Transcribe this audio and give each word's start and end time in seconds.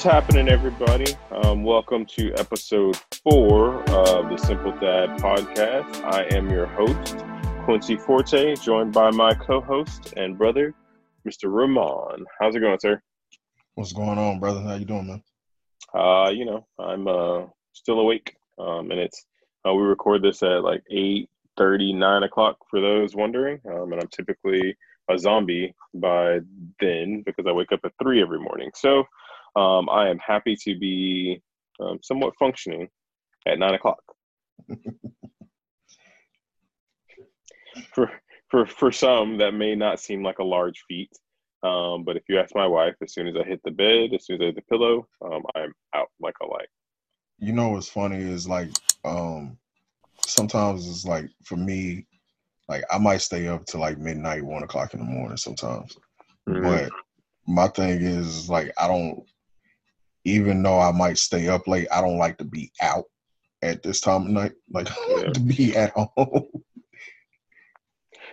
What's 0.00 0.10
happening, 0.10 0.48
everybody? 0.48 1.14
Um, 1.30 1.62
welcome 1.62 2.06
to 2.06 2.32
episode 2.36 2.96
four 3.22 3.82
of 3.90 4.30
the 4.30 4.38
Simple 4.38 4.72
Dad 4.80 5.10
podcast. 5.18 6.02
I 6.04 6.22
am 6.34 6.48
your 6.48 6.64
host, 6.64 7.18
Quincy 7.66 7.96
Forte, 7.96 8.56
joined 8.56 8.94
by 8.94 9.10
my 9.10 9.34
co 9.34 9.60
host 9.60 10.14
and 10.16 10.38
brother, 10.38 10.74
Mr. 11.28 11.54
Ramon. 11.54 12.24
How's 12.40 12.56
it 12.56 12.60
going, 12.60 12.78
sir? 12.80 13.02
What's 13.74 13.92
going 13.92 14.18
on, 14.18 14.40
brother? 14.40 14.62
How 14.62 14.76
you 14.76 14.86
doing, 14.86 15.06
man? 15.06 15.22
Uh, 15.92 16.30
you 16.30 16.46
know, 16.46 16.66
I'm 16.78 17.06
uh, 17.06 17.48
still 17.74 18.00
awake, 18.00 18.34
um, 18.58 18.90
and 18.90 19.00
it's 19.00 19.26
uh, 19.68 19.74
we 19.74 19.82
record 19.82 20.22
this 20.22 20.42
at 20.42 20.64
like 20.64 20.82
eight 20.90 21.28
thirty, 21.58 21.92
nine 21.92 22.22
o'clock 22.22 22.56
for 22.70 22.80
those 22.80 23.14
wondering, 23.14 23.60
um, 23.70 23.92
and 23.92 24.00
I'm 24.00 24.08
typically 24.08 24.78
a 25.10 25.18
zombie 25.18 25.74
by 25.92 26.38
then 26.80 27.22
because 27.26 27.44
I 27.46 27.52
wake 27.52 27.72
up 27.72 27.80
at 27.84 27.92
three 28.02 28.22
every 28.22 28.40
morning. 28.40 28.70
So 28.74 29.04
um, 29.56 29.88
I 29.88 30.08
am 30.08 30.18
happy 30.18 30.56
to 30.64 30.78
be 30.78 31.40
um, 31.80 31.98
somewhat 32.02 32.34
functioning 32.38 32.88
at 33.46 33.58
nine 33.58 33.74
o'clock. 33.74 34.02
for 37.94 38.10
for 38.50 38.66
for 38.66 38.92
some, 38.92 39.38
that 39.38 39.54
may 39.54 39.74
not 39.74 40.00
seem 40.00 40.22
like 40.22 40.38
a 40.38 40.44
large 40.44 40.82
feat, 40.88 41.10
um, 41.62 42.04
but 42.04 42.16
if 42.16 42.22
you 42.28 42.38
ask 42.38 42.54
my 42.54 42.66
wife, 42.66 42.94
as 43.02 43.12
soon 43.12 43.26
as 43.26 43.36
I 43.36 43.44
hit 43.44 43.60
the 43.64 43.70
bed, 43.70 44.14
as 44.14 44.26
soon 44.26 44.36
as 44.36 44.42
I 44.42 44.46
hit 44.46 44.56
the 44.56 44.62
pillow, 44.62 45.06
um, 45.24 45.42
I'm 45.54 45.72
out 45.94 46.08
like 46.20 46.34
a 46.42 46.46
light. 46.46 46.68
You 47.38 47.52
know 47.52 47.70
what's 47.70 47.88
funny 47.88 48.16
is 48.16 48.48
like 48.48 48.70
um, 49.04 49.58
sometimes 50.26 50.88
it's 50.88 51.04
like 51.04 51.28
for 51.44 51.56
me, 51.56 52.06
like 52.68 52.84
I 52.90 52.98
might 52.98 53.20
stay 53.20 53.48
up 53.48 53.66
to 53.66 53.78
like 53.78 53.98
midnight, 53.98 54.42
one 54.44 54.62
o'clock 54.62 54.94
in 54.94 55.00
the 55.00 55.06
morning 55.06 55.36
sometimes. 55.36 55.96
Mm-hmm. 56.48 56.62
But 56.62 56.90
my 57.46 57.68
thing 57.68 58.00
is 58.02 58.48
like 58.48 58.72
I 58.78 58.88
don't 58.88 59.22
even 60.24 60.62
though 60.62 60.78
I 60.78 60.92
might 60.92 61.18
stay 61.18 61.48
up 61.48 61.66
late, 61.66 61.88
I 61.92 62.00
don't 62.00 62.18
like 62.18 62.38
to 62.38 62.44
be 62.44 62.72
out 62.80 63.04
at 63.62 63.82
this 63.82 64.00
time 64.00 64.22
of 64.22 64.28
night. 64.28 64.52
Like 64.70 64.88
yeah. 65.08 65.30
to 65.32 65.40
be 65.40 65.76
at 65.76 65.92
home. 65.92 66.46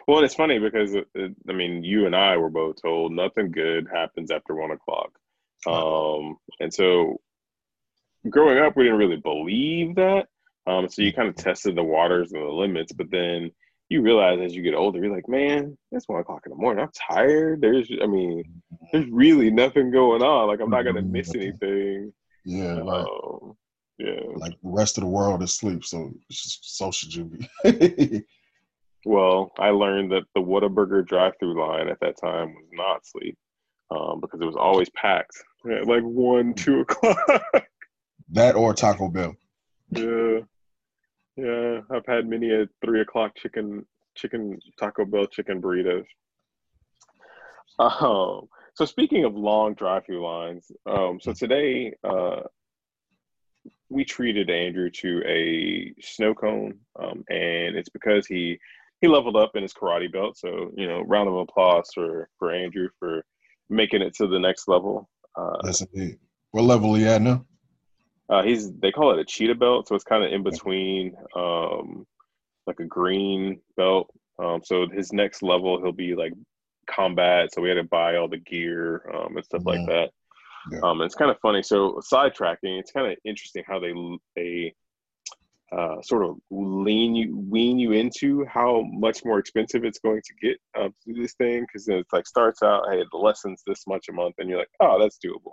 Well, 0.07 0.23
it's 0.23 0.35
funny 0.35 0.57
because 0.57 0.95
it, 0.95 1.05
uh, 1.17 1.25
it, 1.25 1.35
I 1.49 1.53
mean, 1.53 1.83
you 1.83 2.05
and 2.05 2.15
I 2.15 2.37
were 2.37 2.49
both 2.49 2.81
told 2.81 3.11
nothing 3.11 3.51
good 3.51 3.87
happens 3.93 4.31
after 4.31 4.55
one 4.55 4.71
o'clock, 4.71 5.11
um, 5.67 6.37
and 6.61 6.73
so 6.73 7.19
growing 8.29 8.57
up, 8.57 8.77
we 8.77 8.83
didn't 8.83 8.99
really 8.99 9.17
believe 9.17 9.95
that. 9.95 10.27
Um, 10.65 10.87
so 10.89 11.01
you 11.01 11.13
kind 11.13 11.29
of 11.29 11.35
tested 11.35 11.75
the 11.75 11.83
waters 11.83 12.31
and 12.33 12.41
the 12.41 12.49
limits, 12.49 12.91
but 12.91 13.11
then 13.11 13.51
you 13.89 14.01
realize 14.01 14.39
as 14.41 14.55
you 14.55 14.61
get 14.61 14.73
older, 14.73 14.99
you're 14.99 15.15
like, 15.15 15.29
man, 15.29 15.77
it's 15.91 16.07
one 16.07 16.19
o'clock 16.19 16.41
in 16.45 16.49
the 16.49 16.57
morning. 16.57 16.83
I'm 16.83 16.91
tired. 17.15 17.61
There's, 17.61 17.89
I 18.01 18.05
mean, 18.05 18.43
there's 18.91 19.09
really 19.09 19.49
nothing 19.49 19.91
going 19.91 20.21
on. 20.21 20.47
Like 20.47 20.59
I'm 20.59 20.69
not 20.69 20.83
gonna 20.83 21.01
miss 21.01 21.33
anything. 21.33 22.13
Yeah, 22.45 22.75
like, 22.75 23.05
um, 23.07 23.55
yeah. 23.97 24.21
Like 24.35 24.53
the 24.61 24.69
rest 24.69 24.97
of 24.97 25.03
the 25.03 25.09
world 25.09 25.41
is 25.41 25.51
asleep, 25.51 25.85
so 25.85 26.11
so 26.31 26.91
should 26.91 27.13
you 27.13 27.31
be. 27.63 28.23
well, 29.05 29.51
I 29.57 29.69
learned 29.69 30.11
that 30.11 30.23
the 30.35 30.41
Whataburger 30.41 31.05
drive-through 31.05 31.59
line 31.59 31.87
at 31.87 31.99
that 32.01 32.19
time 32.21 32.53
was 32.53 32.67
not 32.73 33.05
sleep, 33.05 33.37
um, 33.89 34.19
because 34.19 34.41
it 34.41 34.45
was 34.45 34.57
always 34.57 34.89
packed 34.89 35.37
at 35.71 35.87
like 35.87 36.03
one, 36.03 36.53
two 36.53 36.81
o'clock. 36.81 37.65
that 38.31 38.55
or 38.55 38.73
Taco 38.73 39.09
Bell. 39.09 39.35
Yeah. 39.89 40.39
Yeah, 41.37 41.81
I've 41.91 42.05
had 42.07 42.27
many 42.27 42.51
a 42.51 42.67
three 42.83 43.01
o'clock 43.01 43.35
chicken 43.35 43.85
chicken 44.15 44.59
Taco 44.79 45.05
Bell 45.05 45.27
chicken 45.27 45.61
burritos. 45.61 46.05
Um, 47.79 48.47
so 48.73 48.85
speaking 48.85 49.23
of 49.23 49.35
long 49.35 49.75
drive-through 49.75 50.25
lines, 50.25 50.71
um, 50.87 51.19
so 51.21 51.31
today 51.33 51.93
uh, 52.03 52.41
we 53.89 54.03
treated 54.03 54.49
Andrew 54.49 54.89
to 54.89 55.21
a 55.27 55.93
snow 56.01 56.33
cone, 56.33 56.79
um, 56.99 57.23
and 57.29 57.75
it's 57.75 57.89
because 57.89 58.25
he 58.25 58.57
he 59.01 59.07
leveled 59.07 59.35
up 59.35 59.51
in 59.55 59.61
his 59.61 59.73
karate 59.73 60.11
belt. 60.11 60.37
So 60.37 60.71
you 60.75 60.87
know, 60.87 61.01
round 61.01 61.29
of 61.29 61.35
applause 61.35 61.89
for 61.93 62.29
for 62.39 62.51
Andrew 62.51 62.89
for 62.99 63.23
making 63.69 64.01
it 64.01 64.15
to 64.15 64.27
the 64.27 64.39
next 64.39 64.67
level. 64.67 65.07
Uh, 65.35 65.57
yes, 65.65 65.81
indeed. 65.81 66.17
What 66.51 66.63
level 66.63 66.95
are 66.95 66.99
you 66.99 67.07
at 67.07 67.21
now? 67.21 67.45
Uh, 68.29 68.43
he's 68.43 68.73
they 68.73 68.91
call 68.91 69.11
it 69.11 69.19
a 69.19 69.25
cheetah 69.25 69.55
belt, 69.55 69.87
so 69.87 69.95
it's 69.95 70.03
kind 70.03 70.23
of 70.23 70.31
in 70.31 70.43
between, 70.43 71.15
um, 71.35 72.05
like 72.65 72.79
a 72.79 72.85
green 72.85 73.59
belt. 73.77 74.09
Um, 74.39 74.61
so 74.63 74.87
his 74.89 75.13
next 75.13 75.41
level, 75.41 75.81
he'll 75.81 75.91
be 75.91 76.13
like 76.13 76.33
combat. 76.87 77.53
So 77.53 77.61
we 77.61 77.69
had 77.69 77.75
to 77.75 77.83
buy 77.83 78.17
all 78.17 78.27
the 78.27 78.37
gear 78.37 79.09
um, 79.13 79.37
and 79.37 79.45
stuff 79.45 79.61
mm-hmm. 79.63 79.79
like 79.79 79.87
that. 79.87 80.09
Yeah. 80.71 80.79
Um, 80.83 81.01
it's 81.01 81.15
kind 81.15 81.31
of 81.31 81.39
funny. 81.39 81.63
So 81.63 82.01
sidetracking, 82.11 82.79
it's 82.79 82.91
kind 82.91 83.09
of 83.09 83.17
interesting 83.23 83.63
how 83.65 83.79
they 83.79 83.93
they 84.35 84.73
uh, 85.71 86.01
sort 86.01 86.23
of 86.23 86.37
lean 86.49 87.13
you 87.13 87.37
wean 87.49 87.77
you 87.77 87.91
into 87.91 88.45
how 88.45 88.83
much 88.89 89.25
more 89.25 89.37
expensive 89.37 89.83
it's 89.83 89.99
going 89.99 90.21
to 90.21 90.33
get 90.41 90.57
um, 90.79 90.93
to 91.03 91.13
do 91.13 91.21
this 91.21 91.33
thing 91.33 91.61
because 91.61 91.87
it's 91.89 92.13
like 92.13 92.25
starts 92.25 92.63
out 92.63 92.85
hey 92.89 93.03
the 93.11 93.17
lessons 93.17 93.63
this 93.67 93.85
much 93.85 94.05
a 94.09 94.13
month 94.13 94.35
and 94.37 94.49
you're 94.49 94.59
like 94.59 94.69
oh 94.79 94.97
that's 94.97 95.19
doable 95.23 95.51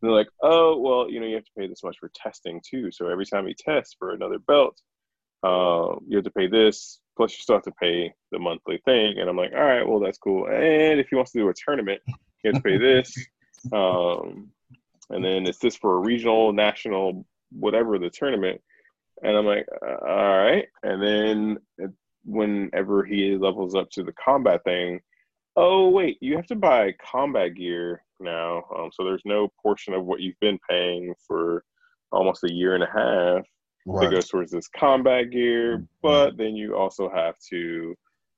and 0.00 0.10
they're 0.10 0.16
like, 0.16 0.28
oh, 0.42 0.78
well, 0.78 1.10
you 1.10 1.20
know, 1.20 1.26
you 1.26 1.36
have 1.36 1.44
to 1.44 1.50
pay 1.58 1.66
this 1.66 1.82
much 1.82 1.96
for 1.98 2.10
testing 2.14 2.60
too. 2.68 2.90
So 2.92 3.08
every 3.08 3.24
time 3.24 3.48
you 3.48 3.54
test 3.58 3.96
for 3.98 4.12
another 4.12 4.38
belt, 4.38 4.78
uh, 5.42 5.96
you 6.06 6.16
have 6.16 6.24
to 6.24 6.30
pay 6.30 6.48
this. 6.48 7.00
Plus, 7.16 7.32
you 7.32 7.38
still 7.40 7.56
have 7.56 7.64
to 7.64 7.72
pay 7.80 8.12
the 8.30 8.38
monthly 8.38 8.78
thing. 8.84 9.18
And 9.18 9.28
I'm 9.28 9.36
like, 9.36 9.52
all 9.54 9.64
right, 9.64 9.86
well, 9.88 10.00
that's 10.00 10.18
cool. 10.18 10.46
And 10.46 11.00
if 11.00 11.08
he 11.08 11.16
wants 11.16 11.32
to 11.32 11.38
do 11.38 11.48
a 11.48 11.54
tournament, 11.54 12.02
you 12.06 12.52
have 12.52 12.54
to 12.54 12.60
pay 12.60 12.78
this. 12.78 13.16
Um, 13.72 14.52
and 15.10 15.24
then 15.24 15.44
it's 15.46 15.58
this 15.58 15.74
for 15.74 15.96
a 15.96 15.98
regional, 15.98 16.52
national, 16.52 17.26
whatever 17.50 17.98
the 17.98 18.10
tournament. 18.10 18.60
And 19.22 19.36
I'm 19.36 19.46
like, 19.46 19.66
uh, 19.84 20.06
all 20.06 20.38
right. 20.38 20.66
And 20.84 21.02
then 21.02 21.58
whenever 22.24 23.04
he 23.04 23.36
levels 23.36 23.74
up 23.74 23.90
to 23.92 24.04
the 24.04 24.12
combat 24.12 24.62
thing, 24.62 25.00
oh 25.56 25.88
wait, 25.88 26.18
you 26.20 26.36
have 26.36 26.46
to 26.46 26.56
buy 26.56 26.92
combat 27.02 27.54
gear 27.54 28.02
now. 28.20 28.62
Um, 28.76 28.90
so 28.92 29.04
there's 29.04 29.22
no 29.24 29.48
portion 29.62 29.94
of 29.94 30.04
what 30.04 30.20
you've 30.20 30.40
been 30.40 30.58
paying 30.68 31.14
for 31.26 31.64
almost 32.12 32.44
a 32.44 32.52
year 32.52 32.74
and 32.74 32.84
a 32.84 32.86
half 32.86 33.44
right. 33.86 34.04
that 34.04 34.14
goes 34.14 34.28
towards 34.28 34.52
this 34.52 34.68
combat 34.68 35.30
gear. 35.30 35.78
Mm-hmm. 35.78 35.84
But 36.02 36.36
then 36.36 36.56
you 36.56 36.76
also 36.76 37.08
have 37.08 37.34
to 37.50 37.94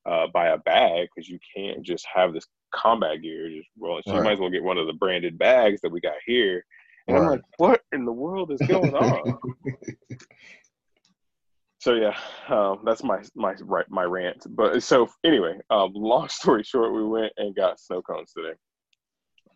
uh, 0.06 0.26
buy 0.32 0.48
a 0.48 0.58
bag 0.58 1.08
because 1.14 1.28
you 1.28 1.38
can't 1.56 1.82
just 1.82 2.06
have 2.12 2.32
this 2.32 2.46
combat 2.72 3.22
gear 3.22 3.48
just 3.48 3.68
rolling. 3.78 4.02
So 4.06 4.12
right. 4.12 4.18
you 4.18 4.24
might 4.24 4.32
as 4.32 4.40
well 4.40 4.50
get 4.50 4.62
one 4.62 4.78
of 4.78 4.86
the 4.86 4.92
branded 4.94 5.38
bags 5.38 5.80
that 5.82 5.92
we 5.92 6.00
got 6.00 6.14
here. 6.26 6.64
And 7.06 7.16
right. 7.16 7.22
I'm 7.22 7.30
like, 7.30 7.42
what 7.56 7.80
in 7.92 8.04
the 8.04 8.12
world 8.12 8.52
is 8.52 8.60
going 8.66 8.94
on? 8.94 9.38
so 11.78 11.94
yeah, 11.94 12.16
um, 12.48 12.80
that's 12.84 13.04
my 13.04 13.22
my 13.36 13.54
right 13.62 13.86
my 13.88 14.02
rant. 14.02 14.44
But 14.50 14.82
so 14.82 15.08
anyway, 15.24 15.58
um, 15.70 15.92
long 15.94 16.28
story 16.28 16.64
short, 16.64 16.92
we 16.92 17.04
went 17.04 17.32
and 17.36 17.54
got 17.54 17.80
snow 17.80 18.02
cones 18.02 18.32
today, 18.32 18.54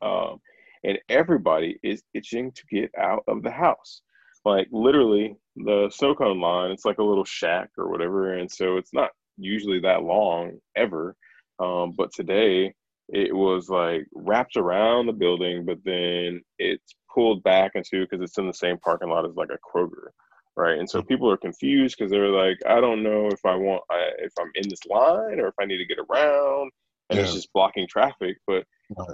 um, 0.00 0.41
and 0.84 0.99
everybody 1.09 1.78
is 1.82 2.03
itching 2.15 2.53
to 2.53 2.62
get 2.71 2.91
out 2.99 3.25
of 3.27 3.43
the 3.43 3.50
house. 3.50 4.03
Like 4.44 4.69
literally, 4.71 5.37
the 5.56 5.91
snow 5.93 6.15
cone 6.15 6.41
line, 6.41 6.71
it's 6.71 6.84
like 6.84 6.99
a 6.99 7.05
little 7.05 7.25
shack 7.25 7.71
or 7.77 7.91
whatever, 7.91 8.34
and 8.34 8.50
so 8.50 8.77
it's 8.77 8.93
not 8.93 9.11
usually 9.37 9.81
that 9.81 10.02
long 10.02 10.58
ever. 10.76 11.17
Um, 11.58 11.93
but 11.96 12.12
today 12.12 12.73
it 13.08 13.35
was 13.35 13.69
like 13.69 14.06
wrapped 14.14 14.56
around 14.56 15.06
the 15.06 15.12
building, 15.12 15.64
but 15.64 15.79
then 15.85 16.41
it's 16.58 16.94
pulled 17.12 17.43
back 17.43 17.73
into 17.75 18.00
because 18.05 18.23
it's 18.23 18.38
in 18.38 18.46
the 18.46 18.55
same 18.55 18.79
parking 18.79 19.08
lot 19.08 19.26
as 19.26 19.37
like 19.37 19.50
a 19.50 19.58
Kroger 19.58 20.11
right? 20.56 20.78
And 20.78 20.88
so 20.88 20.99
mm-hmm. 20.99 21.08
people 21.08 21.31
are 21.31 21.37
confused 21.37 21.96
because 21.99 22.10
they're 22.10 22.28
like, 22.28 22.58
I 22.66 22.81
don't 22.81 23.02
know 23.02 23.28
if 23.28 23.44
I 23.44 23.54
want 23.54 23.82
I, 23.90 24.10
if 24.19 24.32
I'm 24.38 24.50
in 24.54 24.69
this 24.69 24.84
line 24.87 25.40
or 25.40 25.49
if 25.49 25.54
I 25.60 25.64
need 25.64 25.78
to 25.78 25.87
get 25.87 25.99
around, 25.99 26.70
and 27.10 27.19
yeah. 27.19 27.25
it's 27.25 27.34
just 27.34 27.52
blocking 27.52 27.87
traffic. 27.87 28.38
But 28.46 28.64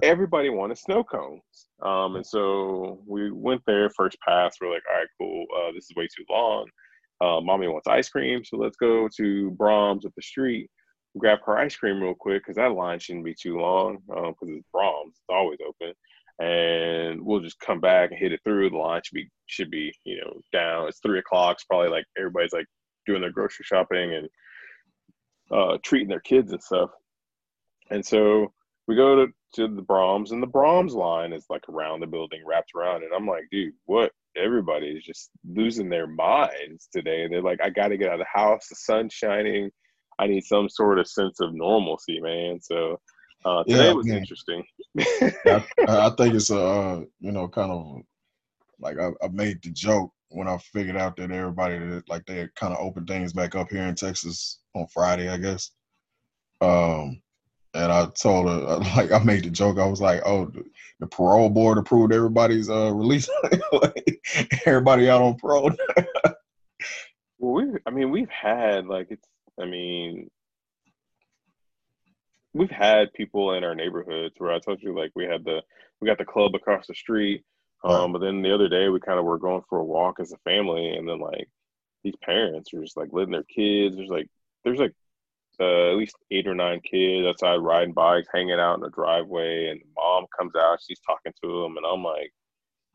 everybody 0.03 0.51
wanted 0.51 0.79
snow 0.79 1.05
cones, 1.05 1.43
um, 1.83 2.17
and 2.17 2.27
so 2.27 3.03
we 3.07 3.31
went 3.31 3.63
there 3.67 3.91
first 3.91 4.17
pass. 4.27 4.57
We're 4.61 4.73
like, 4.73 4.83
all 4.91 4.99
right, 4.99 5.09
cool. 5.21 5.47
Uh, 5.57 5.73
this 5.73 5.85
is 5.85 5.97
way 5.97 6.07
too 6.07 6.25
long. 6.31 6.67
Uh, 7.21 7.41
mommy 7.41 7.67
wants 7.67 7.89
ice 7.89 8.09
cream, 8.09 8.45
so 8.45 8.57
let's 8.57 8.77
go 8.77 9.09
to 9.17 9.57
Braum's 9.59 10.05
up 10.05 10.13
the 10.15 10.23
street. 10.23 10.71
Grab 11.17 11.39
her 11.47 11.59
ice 11.59 11.75
cream 11.75 12.01
real 12.01 12.15
quick 12.15 12.43
because 12.43 12.57
that 12.57 12.73
line 12.73 12.99
shouldn't 13.01 13.25
be 13.25 13.35
too 13.35 13.59
long 13.59 13.99
because 14.07 14.35
um, 14.43 14.57
it's 14.57 14.69
Braum's. 14.75 15.17
It's 15.17 15.25
always 15.31 15.59
open 15.67 15.95
and 16.41 17.21
we'll 17.25 17.41
just 17.41 17.59
come 17.61 17.81
back 17.81 18.11
and 18.11 18.19
hit 18.19 18.33
it 18.33 18.41
through. 18.45 18.71
The 18.71 18.77
line 18.77 19.01
should 19.05 19.15
be 19.15 19.29
should 19.47 19.71
be 19.71 19.93
you 20.05 20.21
know 20.21 20.41
down. 20.53 20.89
It's 20.89 21.01
three 21.01 21.19
o'clock. 21.19 21.55
It's 21.55 21.65
probably 21.65 21.91
like 21.91 22.05
everybody's 22.17 22.53
like 22.53 22.67
doing 23.07 23.21
their 23.21 23.33
grocery 23.33 23.65
shopping 23.65 24.15
and 24.15 24.29
uh, 25.51 25.79
treating 25.83 26.09
their 26.09 26.21
kids 26.21 26.53
and 26.53 26.63
stuff. 26.63 26.91
And 27.91 28.05
so 28.05 28.53
we 28.87 28.97
go 28.97 29.17
to, 29.17 29.33
to 29.55 29.75
the 29.75 29.83
Braum's, 29.83 30.33
and 30.33 30.43
the 30.43 30.47
Braum's 30.47 30.95
line 30.95 31.33
is 31.33 31.47
like 31.49 31.69
around 31.69 32.01
the 32.01 32.07
building, 32.07 32.43
wrapped 32.47 32.73
around. 32.77 33.03
And 33.03 33.13
I'm 33.15 33.27
like, 33.27 33.45
dude, 33.51 33.75
what? 33.87 34.13
Everybody 34.37 34.89
is 34.89 35.05
just 35.05 35.31
losing 35.47 35.89
their 35.89 36.07
minds 36.07 36.89
today. 36.93 37.27
They're 37.27 37.43
like, 37.43 37.61
I 37.63 37.71
got 37.71 37.89
to 37.89 37.97
get 37.97 38.09
out 38.09 38.21
of 38.21 38.27
the 38.27 38.41
house. 38.41 38.69
The 38.69 38.77
sun's 38.77 39.13
shining. 39.13 39.71
I 40.19 40.27
need 40.27 40.45
some 40.45 40.69
sort 40.69 40.99
of 40.99 41.09
sense 41.09 41.41
of 41.41 41.55
normalcy, 41.55 42.21
man. 42.21 42.61
So 42.61 42.99
uh, 43.45 43.65
today 43.65 43.87
yeah, 43.87 43.93
was 43.93 44.09
interesting. 44.09 44.65
I, 44.99 45.65
I, 45.87 46.11
think 46.17 46.35
it's 46.35 46.51
a 46.51 46.59
uh, 46.59 47.01
you 47.21 47.33
know 47.33 47.49
kind 47.49 47.71
of 47.71 48.03
like 48.81 48.99
I, 48.99 49.11
I 49.23 49.29
made 49.29 49.63
the 49.63 49.71
joke 49.71 50.13
when 50.31 50.49
I 50.49 50.59
figured 50.59 50.97
out 50.97 51.17
that 51.17 51.31
everybody 51.31 51.79
that 51.79 52.09
like 52.09 52.27
they 52.27 52.37
had 52.37 52.55
kind 52.55 52.75
of 52.75 52.81
opened 52.81 53.09
things 53.09 53.33
back 53.33 53.55
up 53.55 53.71
here 53.71 53.83
in 53.83 53.95
Texas 53.95 54.61
on 54.75 54.87
Friday, 54.89 55.29
I 55.29 55.39
guess. 55.39 55.71
Um, 56.61 57.23
and 57.75 57.93
I 57.93 58.07
told 58.07 58.49
her 58.49 58.79
like 58.97 59.13
I 59.13 59.19
made 59.21 59.45
the 59.45 59.51
joke. 59.51 59.79
I 59.79 59.87
was 59.87 60.01
like, 60.01 60.21
"Oh, 60.25 60.47
the, 60.47 60.65
the 61.01 61.07
parole 61.07 61.51
board 61.51 61.79
approved 61.79 62.13
everybody's 62.13 62.69
uh 62.69 62.93
release. 62.93 63.29
like, 63.73 64.21
everybody 64.67 65.09
out 65.09 65.23
on 65.23 65.37
parole." 65.37 65.71
well, 67.39 67.53
we 67.53 67.79
I 67.87 67.91
mean, 67.91 68.11
we've 68.11 68.31
had 68.31 68.87
like 68.87 69.09
it's. 69.11 69.27
I 69.61 69.65
mean, 69.65 70.31
we've 72.55 72.71
had 72.71 73.13
people 73.13 73.55
in 73.55 73.65
our 73.65 73.75
neighborhoods 73.75 74.35
where 74.39 74.53
I 74.53 74.59
told 74.59 74.83
you 74.83 74.97
like 74.97 75.13
we 75.15 75.25
had 75.25 75.45
the 75.45 75.63
we 76.01 76.07
got 76.07 76.19
the 76.19 76.25
club 76.25 76.55
across 76.55 76.87
the 76.87 76.95
street 76.95 77.45
um, 77.85 78.13
but 78.13 78.19
then 78.21 78.43
the 78.43 78.55
other 78.55 78.69
day 78.69 78.89
we 78.89 79.01
kind 79.01 79.19
of 79.19 79.25
were 79.25 79.39
going 79.39 79.63
for 79.69 79.79
a 79.79 79.85
walk 79.85 80.19
as 80.21 80.33
a 80.33 80.39
family, 80.39 80.97
and 80.97 81.09
then 81.09 81.21
like 81.21 81.49
these 82.03 82.17
parents 82.23 82.73
are 82.75 82.83
just 82.83 82.97
like 82.97 83.11
letting 83.13 83.33
their 83.33 83.45
kids. 83.45 83.97
There's 83.97 84.11
like 84.11 84.29
there's 84.65 84.81
like 84.81 84.95
uh, 85.61 85.91
at 85.91 85.97
least 85.97 86.17
eight 86.31 86.47
or 86.47 86.55
nine 86.55 86.81
kids 86.81 87.27
outside 87.27 87.57
riding 87.57 87.95
bikes, 87.95 88.29
hanging 88.33 88.59
out 88.59 88.75
in 88.75 88.81
the 88.81 88.91
driveway, 88.91 89.69
and 89.69 89.81
the 89.81 89.87
mom 89.97 90.27
comes 90.37 90.55
out, 90.57 90.81
she's 90.87 91.01
talking 91.01 91.33
to 91.43 91.63
them, 91.63 91.77
and 91.77 91.87
I'm 91.87 92.03
like, 92.03 92.33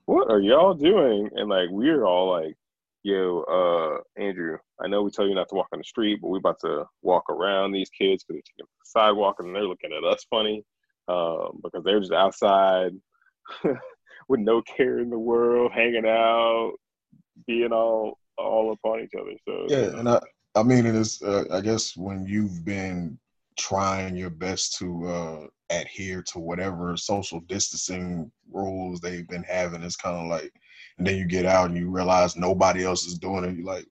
"What 0.06 0.30
are 0.30 0.40
y'all 0.40 0.74
doing?" 0.74 1.30
And 1.34 1.50
like 1.50 1.70
we're 1.70 2.06
all 2.06 2.30
like, 2.32 2.56
"Yo, 3.04 3.44
uh, 3.44 4.22
Andrew, 4.22 4.58
I 4.84 4.88
know 4.88 5.04
we 5.04 5.12
tell 5.12 5.28
you 5.28 5.36
not 5.36 5.50
to 5.50 5.56
walk 5.56 5.68
on 5.74 5.80
the 5.80 5.84
street, 5.84 6.20
but 6.22 6.30
we're 6.30 6.38
about 6.40 6.60
to 6.62 6.86
walk 7.02 7.30
around 7.30 7.72
these 7.72 7.90
kids 7.90 8.24
because 8.24 8.36
they're 8.36 8.54
taking 8.56 8.66
the 8.66 8.86
sidewalk 8.86 9.36
and 9.40 9.56
they're 9.56 9.64
looking 9.64 9.92
at 9.94 10.04
us 10.04 10.26
funny 10.30 10.64
um, 11.08 11.60
because 11.64 11.84
they're 11.84 12.00
just 12.00 12.14
outside." 12.14 12.92
with 14.28 14.40
no 14.40 14.62
care 14.62 15.00
in 15.00 15.10
the 15.10 15.20
world, 15.20 15.72
hanging 15.74 16.06
out, 16.06 16.74
being 17.48 17.72
all 17.72 18.18
all 18.38 18.74
upon 18.74 19.02
each 19.02 19.14
other. 19.20 19.34
So 19.48 19.68
yeah, 19.70 20.00
and 20.00 20.10
I 20.10 20.20
I 20.56 20.64
mean 20.64 20.86
it 20.86 20.96
is 20.96 21.22
uh, 21.22 21.46
I 21.52 21.62
guess 21.62 21.96
when 21.96 22.26
you've 22.26 22.66
been 22.66 23.18
trying 23.58 24.16
your 24.16 24.32
best 24.32 24.78
to 24.78 25.08
uh, 25.08 25.48
adhere 25.70 26.24
to 26.24 26.40
whatever 26.40 26.98
social 26.98 27.40
distancing 27.42 28.32
rules 28.52 29.00
they've 29.00 29.28
been 29.28 29.44
having, 29.44 29.84
it's 29.84 29.96
kind 29.96 30.16
of 30.16 30.28
like, 30.28 30.52
and 30.98 31.08
then 31.08 31.18
you 31.18 31.26
get 31.26 31.46
out 31.46 31.70
and 31.70 31.78
you 31.78 31.90
realize 31.90 32.36
nobody 32.36 32.86
else 32.86 33.06
is 33.06 33.18
doing 33.18 33.44
it. 33.44 33.56
You're 33.56 33.66
like, 33.66 33.86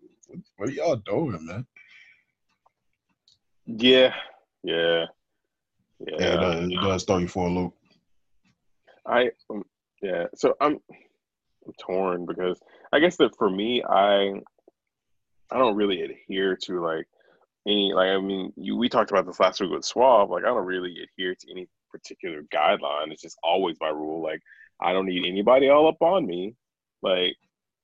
what 0.57 0.69
are 0.69 0.73
y'all 0.73 0.97
doing, 0.97 1.45
man? 1.45 1.67
Yeah, 3.67 4.15
yeah, 4.63 5.07
yeah. 6.01 6.17
yeah 6.19 6.35
it, 6.35 6.41
does, 6.41 6.71
it 6.71 6.81
does 6.81 7.05
throw 7.05 7.19
you 7.19 7.29
for 7.29 7.47
a 7.49 7.51
loop. 7.51 7.75
I 9.07 9.31
um, 9.51 9.65
yeah, 10.01 10.27
so 10.35 10.55
I'm, 10.61 10.79
I'm 11.67 11.73
torn 11.81 12.27
because 12.27 12.61
I 12.93 13.01
guess 13.01 13.17
that 13.17 13.37
for 13.37 13.51
me, 13.51 13.83
I 13.83 14.33
I 15.51 15.59
don't 15.59 15.77
really 15.77 16.03
adhere 16.03 16.57
to 16.65 16.81
like 16.81 17.07
any 17.67 17.93
like 17.93 18.09
I 18.09 18.21
mean 18.21 18.53
you 18.57 18.77
we 18.77 18.89
talked 18.89 19.11
about 19.11 19.27
this 19.27 19.41
last 19.41 19.61
week 19.61 19.71
with 19.71 19.85
Swab 19.85 20.31
like 20.31 20.45
I 20.45 20.49
don't 20.49 20.65
really 20.65 20.97
adhere 21.03 21.35
to 21.35 21.51
any 21.51 21.69
particular 21.91 22.43
guideline. 22.53 23.13
It's 23.13 23.23
just 23.23 23.39
always 23.43 23.77
my 23.81 23.89
rule. 23.89 24.23
Like 24.23 24.41
I 24.81 24.93
don't 24.93 25.07
need 25.07 25.27
anybody 25.27 25.69
all 25.69 25.89
up 25.89 26.01
on 26.01 26.27
me. 26.27 26.55
Like 27.03 27.37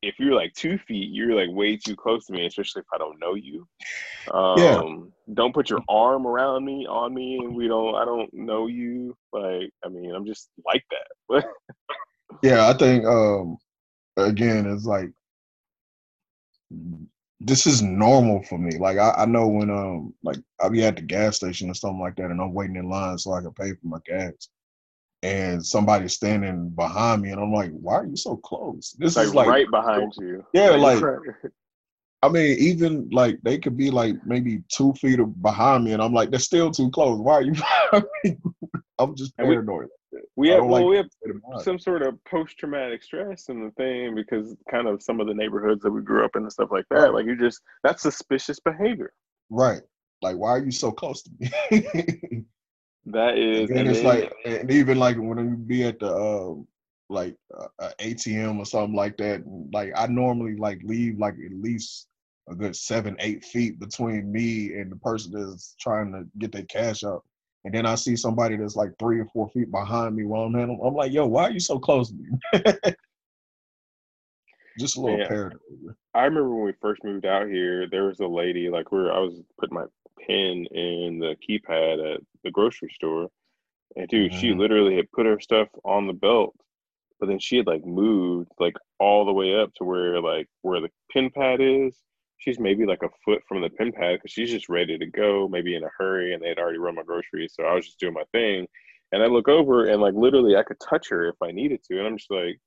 if 0.03 0.19
you're 0.19 0.35
like 0.35 0.55
two 0.55 0.79
feet, 0.79 1.11
you're 1.13 1.35
like 1.35 1.55
way 1.55 1.77
too 1.77 1.97
close 1.97 2.27
to 2.27 2.33
me, 2.33 2.47
especially 2.47 2.81
if 2.81 2.87
I 2.93 2.99
don't 2.99 3.19
know 3.19 3.35
you. 3.35 3.67
Um, 4.33 4.59
yeah. 4.59 5.35
Don't 5.35 5.55
put 5.55 5.71
your 5.71 5.83
arm 5.89 6.27
around 6.27 6.65
me, 6.65 6.87
on 6.87 7.15
me, 7.15 7.39
and 7.39 7.55
we 7.55 7.69
don't. 7.69 7.95
I 7.95 8.05
don't 8.05 8.33
know 8.33 8.67
you. 8.67 9.17
Like, 9.33 9.71
I 9.85 9.89
mean, 9.89 10.15
I'm 10.15 10.25
just 10.25 10.49
like 10.65 10.85
that. 10.91 11.45
yeah, 12.43 12.69
I 12.69 12.75
think 12.75 13.05
um, 13.05 13.59
again, 14.17 14.67
it's 14.67 14.87
like 14.87 15.11
this 17.41 17.67
is 17.67 17.83
normal 17.83 18.43
for 18.45 18.59
me. 18.59 18.79
Like 18.79 18.99
I, 18.99 19.11
I 19.19 19.25
know 19.27 19.47
when 19.47 19.71
um 19.71 20.15
like 20.23 20.39
I'll 20.61 20.71
be 20.71 20.85
at 20.85 20.97
the 20.97 21.03
gas 21.03 21.37
station 21.37 21.71
or 21.71 21.75
something 21.75 22.01
like 22.01 22.17
that 22.17 22.31
and 22.31 22.41
I'm 22.41 22.53
waiting 22.53 22.77
in 22.77 22.89
line 22.89 23.19
so 23.19 23.33
I 23.33 23.41
can 23.41 23.53
pay 23.53 23.71
for 23.73 23.87
my 23.87 23.99
gas. 24.07 24.49
And 25.23 25.65
somebody's 25.65 26.13
standing 26.13 26.71
behind 26.71 27.23
me 27.23 27.31
and 27.31 27.41
I'm 27.41 27.53
like, 27.53 27.73
why 27.73 27.97
are 27.97 28.07
you 28.07 28.17
so 28.17 28.37
close? 28.37 28.95
This 28.99 29.17
like 29.17 29.27
is 29.27 29.35
like 29.35 29.49
right 29.49 29.71
behind 29.71 30.13
you. 30.17 30.45
Yeah, 30.53 30.71
like 30.71 31.03
I 32.23 32.29
mean, 32.29 32.57
even 32.59 33.09
like 33.11 33.39
they 33.43 33.59
could 33.59 33.77
be 33.77 33.91
like 33.91 34.15
maybe 34.27 34.63
two 34.69 34.93
feet 34.95 35.21
behind 35.41 35.85
me, 35.85 35.93
and 35.93 36.03
I'm 36.03 36.13
like, 36.13 36.31
they're 36.31 36.41
still 36.41 36.71
too 36.71 36.91
close. 36.91 37.19
Why 37.21 37.35
are 37.35 37.43
you? 37.43 37.55
I'm 38.99 39.15
just 39.15 39.37
paranoid. 39.37 39.89
We 40.37 40.49
have 40.49 40.65
well, 40.65 40.71
like 40.71 40.85
we 40.85 40.97
have 40.97 41.63
some 41.63 41.79
sort 41.79 42.03
of 42.03 42.23
post 42.25 42.59
traumatic 42.59 43.03
stress 43.03 43.49
in 43.49 43.65
the 43.65 43.71
thing 43.73 44.15
because 44.15 44.57
kind 44.71 44.89
of 44.89 45.03
some 45.03 45.21
of 45.21 45.27
the 45.27 45.35
neighborhoods 45.35 45.83
that 45.83 45.91
we 45.91 46.01
grew 46.01 46.25
up 46.25 46.35
in 46.35 46.43
and 46.43 46.53
stuff 46.53 46.71
like 46.73 46.87
that. 46.91 46.97
Right. 46.97 47.15
Like 47.15 47.27
you 47.27 47.37
just 47.37 47.61
that's 47.85 48.03
suspicious 48.03 48.59
behavior. 48.59 49.13
Right. 49.51 49.83
Like 50.23 50.37
why 50.37 50.51
are 50.51 50.65
you 50.65 50.71
so 50.71 50.91
close 50.91 51.23
to 51.23 51.31
me? 51.39 52.45
that 53.13 53.39
is 53.39 53.71
and, 53.71 53.79
and 53.81 53.89
it's 53.89 54.03
like 54.03 54.33
and 54.45 54.71
even 54.71 54.99
like 54.99 55.17
when 55.17 55.51
we 55.51 55.57
be 55.57 55.85
at 55.85 55.99
the 56.01 56.13
uh, 56.13 56.55
like 57.09 57.37
uh, 57.59 57.91
ATM 58.01 58.59
or 58.59 58.67
something 58.67 58.95
like 58.95 59.17
that, 59.17 59.43
like 59.73 59.93
I 59.97 60.07
normally 60.07 60.57
like 60.57 60.81
leave 60.85 61.19
like 61.19 61.35
at 61.35 61.53
least 61.53 62.09
a 62.49 62.55
good 62.55 62.77
seven, 62.77 63.17
eight 63.21 63.45
feet 63.45 63.79
between 63.79 64.31
me 64.31 64.75
and 64.75 64.91
the 64.91 64.97
person 64.97 65.33
that's 65.33 65.75
trying 65.81 66.13
to 66.13 66.27
get 66.39 66.53
their 66.53 66.65
cash 66.65 67.05
up 67.05 67.25
and 67.65 67.75
then 67.75 67.87
I 67.87 67.97
see 67.97 68.17
somebody 68.17 68.57
that's 68.57 68.77
like 68.77 68.93
three 68.99 69.21
or 69.21 69.27
four 69.27 69.49
feet 69.51 69.71
behind 69.71 70.17
me 70.17 70.25
while 70.25 70.45
I'm 70.45 70.55
handling. 70.55 70.81
I'm 70.83 70.95
like, 70.95 71.13
yo, 71.13 71.27
why 71.27 71.45
are 71.45 71.51
you 71.51 71.61
so 71.61 71.79
close 71.79 72.11
to 72.11 72.15
me? 72.15 72.95
Just 74.79 74.97
a 74.97 75.01
little 75.01 75.19
yeah. 75.19 75.29
paranoid. 75.29 75.61
I 76.15 76.25
remember 76.25 76.55
when 76.55 76.65
we 76.65 76.73
first 76.81 77.05
moved 77.05 77.27
out 77.27 77.49
here, 77.49 77.89
there 77.91 78.05
was 78.05 78.21
a 78.21 78.27
lady 78.27 78.69
like 78.69 78.93
where 78.93 79.13
I 79.13 79.19
was 79.19 79.41
putting 79.59 79.75
my 79.75 79.85
pen 80.27 80.67
in 80.71 81.19
the 81.19 81.37
keypad 81.49 82.15
at 82.15 82.21
the 82.45 82.51
grocery 82.51 82.91
store, 82.95 83.29
and 83.97 84.09
dude, 84.09 84.31
mm-hmm. 84.31 84.41
she 84.41 84.53
literally 84.53 84.97
had 84.97 85.11
put 85.13 85.27
her 85.27 85.41
stuff 85.41 85.69
on 85.85 86.07
the 86.07 86.13
belt, 86.13 86.55
but 87.21 87.27
then 87.27 87.39
she 87.39 87.57
had 87.57 87.67
like 87.67 87.85
moved 87.85 88.51
like 88.59 88.77
all 88.99 89.25
the 89.25 89.33
way 89.33 89.59
up 89.59 89.73
to 89.75 89.85
where 89.85 90.21
like 90.21 90.47
where 90.63 90.81
the 90.81 90.91
pin 91.13 91.31
pad 91.31 91.61
is, 91.61 91.97
she's 92.39 92.59
maybe 92.59 92.87
like 92.87 93.03
a 93.03 93.09
foot 93.25 93.43
from 93.49 93.61
the 93.61 93.71
pin 93.71 93.93
pad 93.93 94.17
because 94.17 94.33
she's 94.33 94.51
just 94.51 94.69
ready 94.69 94.97
to 94.97 95.07
go, 95.07 95.49
maybe 95.49 95.75
in 95.75 95.85
a 95.85 95.91
hurry, 95.99 96.35
and 96.35 96.43
they 96.43 96.49
had 96.49 96.59
already 96.59 96.79
run 96.79 96.95
my 96.95 97.03
groceries. 97.03 97.55
So 97.55 97.65
I 97.65 97.75
was 97.75 97.87
just 97.87 98.01
doing 98.01 98.15
my 98.15 98.25
thing, 98.33 98.67
and 99.13 99.23
I 99.23 99.27
look 99.27 99.49
over 99.49 99.87
and 99.87 100.01
like 100.01 100.15
literally 100.15 100.57
I 100.57 100.63
could 100.63 100.81
touch 100.81 101.09
her 101.11 101.29
if 101.29 101.37
I 101.43 101.51
needed 101.51 101.83
to, 101.85 101.99
and 101.99 102.07
I'm 102.07 102.17
just 102.17 102.31
like, 102.31 102.59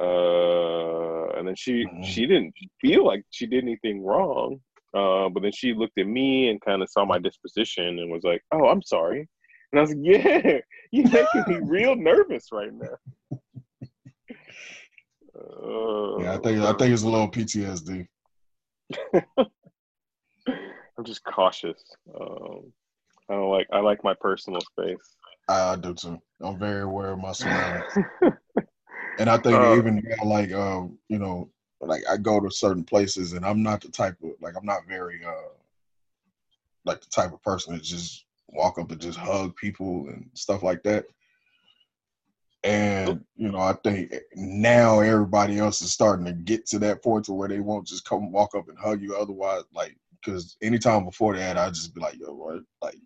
uh, 0.00 1.38
and 1.38 1.46
then 1.46 1.54
she 1.56 1.84
mm-hmm. 1.84 2.02
she 2.02 2.26
didn't 2.26 2.54
feel 2.80 3.06
like 3.06 3.24
she 3.30 3.46
did 3.46 3.64
anything 3.64 4.02
wrong, 4.02 4.60
uh, 4.94 5.28
but 5.28 5.42
then 5.42 5.52
she 5.52 5.74
looked 5.74 5.98
at 5.98 6.06
me 6.06 6.48
and 6.48 6.60
kind 6.60 6.82
of 6.82 6.90
saw 6.90 7.04
my 7.04 7.18
disposition 7.18 7.98
and 7.98 8.10
was 8.10 8.24
like, 8.24 8.42
oh, 8.52 8.68
I'm 8.68 8.82
sorry, 8.82 9.28
and 9.72 9.78
I 9.78 9.82
was 9.82 9.90
like, 9.90 9.98
yeah, 10.02 10.58
you're 10.90 11.10
making 11.10 11.44
me 11.46 11.58
real 11.62 11.96
nervous 11.96 12.48
right 12.52 12.72
now. 12.72 13.38
Uh, 15.34 16.18
yeah, 16.20 16.34
I 16.34 16.38
think 16.38 16.60
I 16.60 16.72
think 16.74 16.92
it's 16.92 17.02
a 17.02 17.08
little 17.08 17.30
PTSD. 17.30 18.06
I'm 20.98 21.04
just 21.04 21.24
cautious. 21.24 21.82
Um, 22.20 22.72
I 23.28 23.34
don't 23.34 23.50
like. 23.50 23.66
I 23.72 23.80
like 23.80 24.04
my 24.04 24.14
personal 24.20 24.60
space. 24.60 25.16
I, 25.48 25.76
do 25.76 25.94
too. 25.94 26.20
I'm 26.40 26.58
very 26.58 26.82
aware 26.82 27.12
of 27.12 27.18
my 27.18 27.32
surroundings, 27.32 28.06
and 29.18 29.28
I 29.28 29.36
think 29.38 29.58
uh, 29.58 29.76
even 29.76 30.02
now, 30.04 30.24
like 30.24 30.52
um, 30.52 30.98
you 31.08 31.18
know, 31.18 31.50
like 31.80 32.02
I 32.10 32.16
go 32.16 32.40
to 32.40 32.50
certain 32.50 32.84
places, 32.84 33.32
and 33.32 33.44
I'm 33.44 33.62
not 33.62 33.80
the 33.80 33.88
type 33.88 34.16
of 34.22 34.30
like 34.40 34.54
I'm 34.56 34.66
not 34.66 34.86
very 34.88 35.20
uh 35.24 35.52
like 36.84 37.00
the 37.00 37.10
type 37.10 37.32
of 37.32 37.42
person 37.42 37.74
that 37.74 37.82
just 37.82 38.24
walk 38.48 38.78
up 38.78 38.90
and 38.90 39.00
just 39.00 39.18
hug 39.18 39.54
people 39.56 40.06
and 40.08 40.28
stuff 40.34 40.62
like 40.62 40.82
that. 40.82 41.06
And 42.64 43.24
you 43.36 43.50
know, 43.50 43.58
I 43.58 43.74
think 43.84 44.14
now 44.34 45.00
everybody 45.00 45.58
else 45.58 45.82
is 45.82 45.92
starting 45.92 46.24
to 46.26 46.32
get 46.32 46.66
to 46.66 46.78
that 46.80 47.02
point 47.02 47.24
to 47.24 47.32
where 47.32 47.48
they 47.48 47.60
won't 47.60 47.86
just 47.86 48.04
come 48.04 48.30
walk 48.30 48.54
up 48.54 48.68
and 48.68 48.78
hug 48.78 49.02
you. 49.02 49.16
Otherwise, 49.16 49.62
like, 49.74 49.96
because 50.20 50.56
anytime 50.62 51.04
before 51.04 51.36
that, 51.36 51.58
I'd 51.58 51.74
just 51.74 51.92
be 51.94 52.00
like, 52.00 52.18
"Yo, 52.20 52.32
what? 52.32 52.62
Like, 52.80 52.98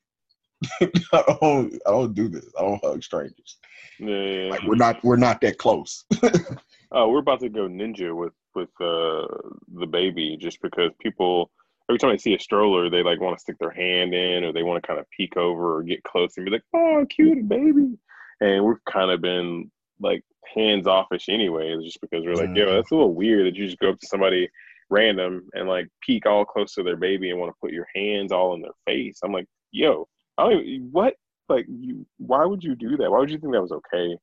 I 1.13 1.37
don't, 1.41 1.75
I 1.87 1.91
don't 1.91 2.15
do 2.15 2.29
this. 2.29 2.47
I 2.59 2.63
don't 2.63 2.85
hug 2.85 3.03
strangers. 3.03 3.57
Yeah, 3.99 4.49
like 4.50 4.62
we're 4.65 4.76
not, 4.76 5.03
we're 5.03 5.17
not 5.17 5.41
that 5.41 5.59
close. 5.59 6.05
oh, 6.93 7.09
we're 7.09 7.21
about 7.21 7.41
to 7.41 7.49
go 7.49 7.69
ninja 7.69 8.15
with 8.15 8.33
with 8.55 8.71
uh, 8.81 9.26
the 9.75 9.87
baby, 9.91 10.37
just 10.41 10.61
because 10.62 10.91
people 11.00 11.50
every 11.88 11.99
time 11.99 12.11
they 12.11 12.19
see 12.19 12.35
a 12.35 12.41
stroller, 12.41 12.91
they 12.91 13.03
like 13.03 13.21
want 13.21 13.37
to 13.37 13.41
stick 13.41 13.57
their 13.59 13.71
hand 13.71 14.15
in, 14.15 14.45
or 14.45 14.53
they 14.53 14.62
want 14.62 14.83
to 14.83 14.87
kind 14.87 15.00
of 15.00 15.07
peek 15.11 15.37
over 15.37 15.76
or 15.76 15.83
get 15.83 16.03
close 16.05 16.37
and 16.37 16.45
be 16.45 16.53
like, 16.53 16.65
"Oh, 16.75 17.07
cute 17.09 17.49
baby." 17.49 17.97
and 18.41 18.65
we've 18.65 18.85
kind 18.85 19.11
of 19.11 19.21
been 19.21 19.71
like 20.00 20.23
hands 20.55 20.87
offish 20.87 21.29
anyways, 21.29 21.85
just 21.85 22.00
because 22.00 22.25
we're 22.25 22.35
like, 22.35 22.55
yo, 22.55 22.67
mm-hmm. 22.67 22.75
that's 22.75 22.91
a 22.91 22.95
little 22.95 23.15
weird 23.15 23.47
that 23.47 23.57
you 23.57 23.67
just 23.67 23.79
go 23.79 23.91
up 23.91 24.00
to 24.00 24.07
somebody 24.07 24.49
random 24.91 25.49
and 25.55 25.69
like 25.69 25.88
peek 26.00 26.26
all 26.26 26.45
close 26.45 26.75
to 26.75 26.83
their 26.83 26.97
baby 26.97 27.31
and 27.31 27.41
want 27.41 27.50
to 27.50 27.59
put 27.61 27.73
your 27.73 27.87
hands 27.95 28.33
all 28.33 28.55
in 28.55 28.62
their 28.62 28.71
face. 28.87 29.21
I'm 29.25 29.33
like, 29.33 29.47
yo, 29.73 30.07
I 30.38 30.50
don't 30.50 30.65
even, 30.65 30.88
what? 30.93 31.15
Like, 31.49 31.67
you, 31.69 32.07
why 32.19 32.45
would 32.45 32.62
you 32.62 32.75
do 32.75 32.97
that? 32.97 33.11
Why 33.11 33.19
would 33.19 33.31
you 33.31 33.38
think 33.38 33.53
that 33.53 33.62
was 33.62 33.73
okay? 33.73 34.17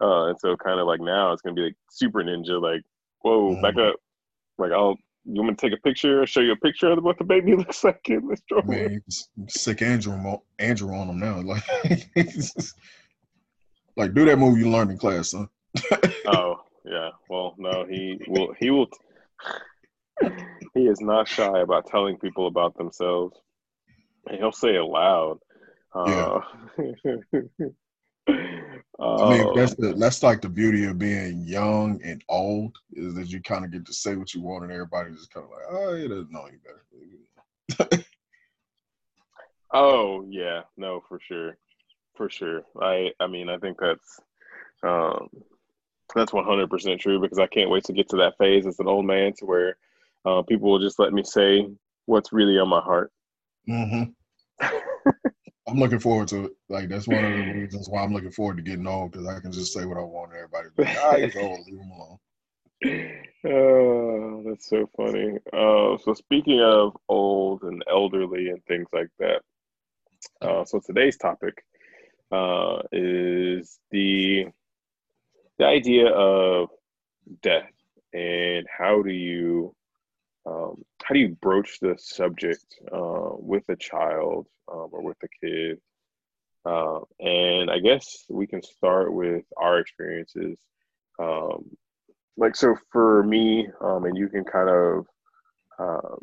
Uh, 0.00 0.28
and 0.28 0.38
so 0.38 0.56
kind 0.56 0.78
of 0.78 0.86
like 0.86 1.00
now 1.00 1.32
it's 1.32 1.42
gonna 1.42 1.54
be 1.54 1.62
like 1.62 1.76
super 1.90 2.22
ninja, 2.22 2.60
like, 2.60 2.82
whoa, 3.20 3.52
mm-hmm. 3.52 3.62
back 3.62 3.76
up. 3.76 3.96
Like 4.58 4.72
I'll 4.72 4.96
you 5.24 5.42
want 5.42 5.50
me 5.50 5.54
to 5.56 5.60
take 5.60 5.78
a 5.78 5.82
picture, 5.82 6.26
show 6.26 6.40
you 6.40 6.52
a 6.52 6.56
picture 6.56 6.90
of 6.90 7.04
what 7.04 7.18
the 7.18 7.24
baby 7.24 7.54
looks 7.56 7.84
like 7.84 8.08
in 8.08 8.28
this? 8.28 8.40
Man, 8.64 9.02
sick 9.48 9.82
Andrew 9.82 10.38
Andrew 10.58 10.94
on 10.94 11.08
him 11.08 11.18
now. 11.18 11.42
Like 11.42 11.62
like 13.96 14.14
do 14.14 14.24
that 14.26 14.38
move 14.38 14.58
you 14.58 14.70
learned 14.70 14.92
in 14.92 14.98
class, 14.98 15.30
son. 15.30 15.48
oh, 16.26 16.60
yeah. 16.84 17.10
Well, 17.28 17.54
no, 17.58 17.84
he 17.84 18.20
will 18.28 18.54
he 18.58 18.70
will 18.70 18.86
he 20.74 20.82
is 20.82 21.00
not 21.00 21.26
shy 21.26 21.58
about 21.58 21.86
telling 21.88 22.16
people 22.16 22.46
about 22.46 22.76
themselves. 22.76 23.36
And 24.28 24.38
he'll 24.38 24.52
say 24.52 24.76
it 24.76 24.82
loud. 24.82 25.38
Uh, 25.94 26.40
yeah. 26.78 27.16
I 29.00 29.38
mean, 29.38 29.54
that's 29.54 29.74
the, 29.74 29.94
that's 29.96 30.22
like 30.22 30.40
the 30.40 30.48
beauty 30.48 30.84
of 30.84 30.98
being 30.98 31.44
young 31.44 32.00
and 32.02 32.22
old 32.28 32.76
is 32.92 33.14
that 33.14 33.28
you 33.28 33.40
kind 33.40 33.64
of 33.64 33.70
get 33.70 33.86
to 33.86 33.94
say 33.94 34.16
what 34.16 34.34
you 34.34 34.42
want, 34.42 34.64
and 34.64 34.72
everybody 34.72 35.12
just 35.12 35.32
kind 35.32 35.46
of 35.46 35.52
like, 35.52 35.64
oh, 35.70 35.94
he 35.94 36.08
doesn't 36.08 36.32
know 36.32 36.46
any 36.46 36.58
better. 36.58 38.04
oh 39.72 40.26
yeah, 40.28 40.62
no, 40.76 41.02
for 41.08 41.20
sure, 41.20 41.56
for 42.16 42.28
sure. 42.28 42.62
I 42.80 43.12
I 43.20 43.28
mean, 43.28 43.48
I 43.48 43.58
think 43.58 43.78
that's 43.80 44.20
um, 44.82 45.28
that's 46.14 46.32
one 46.32 46.44
hundred 46.44 46.68
percent 46.68 47.00
true 47.00 47.20
because 47.20 47.38
I 47.38 47.46
can't 47.46 47.70
wait 47.70 47.84
to 47.84 47.92
get 47.92 48.08
to 48.10 48.16
that 48.16 48.36
phase 48.38 48.66
as 48.66 48.80
an 48.80 48.88
old 48.88 49.06
man 49.06 49.32
to 49.38 49.46
where 49.46 49.76
uh, 50.24 50.42
people 50.42 50.70
will 50.70 50.80
just 50.80 50.98
let 50.98 51.12
me 51.12 51.22
say 51.22 51.68
what's 52.06 52.32
really 52.32 52.58
on 52.58 52.68
my 52.68 52.80
heart. 52.80 53.12
Mm-hmm. 53.68 54.66
I'm 55.68 55.78
looking 55.78 55.98
forward 55.98 56.28
to 56.28 56.46
it. 56.46 56.52
Like 56.68 56.88
that's 56.88 57.06
one 57.06 57.24
of 57.24 57.32
the 57.32 57.52
reasons 57.60 57.88
why 57.88 58.02
I'm 58.02 58.12
looking 58.12 58.30
forward 58.30 58.56
to 58.56 58.62
getting 58.62 58.86
old 58.86 59.12
because 59.12 59.26
I 59.26 59.40
can 59.40 59.52
just 59.52 59.72
say 59.72 59.84
what 59.84 59.98
I 59.98 60.02
want. 60.02 60.32
And 60.32 60.38
everybody, 60.38 60.68
like, 60.76 60.98
ah, 60.98 61.16
he's 61.16 61.36
old, 61.36 61.60
leave 61.66 61.80
him 61.80 61.90
alone. 61.90 62.18
Oh, 63.44 64.42
that's 64.46 64.68
so 64.68 64.88
funny. 64.96 65.38
Uh, 65.52 65.96
so 66.02 66.14
speaking 66.14 66.60
of 66.60 66.96
old 67.08 67.62
and 67.62 67.84
elderly 67.90 68.48
and 68.48 68.64
things 68.66 68.88
like 68.92 69.10
that, 69.18 69.42
uh, 70.40 70.64
so 70.64 70.80
today's 70.80 71.16
topic 71.16 71.64
uh, 72.32 72.82
is 72.92 73.78
the 73.90 74.46
the 75.58 75.64
idea 75.64 76.08
of 76.08 76.68
death 77.42 77.70
and 78.12 78.66
how 78.76 79.02
do 79.02 79.10
you 79.10 79.74
um, 80.48 80.82
how 81.02 81.12
do 81.14 81.20
you 81.20 81.36
broach 81.40 81.78
the 81.80 81.96
subject 81.98 82.64
uh, 82.92 83.30
with 83.32 83.64
a 83.68 83.76
child 83.76 84.46
um, 84.72 84.88
or 84.92 85.02
with 85.02 85.16
a 85.22 85.28
kid? 85.44 85.78
Uh, 86.64 87.00
and 87.20 87.70
I 87.70 87.78
guess 87.78 88.24
we 88.28 88.46
can 88.46 88.62
start 88.62 89.12
with 89.12 89.44
our 89.56 89.78
experiences. 89.78 90.58
Um, 91.18 91.76
like, 92.36 92.56
so 92.56 92.76
for 92.92 93.22
me, 93.22 93.68
um, 93.80 94.04
and 94.04 94.16
you 94.16 94.28
can 94.28 94.44
kind 94.44 94.68
of 94.68 95.06
um, 95.78 96.18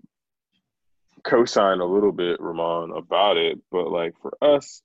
co 1.23 1.45
sign 1.45 1.79
a 1.79 1.85
little 1.85 2.11
bit, 2.11 2.39
Ramon, 2.39 2.91
about 2.95 3.37
it, 3.37 3.59
but 3.71 3.91
like 3.91 4.13
for 4.21 4.33
us, 4.41 4.81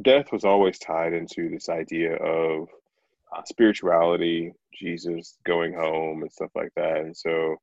death 0.00 0.32
was 0.32 0.44
always 0.44 0.78
tied 0.78 1.12
into 1.12 1.50
this 1.50 1.68
idea 1.68 2.16
of 2.16 2.68
uh, 3.34 3.42
spirituality, 3.44 4.52
Jesus 4.74 5.38
going 5.44 5.74
home, 5.74 6.22
and 6.22 6.32
stuff 6.32 6.50
like 6.54 6.72
that. 6.76 6.98
And 6.98 7.16
so 7.16 7.56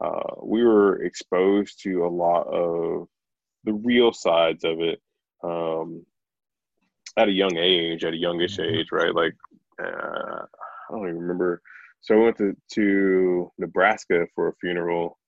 uh, 0.00 0.34
we 0.42 0.64
were 0.64 1.02
exposed 1.02 1.82
to 1.82 2.04
a 2.04 2.08
lot 2.08 2.46
of 2.46 3.08
the 3.64 3.72
real 3.72 4.12
sides 4.12 4.64
of 4.64 4.80
it 4.80 5.00
um, 5.42 6.04
at 7.16 7.28
a 7.28 7.32
young 7.32 7.56
age, 7.56 8.04
at 8.04 8.14
a 8.14 8.16
youngish 8.16 8.58
mm-hmm. 8.58 8.74
age, 8.74 8.88
right? 8.92 9.14
Like, 9.14 9.34
uh, 9.82 10.44
I 10.44 10.90
don't 10.90 11.08
even 11.08 11.18
remember. 11.18 11.62
So 12.00 12.14
I 12.14 12.18
went 12.18 12.38
to, 12.38 12.56
to 12.72 13.50
Nebraska 13.58 14.26
for 14.34 14.48
a 14.48 14.54
funeral 14.60 15.18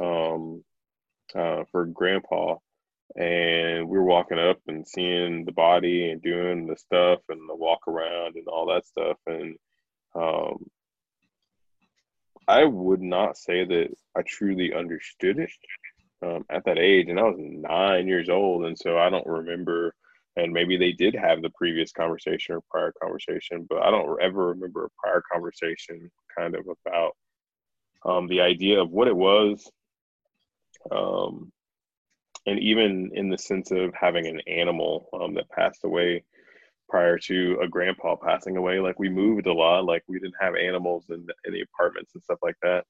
um, 0.00 0.62
uh, 1.34 1.64
for 1.70 1.86
grandpa 1.86 2.56
and 3.16 3.88
we 3.88 3.98
were 3.98 4.04
walking 4.04 4.38
up 4.38 4.58
and 4.66 4.86
seeing 4.86 5.44
the 5.44 5.52
body 5.52 6.10
and 6.10 6.22
doing 6.22 6.66
the 6.66 6.76
stuff 6.76 7.20
and 7.28 7.48
the 7.48 7.54
walk 7.54 7.86
around 7.86 8.34
and 8.36 8.48
all 8.48 8.66
that 8.66 8.86
stuff. 8.86 9.16
And 9.26 9.56
um, 10.14 10.66
i 12.46 12.64
would 12.64 13.00
not 13.00 13.38
say 13.38 13.64
that 13.64 13.88
i 14.16 14.22
truly 14.26 14.74
understood 14.74 15.38
it 15.38 15.50
um, 16.22 16.44
at 16.50 16.64
that 16.64 16.78
age. 16.78 17.08
And 17.08 17.18
i 17.18 17.22
was 17.22 17.38
nine 17.38 18.06
years 18.08 18.28
old. 18.28 18.64
And 18.64 18.76
so 18.78 18.98
i 18.98 19.10
don't 19.10 19.26
remember 19.26 19.94
and 20.36 20.52
maybe 20.52 20.76
they 20.76 20.92
did 20.92 21.14
have 21.14 21.42
the 21.42 21.50
previous 21.50 21.92
conversation 21.92 22.56
or 22.56 22.60
prior 22.70 22.92
conversation 23.00 23.66
but 23.68 23.82
i 23.82 23.90
don't 23.90 24.20
ever 24.20 24.48
remember 24.48 24.86
a 24.86 24.90
prior 24.98 25.22
conversation 25.32 26.10
kind 26.36 26.54
of 26.54 26.66
about 26.86 27.12
um, 28.04 28.26
the 28.26 28.40
idea 28.40 28.80
of 28.80 28.90
what 28.90 29.08
it 29.08 29.16
was 29.16 29.70
um, 30.90 31.52
and 32.46 32.58
even 32.58 33.10
in 33.14 33.28
the 33.28 33.38
sense 33.38 33.70
of 33.70 33.94
having 33.94 34.26
an 34.26 34.40
animal 34.46 35.08
um, 35.12 35.34
that 35.34 35.48
passed 35.50 35.84
away 35.84 36.24
prior 36.88 37.18
to 37.18 37.58
a 37.62 37.68
grandpa 37.68 38.14
passing 38.16 38.56
away 38.56 38.78
like 38.78 38.98
we 38.98 39.08
moved 39.08 39.46
a 39.46 39.52
lot 39.52 39.84
like 39.84 40.02
we 40.06 40.18
didn't 40.18 40.34
have 40.38 40.54
animals 40.54 41.06
in 41.08 41.24
the, 41.26 41.34
in 41.46 41.52
the 41.52 41.62
apartments 41.62 42.12
and 42.14 42.22
stuff 42.22 42.38
like 42.42 42.56
that. 42.62 42.84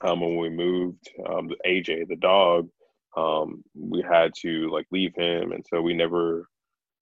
Um, 0.00 0.20
when 0.20 0.36
we 0.36 0.50
moved 0.50 1.08
um, 1.26 1.50
aj 1.66 2.08
the 2.08 2.16
dog 2.16 2.68
um, 3.16 3.62
we 3.74 4.02
had 4.02 4.32
to 4.40 4.68
like 4.70 4.86
leave 4.90 5.14
him. 5.14 5.52
And 5.52 5.64
so 5.70 5.80
we 5.80 5.94
never 5.94 6.48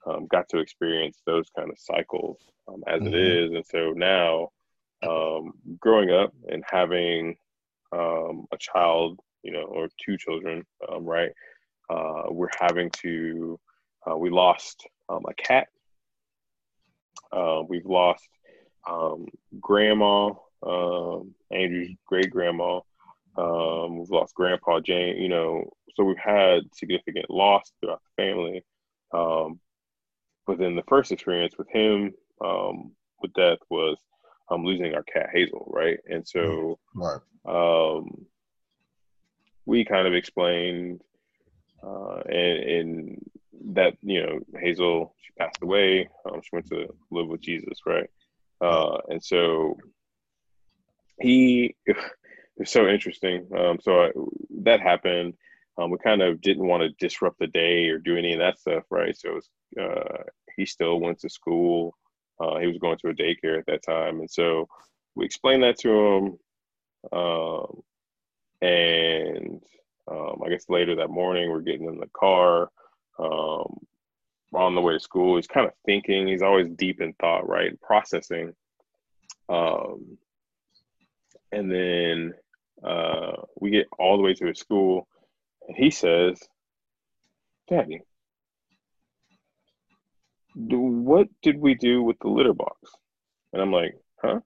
um, 0.07 0.26
got 0.26 0.49
to 0.50 0.59
experience 0.59 1.23
those 1.25 1.49
kind 1.57 1.71
of 1.71 1.79
cycles 1.79 2.38
um, 2.69 2.83
as 2.87 3.00
mm-hmm. 3.00 3.14
it 3.14 3.14
is. 3.14 3.52
And 3.52 3.64
so 3.67 3.93
now 3.97 4.50
um, 5.02 5.52
growing 5.81 6.11
up 6.11 6.35
and 6.49 6.62
having 6.71 7.37
a 7.95 8.57
child 8.59 9.21
you 9.43 9.52
know 9.52 9.64
or 9.64 9.88
two 10.02 10.17
children 10.17 10.64
right 11.00 11.31
uh, 11.92 12.22
we're 12.30 12.49
having 12.58 12.90
to, 12.90 13.58
uh, 14.08 14.16
we 14.16 14.30
lost 14.30 14.87
um, 15.08 15.22
a 15.28 15.34
cat. 15.34 15.68
Uh, 17.30 17.62
we've 17.68 17.87
lost 17.87 18.28
um, 18.88 19.26
grandma, 19.61 20.30
um, 20.66 21.34
Andrew's 21.50 21.94
great 22.06 22.30
grandma. 22.30 22.80
Um, 23.37 23.99
we've 23.99 24.11
lost 24.11 24.34
grandpa 24.34 24.80
Jane, 24.80 25.16
you 25.16 25.28
know, 25.28 25.70
so 25.94 26.04
we've 26.04 26.16
had 26.18 26.62
significant 26.75 27.30
loss 27.30 27.72
throughout 27.80 28.00
the 28.16 28.22
family. 28.22 28.64
Um, 29.12 29.61
but 30.46 30.58
then 30.58 30.75
the 30.75 30.84
first 30.88 31.12
experience 31.12 31.54
with 31.58 31.68
him 31.70 32.12
um, 32.44 32.92
with 33.20 33.32
death 33.34 33.58
was 33.70 33.96
um, 34.50 34.64
losing 34.64 34.94
our 34.94 35.02
cat 35.02 35.30
Hazel, 35.32 35.70
right? 35.72 35.99
And 36.11 36.26
so 36.26 36.78
right. 36.94 37.20
Um, 37.44 38.26
we 39.64 39.84
kind 39.84 40.06
of 40.06 40.14
explained 40.14 41.00
uh, 41.83 42.21
and, 42.27 42.59
and 42.59 43.31
that 43.75 43.95
you 44.03 44.23
know 44.23 44.41
Hazel 44.59 45.15
she 45.21 45.33
passed 45.39 45.62
away. 45.62 46.09
Um, 46.27 46.41
she 46.43 46.51
went 46.53 46.69
to 46.69 46.95
live 47.11 47.29
with 47.29 47.41
Jesus, 47.41 47.81
right? 47.87 48.09
Uh, 48.61 48.99
and 49.09 49.23
so 49.23 49.77
he 51.21 51.75
it's 52.57 52.73
so 52.73 52.89
interesting. 52.89 53.49
Um, 53.57 53.79
so 53.81 54.05
I, 54.05 54.11
that 54.62 54.81
happened. 54.81 55.35
Um, 55.79 55.91
we 55.91 55.99
kind 55.99 56.21
of 56.21 56.41
didn't 56.41 56.67
want 56.67 56.83
to 56.83 56.91
disrupt 57.05 57.39
the 57.39 57.47
day 57.47 57.89
or 57.89 57.99
do 57.99 58.17
any 58.17 58.35
of 58.35 58.41
that 58.41 58.59
stuff, 58.59 58.85
right? 58.91 59.17
So 59.17 59.35
was, 59.35 59.49
uh, 59.81 60.25
he 60.57 60.67
still 60.67 61.01
went 61.01 61.21
to 61.21 61.31
school. 61.31 61.97
Uh, 62.39 62.59
he 62.59 62.67
was 62.67 62.77
going 62.79 62.99
to 62.99 63.09
a 63.09 63.15
daycare 63.15 63.59
at 63.59 63.67
that 63.67 63.83
time, 63.83 64.21
and 64.21 64.31
so 64.31 64.69
we 65.15 65.25
explained 65.25 65.62
that 65.62 65.79
to 65.79 65.91
him. 65.91 66.39
Um, 67.12 67.83
and 68.61 69.61
um, 70.11 70.42
I 70.44 70.49
guess 70.49 70.68
later 70.68 70.97
that 70.97 71.11
morning, 71.11 71.50
we're 71.50 71.61
getting 71.61 71.87
in 71.87 71.99
the 71.99 72.11
car 72.16 72.71
um, 73.18 73.78
on 74.52 74.75
the 74.75 74.80
way 74.80 74.94
to 74.94 75.00
school. 75.00 75.37
He's 75.37 75.47
kind 75.47 75.66
of 75.66 75.73
thinking. 75.87 76.26
He's 76.26 76.42
always 76.42 76.68
deep 76.71 77.00
in 77.00 77.12
thought, 77.14 77.49
right? 77.49 77.80
Processing. 77.80 78.54
Um, 79.49 80.18
and 81.52 81.71
then 81.71 82.35
uh, 82.82 83.42
we 83.61 83.71
get 83.71 83.87
all 83.99 84.16
the 84.16 84.23
way 84.23 84.35
to 84.35 84.47
his 84.47 84.59
school, 84.59 85.06
and 85.68 85.76
he 85.76 85.90
says, 85.90 86.40
"Daddy, 87.68 88.00
what 90.54 91.28
did 91.42 91.59
we 91.59 91.75
do 91.75 92.02
with 92.02 92.18
the 92.21 92.28
litter 92.28 92.54
box?" 92.54 92.90
And 93.52 93.62
I'm 93.62 93.73
like, 93.73 93.94
"Huh?" 94.21 94.40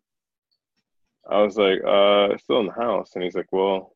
I 1.28 1.42
was 1.42 1.56
like, 1.56 1.82
"Uh, 1.82 2.36
still 2.38 2.60
in 2.60 2.66
the 2.66 2.72
house." 2.72 3.12
And 3.14 3.25
he's 3.25 3.34
like, 3.34 3.52
"Well." 3.52 3.95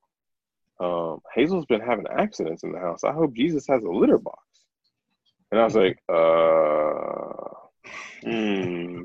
Um, 0.81 1.21
Hazel's 1.35 1.67
been 1.67 1.81
having 1.81 2.07
accidents 2.11 2.63
in 2.63 2.73
the 2.73 2.79
house. 2.79 3.05
I 3.05 3.13
hope 3.13 3.35
Jesus 3.35 3.67
has 3.69 3.85
a 3.85 3.91
litter 3.91 4.19
box. 4.19 4.39
And 5.51 5.61
I 5.61 5.65
was 5.65 5.75
like, 5.75 5.99
uh, 6.09 7.51
hmm. 8.23 9.03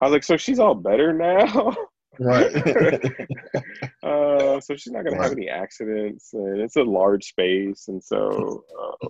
I 0.00 0.04
was 0.04 0.12
like, 0.12 0.24
so 0.24 0.36
she's 0.36 0.58
all 0.58 0.74
better 0.74 1.12
now? 1.12 1.74
Right. 2.20 2.54
uh, 4.02 4.60
so 4.60 4.76
she's 4.76 4.92
not 4.92 5.04
going 5.04 5.16
right. 5.16 5.22
to 5.22 5.28
have 5.30 5.32
any 5.32 5.48
accidents. 5.48 6.34
And 6.34 6.60
it's 6.60 6.76
a 6.76 6.82
large 6.82 7.24
space. 7.24 7.88
And 7.88 8.02
so, 8.02 8.64
uh, 8.80 9.08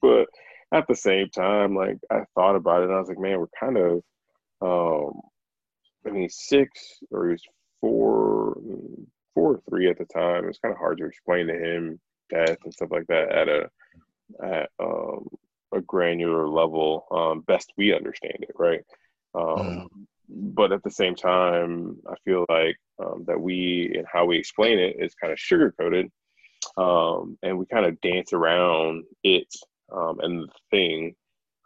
but 0.00 0.26
at 0.72 0.86
the 0.88 0.94
same 0.94 1.28
time, 1.30 1.74
like 1.74 1.98
I 2.10 2.20
thought 2.34 2.56
about 2.56 2.82
it, 2.82 2.86
and 2.86 2.94
I 2.94 2.98
was 2.98 3.08
like, 3.08 3.18
man, 3.18 3.38
we're 3.40 3.46
kind 3.58 3.76
of, 3.76 4.02
um, 4.62 5.20
I 6.06 6.10
mean, 6.10 6.28
six 6.28 6.98
or 7.10 7.26
he 7.26 7.32
was 7.32 7.42
four, 7.80 8.58
four 9.36 9.52
or 9.52 9.62
three 9.68 9.88
at 9.88 9.98
the 9.98 10.06
time. 10.06 10.48
It's 10.48 10.58
kind 10.58 10.72
of 10.72 10.78
hard 10.78 10.98
to 10.98 11.06
explain 11.06 11.46
to 11.46 11.54
him 11.54 12.00
death 12.30 12.56
and 12.64 12.72
stuff 12.72 12.88
like 12.90 13.06
that 13.06 13.30
at 13.30 13.48
a 13.48 13.70
at 14.42 14.70
um, 14.80 15.28
a 15.72 15.80
granular 15.80 16.48
level, 16.48 17.06
um, 17.12 17.42
best 17.42 17.72
we 17.76 17.94
understand 17.94 18.38
it, 18.40 18.54
right? 18.56 18.80
Um, 19.34 19.44
mm. 19.44 19.88
But 20.28 20.72
at 20.72 20.82
the 20.82 20.90
same 20.90 21.14
time, 21.14 21.98
I 22.08 22.14
feel 22.24 22.44
like 22.48 22.76
um, 22.98 23.24
that 23.28 23.40
we 23.40 23.92
and 23.96 24.06
how 24.10 24.24
we 24.24 24.38
explain 24.38 24.78
it 24.78 24.96
is 24.98 25.14
kind 25.14 25.32
of 25.32 25.38
sugar 25.38 25.72
coated, 25.78 26.10
um, 26.76 27.38
and 27.42 27.56
we 27.56 27.66
kind 27.66 27.86
of 27.86 28.00
dance 28.00 28.32
around 28.32 29.04
it 29.22 29.46
um, 29.92 30.18
and 30.20 30.42
the 30.42 30.52
thing 30.70 31.14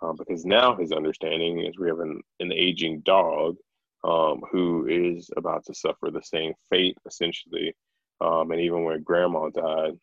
uh, 0.03 0.13
because 0.13 0.45
now 0.45 0.77
his 0.77 0.93
understanding 0.93 1.61
is 1.61 1.79
we 1.79 1.89
have 1.89 2.01
an, 2.01 2.21
an 2.41 2.53
aging 2.53 3.01
dog 3.01 3.57
um, 4.05 4.43
who 4.51 4.87
is 4.87 5.31
about 5.37 5.65
to 5.67 5.75
suffer 5.75 6.11
the 6.11 6.23
same 6.23 6.55
fate 6.71 6.97
essentially 7.07 7.75
um, 8.21 8.51
and 8.51 8.61
even 8.61 8.85
when 8.85 9.03
grandma 9.03 9.49
died. 9.51 9.99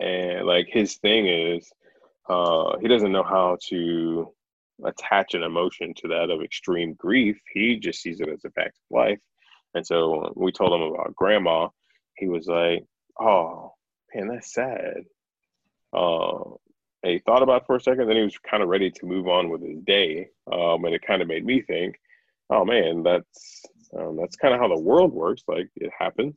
And 0.00 0.46
like 0.46 0.68
his 0.68 0.96
thing 0.96 1.26
is 1.26 1.70
uh, 2.28 2.78
he 2.78 2.88
doesn't 2.88 3.12
know 3.12 3.24
how 3.24 3.58
to 3.68 4.32
attach 4.84 5.34
an 5.34 5.42
emotion 5.42 5.92
to 5.94 6.08
that 6.08 6.30
of 6.30 6.42
extreme 6.42 6.94
grief. 6.94 7.40
He 7.52 7.78
just 7.78 8.00
sees 8.00 8.20
it 8.20 8.28
as 8.28 8.44
a 8.44 8.50
fact 8.50 8.78
of 8.78 8.96
life. 8.96 9.18
And 9.74 9.86
so 9.86 10.32
we 10.36 10.52
told 10.52 10.72
him 10.72 10.82
about 10.82 11.16
grandma 11.16 11.68
he 12.16 12.28
was 12.28 12.46
like 12.46 12.84
oh 13.20 13.72
man 14.14 14.28
that's 14.28 14.52
sad. 14.52 15.04
Uh, 15.92 16.54
and 17.02 17.12
he 17.12 17.18
thought 17.18 17.42
about 17.42 17.62
it 17.62 17.66
for 17.66 17.76
a 17.76 17.80
second 17.80 18.06
then 18.06 18.16
he 18.16 18.22
was 18.22 18.38
kind 18.38 18.62
of 18.62 18.68
ready 18.68 18.90
to 18.90 19.06
move 19.06 19.26
on 19.26 19.48
with 19.50 19.62
his 19.62 19.80
day. 19.80 20.28
Um, 20.52 20.84
and 20.84 20.94
it 20.94 21.02
kind 21.06 21.22
of 21.22 21.28
made 21.28 21.44
me 21.44 21.62
think 21.62 21.96
oh 22.52 22.64
man 22.64 23.02
that's 23.02 23.64
um, 23.98 24.16
that's 24.16 24.36
kind 24.36 24.54
of 24.54 24.60
how 24.60 24.68
the 24.68 24.80
world 24.80 25.12
works 25.12 25.42
like 25.48 25.68
it 25.76 25.90
happens 25.96 26.36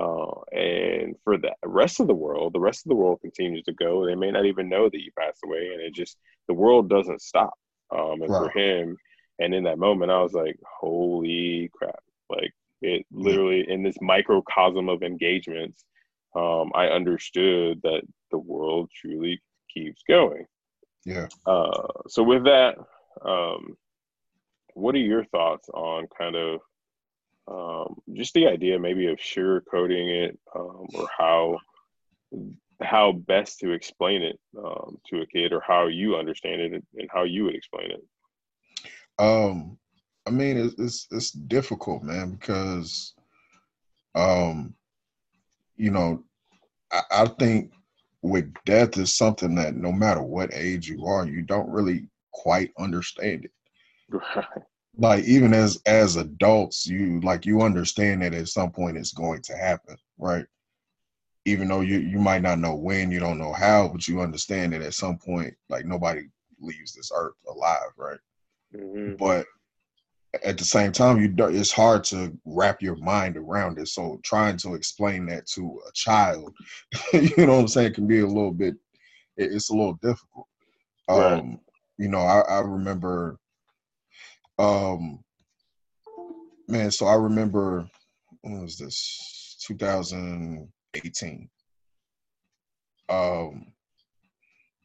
uh, 0.00 0.40
and 0.52 1.14
for 1.24 1.36
the 1.36 1.52
rest 1.64 2.00
of 2.00 2.06
the 2.06 2.14
world, 2.14 2.54
the 2.54 2.60
rest 2.60 2.86
of 2.86 2.88
the 2.88 2.96
world 2.96 3.20
continues 3.20 3.64
to 3.64 3.72
go. 3.72 4.06
They 4.06 4.14
may 4.14 4.30
not 4.30 4.46
even 4.46 4.68
know 4.68 4.88
that 4.88 5.02
you 5.02 5.10
passed 5.18 5.40
away, 5.44 5.70
and 5.74 5.82
it 5.82 5.94
just 5.94 6.16
the 6.48 6.54
world 6.54 6.88
doesn't 6.88 7.20
stop. 7.20 7.52
Um, 7.90 8.22
and 8.22 8.28
for 8.28 8.50
him, 8.56 8.96
and 9.40 9.52
in 9.52 9.64
that 9.64 9.78
moment, 9.78 10.10
I 10.10 10.22
was 10.22 10.32
like, 10.32 10.58
"Holy 10.80 11.70
crap!" 11.74 12.02
Like 12.30 12.52
it 12.80 13.04
literally 13.10 13.68
in 13.68 13.82
this 13.82 13.96
microcosm 14.00 14.88
of 14.88 15.02
engagements, 15.02 15.84
um, 16.34 16.70
I 16.74 16.86
understood 16.86 17.80
that 17.82 18.02
the 18.30 18.38
world 18.38 18.90
truly 18.94 19.38
keeps 19.72 20.02
going. 20.08 20.46
Yeah. 21.04 21.26
Uh, 21.44 21.88
so 22.08 22.22
with 22.22 22.44
that, 22.44 22.76
um, 23.22 23.76
what 24.74 24.94
are 24.94 24.98
your 24.98 25.24
thoughts 25.26 25.68
on 25.70 26.06
kind 26.16 26.36
of 26.36 26.60
um, 27.48 27.96
just 28.14 28.34
the 28.34 28.46
idea 28.46 28.78
maybe 28.78 29.06
of 29.06 29.18
sugarcoating 29.18 30.24
it 30.28 30.38
um, 30.54 30.86
or 30.94 31.08
how 31.16 31.58
how 32.82 33.12
best 33.12 33.58
to 33.58 33.72
explain 33.72 34.22
it 34.22 34.38
um, 34.56 34.96
to 35.08 35.20
a 35.20 35.26
kid 35.26 35.52
or 35.52 35.60
how 35.60 35.86
you 35.86 36.16
understand 36.16 36.60
it 36.60 36.72
and 36.72 37.10
how 37.12 37.24
you 37.24 37.44
would 37.44 37.54
explain 37.54 37.90
it? 37.90 38.02
Um 39.18 39.78
i 40.26 40.30
mean 40.30 40.56
it's 40.56 40.74
it's, 40.78 41.06
it's 41.10 41.30
difficult 41.30 42.02
man 42.02 42.32
because 42.32 43.14
um 44.14 44.74
you 45.76 45.90
know 45.90 46.22
I, 46.92 47.02
I 47.10 47.26
think 47.26 47.72
with 48.22 48.52
death 48.66 48.98
is 48.98 49.16
something 49.16 49.54
that 49.54 49.74
no 49.74 49.92
matter 49.92 50.22
what 50.22 50.52
age 50.52 50.88
you 50.88 51.06
are 51.06 51.26
you 51.26 51.42
don't 51.42 51.70
really 51.70 52.06
quite 52.32 52.70
understand 52.78 53.46
it 53.46 53.50
right. 54.10 54.64
Like 54.96 55.24
even 55.24 55.54
as 55.54 55.80
as 55.86 56.16
adults 56.16 56.86
you 56.86 57.20
like 57.20 57.46
you 57.46 57.62
understand 57.62 58.22
that 58.22 58.34
at 58.34 58.48
some 58.48 58.70
point 58.70 58.96
it's 58.96 59.12
going 59.12 59.42
to 59.42 59.56
happen 59.56 59.96
right? 60.18 60.44
Even 61.46 61.68
though 61.68 61.80
you 61.80 61.98
you 61.98 62.18
might 62.18 62.42
not 62.42 62.58
know 62.58 62.74
when 62.74 63.10
you 63.10 63.20
don't 63.20 63.38
know 63.38 63.52
how 63.52 63.88
but 63.88 64.06
you 64.06 64.20
understand 64.20 64.72
that 64.72 64.82
at 64.82 64.94
some 64.94 65.16
point 65.16 65.54
like 65.68 65.86
nobody 65.86 66.22
leaves 66.60 66.92
this 66.92 67.10
earth 67.14 67.34
alive 67.48 67.92
right? 67.96 68.18
Mm-hmm. 68.74 69.16
but 69.16 69.46
at 70.44 70.56
the 70.56 70.64
same 70.64 70.92
time 70.92 71.20
you 71.20 71.32
it's 71.48 71.72
hard 71.72 72.04
to 72.04 72.36
wrap 72.44 72.80
your 72.80 72.96
mind 72.96 73.36
around 73.36 73.78
it. 73.78 73.88
So 73.88 74.20
trying 74.22 74.56
to 74.58 74.74
explain 74.74 75.26
that 75.26 75.46
to 75.48 75.80
a 75.88 75.92
child 75.92 76.54
you 77.12 77.46
know 77.46 77.54
what 77.54 77.60
i'm 77.60 77.68
saying 77.68 77.94
can 77.94 78.06
be 78.06 78.20
a 78.20 78.26
little 78.26 78.52
bit 78.52 78.74
it's 79.36 79.70
a 79.70 79.74
little 79.74 79.98
difficult. 80.02 80.46
Right. 81.08 81.32
um 81.32 81.58
you 81.98 82.08
know 82.08 82.20
I, 82.20 82.40
I 82.40 82.60
remember 82.60 83.38
um, 84.60 85.24
man, 86.68 86.90
so 86.90 87.06
I 87.06 87.14
remember 87.14 87.88
when 88.42 88.62
was 88.62 88.78
this? 88.78 89.40
2018. 89.60 91.48
Um, 93.08 93.72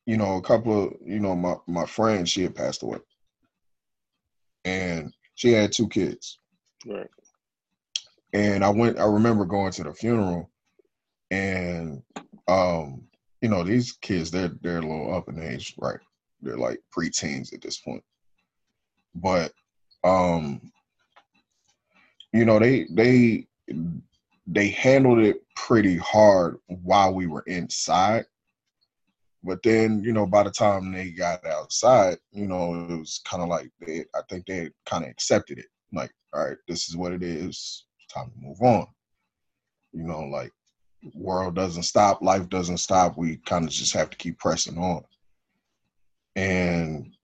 you 0.06 0.18
know, 0.18 0.36
a 0.36 0.42
couple 0.42 0.86
of 0.86 0.94
you 1.04 1.20
know 1.20 1.36
my 1.36 1.56
my 1.68 1.86
friend 1.86 2.28
she 2.28 2.44
had 2.44 2.56
passed 2.56 2.84
away, 2.84 3.00
and 4.64 5.14
she 5.36 5.52
had 5.52 5.72
two 5.72 5.88
kids. 5.88 6.40
Right. 6.86 7.10
And 8.34 8.64
I 8.64 8.70
went. 8.70 9.00
I 9.00 9.06
remember 9.06 9.46
going 9.46 9.72
to 9.74 9.84
the 9.84 9.94
funeral, 9.94 10.52
and 11.32 12.04
um, 12.48 13.04
you 13.42 13.50
know 13.50 13.64
these 13.64 13.94
kids 13.94 14.32
they're 14.32 14.52
they're 14.62 14.80
a 14.80 14.82
little 14.82 15.16
up 15.16 15.30
in 15.30 15.42
age, 15.42 15.76
right? 15.78 16.00
They're 16.42 16.58
like 16.58 16.80
preteens 16.96 17.54
at 17.54 17.62
this 17.62 17.80
point, 17.80 18.04
but 19.16 19.52
um, 20.06 20.62
you 22.32 22.46
know, 22.46 22.60
they 22.60 22.86
they 22.92 23.48
they 24.48 24.70
handled 24.70 25.20
it 25.20 25.42
pretty 25.56 25.98
hard 25.98 26.58
while 26.68 27.14
we 27.14 27.28
were 27.28 27.44
inside. 27.48 28.26
But 29.44 29.62
then, 29.64 30.02
you 30.04 30.12
know, 30.12 30.26
by 30.26 30.44
the 30.44 30.52
time 30.52 30.92
they 30.92 31.12
got 31.12 31.46
outside, 31.46 32.18
you 32.32 32.48
know, 32.48 32.88
it 32.90 32.98
was 32.98 33.22
kind 33.26 33.44
of 33.44 33.50
like 33.50 33.70
they, 33.80 34.06
I 34.16 34.22
think 34.30 34.46
they 34.46 34.72
kind 34.86 35.04
of 35.04 35.10
accepted 35.10 35.60
it. 35.60 35.68
Like, 35.94 36.12
all 36.34 36.48
right, 36.48 36.58
this 36.68 36.90
is 36.90 36.98
what 36.98 37.12
it 37.12 37.22
is. 37.22 37.86
It's 38.00 38.14
time 38.14 38.32
to 38.32 38.40
move 38.40 38.62
on. 38.62 38.88
You 39.94 40.04
know, 40.04 40.22
like 40.22 40.52
world 41.14 41.56
doesn't 41.56 41.84
stop, 41.84 42.22
life 42.22 42.50
doesn't 42.50 42.78
stop. 42.78 43.18
We 43.18 43.38
kind 43.38 43.66
of 43.66 43.72
just 43.72 43.94
have 43.94 44.10
to 44.10 44.18
keep 44.18 44.40
pressing 44.40 44.78
on. 44.78 45.04
And 46.36 47.15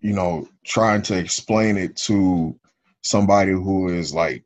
you 0.00 0.12
know, 0.12 0.48
trying 0.64 1.02
to 1.02 1.18
explain 1.18 1.76
it 1.76 1.96
to 1.96 2.58
somebody 3.02 3.52
who 3.52 3.88
is 3.88 4.14
like 4.14 4.44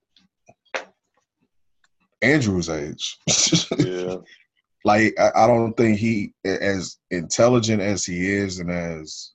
Andrew's 2.23 2.69
age. 2.69 3.19
yeah. 3.79 4.17
Like 4.83 5.13
I, 5.21 5.31
I, 5.37 5.47
don't 5.47 5.77
think 5.77 5.99
he 5.99 6.33
as 6.43 6.97
intelligent 7.11 7.83
as 7.83 8.03
he 8.03 8.33
is 8.33 8.61
and 8.61 8.71
as 8.71 9.33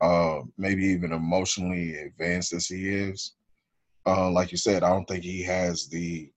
uh 0.00 0.40
maybe 0.58 0.84
even 0.86 1.12
emotionally 1.12 1.96
advanced 1.96 2.52
as 2.52 2.66
he 2.66 2.88
is, 2.88 3.34
uh, 4.04 4.30
like 4.30 4.50
you 4.50 4.58
said, 4.58 4.82
I 4.82 4.88
don't 4.88 5.06
think 5.06 5.22
he 5.22 5.44
has 5.44 5.86
the 5.86 6.28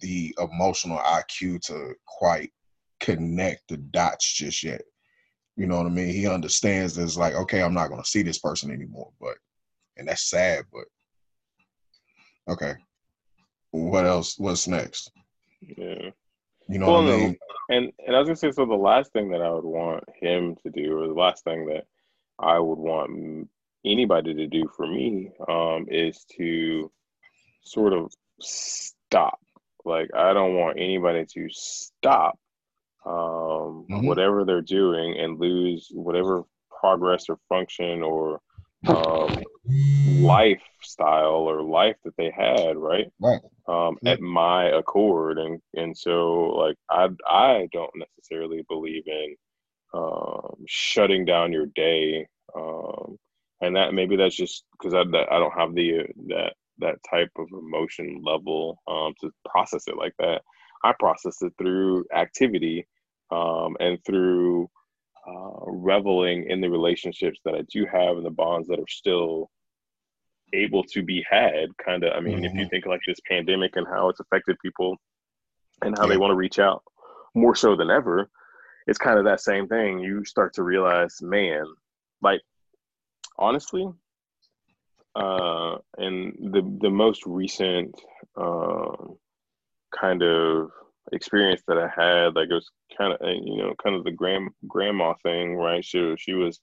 the 0.00 0.34
emotional 0.38 0.98
IQ 0.98 1.60
to 1.66 1.94
quite 2.06 2.50
connect 2.98 3.68
the 3.68 3.76
dots 3.76 4.32
just 4.32 4.62
yet. 4.62 4.82
You 5.56 5.66
know 5.66 5.76
what 5.76 5.86
I 5.86 5.90
mean? 5.90 6.08
He 6.08 6.26
understands 6.26 6.94
that 6.94 7.02
it's 7.04 7.16
like, 7.16 7.34
okay, 7.34 7.62
I'm 7.62 7.74
not 7.74 7.88
gonna 7.88 8.04
see 8.04 8.22
this 8.22 8.38
person 8.38 8.70
anymore, 8.70 9.10
but 9.20 9.36
and 9.96 10.08
that's 10.08 10.28
sad, 10.28 10.64
but 10.72 10.84
okay. 12.52 12.74
What 13.70 14.04
else? 14.04 14.38
What's 14.38 14.66
next? 14.66 15.10
Yeah. 15.60 16.10
You 16.68 16.78
know 16.78 16.86
well, 16.86 17.04
what 17.04 17.14
I 17.14 17.16
mean? 17.16 17.38
And 17.68 17.92
and 18.06 18.16
I 18.16 18.18
was 18.18 18.28
gonna 18.28 18.36
say, 18.36 18.50
so 18.50 18.66
the 18.66 18.74
last 18.74 19.12
thing 19.12 19.30
that 19.30 19.42
I 19.42 19.50
would 19.50 19.64
want 19.64 20.04
him 20.20 20.56
to 20.62 20.70
do, 20.70 20.98
or 20.98 21.06
the 21.06 21.14
last 21.14 21.44
thing 21.44 21.66
that 21.66 21.84
I 22.38 22.58
would 22.58 22.78
want 22.78 23.48
anybody 23.84 24.34
to 24.34 24.46
do 24.46 24.64
for 24.76 24.86
me, 24.86 25.30
um, 25.48 25.86
is 25.88 26.24
to 26.36 26.90
sort 27.62 27.92
of 27.92 28.12
stop. 28.40 29.38
Like 29.84 30.10
I 30.14 30.32
don't 30.32 30.54
want 30.56 30.78
anybody 30.78 31.26
to 31.26 31.48
stop 31.50 32.38
um, 33.06 33.86
mm-hmm. 33.90 34.06
whatever 34.06 34.44
they're 34.44 34.62
doing 34.62 35.18
and 35.18 35.38
lose 35.38 35.88
whatever 35.92 36.44
progress 36.80 37.26
or 37.28 37.38
function 37.48 38.02
or 38.02 38.40
um, 38.86 39.42
lifestyle 40.06 41.48
or 41.48 41.62
life 41.62 41.96
that 42.04 42.16
they 42.16 42.30
had, 42.30 42.76
right? 42.76 43.06
Right. 43.20 43.40
Um, 43.68 43.96
yeah. 44.02 44.12
At 44.12 44.20
my 44.20 44.66
accord, 44.66 45.38
and 45.38 45.60
and 45.74 45.96
so 45.96 46.50
like 46.56 46.76
I 46.90 47.08
I 47.26 47.68
don't 47.72 47.90
necessarily 47.96 48.64
believe 48.68 49.04
in 49.06 49.36
um, 49.94 50.64
shutting 50.66 51.24
down 51.24 51.52
your 51.52 51.66
day, 51.66 52.26
um, 52.54 53.18
and 53.60 53.76
that 53.76 53.94
maybe 53.94 54.16
that's 54.16 54.36
just 54.36 54.64
because 54.72 54.94
I 54.94 55.00
I 55.00 55.38
don't 55.38 55.58
have 55.58 55.74
the 55.74 56.06
that 56.28 56.54
that 56.78 56.96
type 57.08 57.30
of 57.36 57.48
emotion 57.52 58.22
level 58.24 58.82
um, 58.86 59.14
to 59.20 59.30
process 59.48 59.84
it 59.86 59.96
like 59.96 60.14
that. 60.18 60.42
I 60.82 60.92
process 60.98 61.40
it 61.40 61.54
through 61.56 62.04
activity 62.14 62.86
um, 63.30 63.76
and 63.80 63.98
through 64.04 64.68
uh, 65.26 65.64
reveling 65.66 66.50
in 66.50 66.60
the 66.60 66.70
relationships 66.70 67.40
that 67.44 67.54
I 67.54 67.62
do 67.72 67.86
have 67.86 68.16
and 68.16 68.26
the 68.26 68.30
bonds 68.30 68.68
that 68.68 68.78
are 68.78 68.88
still 68.88 69.50
able 70.52 70.84
to 70.84 71.02
be 71.02 71.24
had. 71.28 71.76
Kind 71.84 72.04
of, 72.04 72.12
I 72.14 72.20
mean, 72.20 72.36
mm-hmm. 72.36 72.44
if 72.44 72.54
you 72.54 72.60
mm-hmm. 72.60 72.68
think 72.68 72.86
like 72.86 73.00
this 73.06 73.20
pandemic 73.28 73.76
and 73.76 73.86
how 73.86 74.08
it's 74.08 74.20
affected 74.20 74.56
people 74.62 74.96
and 75.82 75.96
how 75.96 76.04
yeah. 76.04 76.10
they 76.10 76.16
want 76.16 76.30
to 76.30 76.36
reach 76.36 76.58
out 76.58 76.82
more 77.34 77.54
so 77.54 77.76
than 77.76 77.90
ever, 77.90 78.28
it's 78.86 78.98
kind 78.98 79.18
of 79.18 79.24
that 79.24 79.40
same 79.40 79.66
thing. 79.66 80.00
You 80.00 80.24
start 80.24 80.54
to 80.54 80.62
realize, 80.62 81.16
man, 81.22 81.64
like 82.20 82.42
honestly, 83.38 83.88
uh, 85.16 85.76
and 85.96 86.34
the 86.52 86.78
the 86.80 86.90
most 86.90 87.22
recent 87.24 87.94
uh, 88.36 88.92
kind 89.98 90.22
of 90.22 90.70
experience 91.12 91.62
that 91.68 91.78
I 91.78 91.88
had, 91.88 92.34
like 92.34 92.48
it 92.50 92.54
was 92.54 92.70
kind 92.96 93.12
of 93.12 93.20
you 93.22 93.56
know 93.56 93.74
kind 93.82 93.96
of 93.96 94.04
the 94.04 94.12
grand 94.12 94.50
grandma 94.66 95.14
thing, 95.22 95.56
right? 95.56 95.84
She 95.84 96.14
she 96.18 96.34
was 96.34 96.60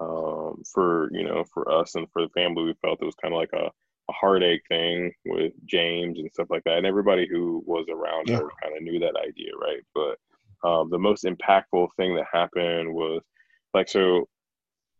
um, 0.00 0.62
for 0.72 1.10
you 1.12 1.24
know 1.24 1.44
for 1.52 1.70
us 1.70 1.94
and 1.94 2.06
for 2.12 2.22
the 2.22 2.30
family, 2.30 2.64
we 2.64 2.74
felt 2.82 3.02
it 3.02 3.06
was 3.06 3.14
kind 3.16 3.34
of 3.34 3.38
like 3.38 3.52
a, 3.52 3.66
a 3.66 4.12
heartache 4.12 4.62
thing 4.68 5.12
with 5.26 5.52
James 5.66 6.18
and 6.18 6.30
stuff 6.32 6.48
like 6.50 6.64
that, 6.64 6.78
and 6.78 6.86
everybody 6.86 7.26
who 7.30 7.62
was 7.66 7.86
around 7.90 8.28
yeah. 8.28 8.36
her 8.36 8.48
kind 8.62 8.76
of 8.76 8.82
knew 8.82 8.98
that 9.00 9.16
idea, 9.16 9.50
right? 9.60 9.82
But 9.94 10.68
um, 10.68 10.90
the 10.90 10.98
most 10.98 11.24
impactful 11.24 11.88
thing 11.96 12.14
that 12.16 12.26
happened 12.32 12.92
was 12.92 13.22
like 13.74 13.88
so 13.88 14.26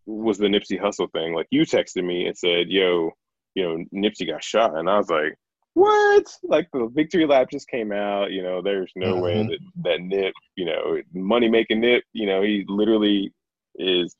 was 0.07 0.38
the 0.38 0.47
Nipsey 0.47 0.81
Hussle 0.81 1.11
thing. 1.12 1.35
Like 1.35 1.47
you 1.51 1.62
texted 1.62 2.05
me 2.05 2.27
and 2.27 2.37
said, 2.37 2.69
"Yo, 2.69 3.11
you 3.55 3.64
know, 3.64 3.85
Nipsey 3.95 4.27
got 4.27 4.45
shot," 4.45 4.77
and 4.77 4.88
I 4.88 4.97
was 4.99 5.11
like, 5.11 5.37
"What?" 5.74 6.26
Like 6.42 6.68
the 6.72 6.88
victory 6.88 7.26
lap 7.26 7.48
just 7.50 7.68
came 7.68 7.92
out. 7.92 8.33
You 8.33 8.42
know, 8.42 8.62
there's 8.62 8.92
no 8.96 9.14
mm-hmm. 9.14 9.22
way 9.22 9.42
that 9.42 9.59
that 9.85 10.00
Nip, 10.00 10.35
you 10.56 10.64
know, 10.64 11.00
money 11.12 11.48
making 11.48 11.80
Nip, 11.80 12.04
you 12.12 12.26
know, 12.26 12.42
he 12.42 12.64
literally 12.68 13.33
is 13.76 14.14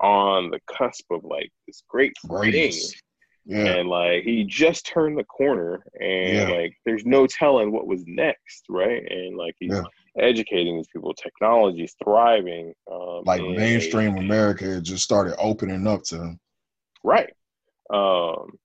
on 0.00 0.50
the 0.50 0.60
cusp 0.70 1.04
of 1.10 1.24
like 1.24 1.50
this 1.66 1.82
great 1.88 2.12
thing. 2.26 2.72
Yeah. 3.46 3.64
And 3.64 3.88
like 3.88 4.24
he 4.24 4.44
just 4.44 4.86
turned 4.86 5.18
the 5.18 5.24
corner 5.24 5.82
and 5.98 6.36
yeah. 6.36 6.48
like 6.48 6.76
there's 6.84 7.06
no 7.06 7.26
telling 7.26 7.72
what 7.72 7.86
was 7.86 8.04
next, 8.06 8.64
right? 8.68 9.02
And 9.10 9.38
like 9.38 9.54
he's 9.58 9.72
yeah 9.72 9.82
educating 10.18 10.76
these 10.76 10.88
people. 10.88 11.14
Technology 11.14 11.84
is 11.84 11.94
thriving. 12.02 12.72
Um, 12.90 13.22
like 13.24 13.42
mainstream 13.42 14.16
America 14.16 14.80
just 14.80 15.04
started 15.04 15.36
opening 15.38 15.86
up 15.86 16.02
to 16.04 16.18
them. 16.18 16.40
Right. 17.04 17.32
Um, 17.92 18.58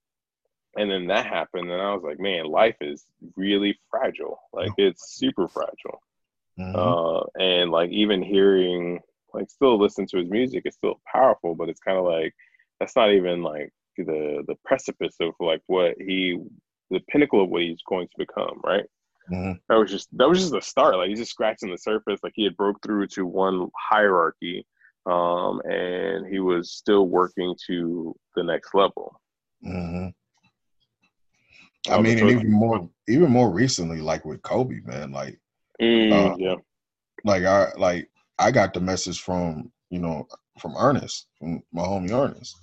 and 0.76 0.90
then 0.90 1.06
that 1.08 1.26
happened, 1.26 1.70
and 1.70 1.80
I 1.80 1.94
was 1.94 2.02
like, 2.02 2.18
man, 2.18 2.46
life 2.46 2.76
is 2.80 3.04
really 3.36 3.78
fragile. 3.90 4.38
Like 4.52 4.72
it's 4.76 5.14
super 5.16 5.48
fragile. 5.48 6.00
Mm-hmm. 6.58 6.76
Uh, 6.76 7.42
and 7.42 7.70
like 7.70 7.90
even 7.90 8.22
hearing, 8.22 9.00
like, 9.32 9.50
still 9.50 9.78
listen 9.78 10.06
to 10.06 10.18
his 10.18 10.30
music, 10.30 10.62
it's 10.64 10.76
still 10.76 11.00
powerful, 11.10 11.54
but 11.54 11.68
it's 11.68 11.80
kind 11.80 11.98
of 11.98 12.04
like 12.04 12.34
that's 12.80 12.96
not 12.96 13.12
even 13.12 13.42
like 13.42 13.70
the 13.96 14.42
the 14.46 14.56
precipice 14.64 15.16
of 15.20 15.34
like 15.40 15.62
what 15.66 15.94
he, 15.98 16.38
the 16.90 17.00
pinnacle 17.08 17.42
of 17.42 17.50
what 17.50 17.62
he's 17.62 17.82
going 17.88 18.08
to 18.08 18.18
become, 18.18 18.60
right? 18.64 18.84
Mm-hmm. 19.30 19.52
That 19.68 19.78
was 19.78 19.90
just 19.90 20.08
that 20.16 20.28
was 20.28 20.38
just 20.38 20.52
the 20.52 20.60
start. 20.60 20.96
Like 20.96 21.08
he's 21.08 21.18
just 21.18 21.30
scratching 21.32 21.70
the 21.70 21.78
surface. 21.78 22.20
Like 22.22 22.34
he 22.34 22.44
had 22.44 22.56
broke 22.56 22.82
through 22.82 23.06
to 23.08 23.26
one 23.26 23.68
hierarchy, 23.90 24.66
um, 25.06 25.60
and 25.64 26.26
he 26.26 26.40
was 26.40 26.72
still 26.72 27.08
working 27.08 27.54
to 27.66 28.14
the 28.36 28.44
next 28.44 28.74
level. 28.74 29.20
Mm-hmm. 29.66 30.08
I 31.88 32.00
mean, 32.00 32.18
and 32.18 32.30
even 32.30 32.50
more, 32.50 32.88
even 33.08 33.30
more 33.30 33.50
recently, 33.50 34.00
like 34.00 34.24
with 34.24 34.42
Kobe, 34.42 34.80
man, 34.84 35.12
like, 35.12 35.38
mm, 35.80 36.12
uh, 36.12 36.36
yeah, 36.38 36.56
like 37.24 37.44
I 37.44 37.72
like 37.76 38.08
I 38.38 38.50
got 38.50 38.72
the 38.72 38.80
message 38.80 39.20
from 39.20 39.70
you 39.90 39.98
know 39.98 40.26
from 40.58 40.74
Ernest, 40.78 41.26
from 41.38 41.62
my 41.72 41.82
homie 41.82 42.10
Ernest. 42.10 42.56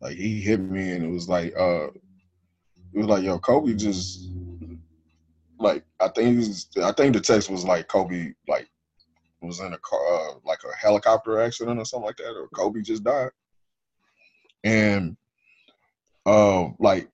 Like 0.00 0.16
he 0.16 0.40
hit 0.40 0.60
me 0.60 0.92
and 0.92 1.04
it 1.04 1.10
was 1.10 1.28
like, 1.28 1.54
uh, 1.58 1.86
it 1.86 2.98
was 2.98 3.06
like, 3.06 3.24
yo, 3.24 3.38
Kobe 3.38 3.74
just 3.74 4.30
like 5.58 5.84
I 6.00 6.08
think 6.08 6.38
was, 6.38 6.68
I 6.82 6.92
think 6.92 7.14
the 7.14 7.20
text 7.20 7.50
was 7.50 7.64
like 7.64 7.88
Kobe 7.88 8.32
like 8.48 8.68
was 9.40 9.60
in 9.60 9.72
a 9.72 9.78
car 9.78 10.00
uh, 10.30 10.34
like 10.44 10.58
a 10.64 10.76
helicopter 10.76 11.40
accident 11.40 11.78
or 11.78 11.84
something 11.84 12.06
like 12.06 12.16
that, 12.16 12.34
or 12.34 12.48
Kobe 12.54 12.82
just 12.82 13.04
died. 13.04 13.30
And 14.64 15.16
uh, 16.26 16.68
like 16.78 17.08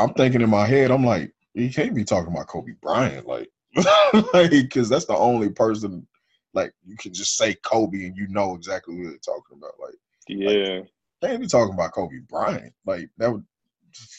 I'm 0.00 0.14
thinking 0.14 0.40
in 0.40 0.50
my 0.50 0.66
head, 0.66 0.90
I'm 0.90 1.04
like, 1.04 1.32
he 1.54 1.70
can't 1.70 1.94
be 1.94 2.04
talking 2.04 2.32
about 2.32 2.46
Kobe 2.46 2.72
Bryant, 2.80 3.26
like, 3.26 3.50
like, 4.32 4.50
because 4.50 4.88
that's 4.88 5.04
the 5.04 5.16
only 5.16 5.50
person 5.50 6.06
like 6.54 6.72
you 6.84 6.96
can 6.96 7.12
just 7.12 7.36
say 7.36 7.54
Kobe 7.54 8.04
and 8.04 8.16
you 8.16 8.26
know 8.28 8.54
exactly 8.54 8.96
what 8.96 9.04
they're 9.04 9.18
talking 9.18 9.58
about. 9.58 9.72
Like, 9.80 9.94
yeah, 10.28 10.78
like, 10.78 10.88
can't 11.22 11.40
be 11.40 11.46
talking 11.46 11.74
about 11.74 11.92
Kobe 11.92 12.18
Bryant. 12.28 12.72
Like 12.86 13.10
that 13.18 13.32
would 13.32 13.44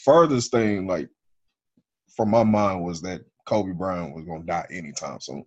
furthest 0.04 0.50
thing 0.50 0.86
like 0.86 1.08
from 2.16 2.30
my 2.30 2.44
mind 2.44 2.84
was 2.84 3.02
that 3.02 3.22
Kobe 3.46 3.72
Bryant 3.72 4.14
was 4.14 4.24
gonna 4.24 4.44
die 4.44 4.66
anytime 4.70 5.20
soon. 5.20 5.44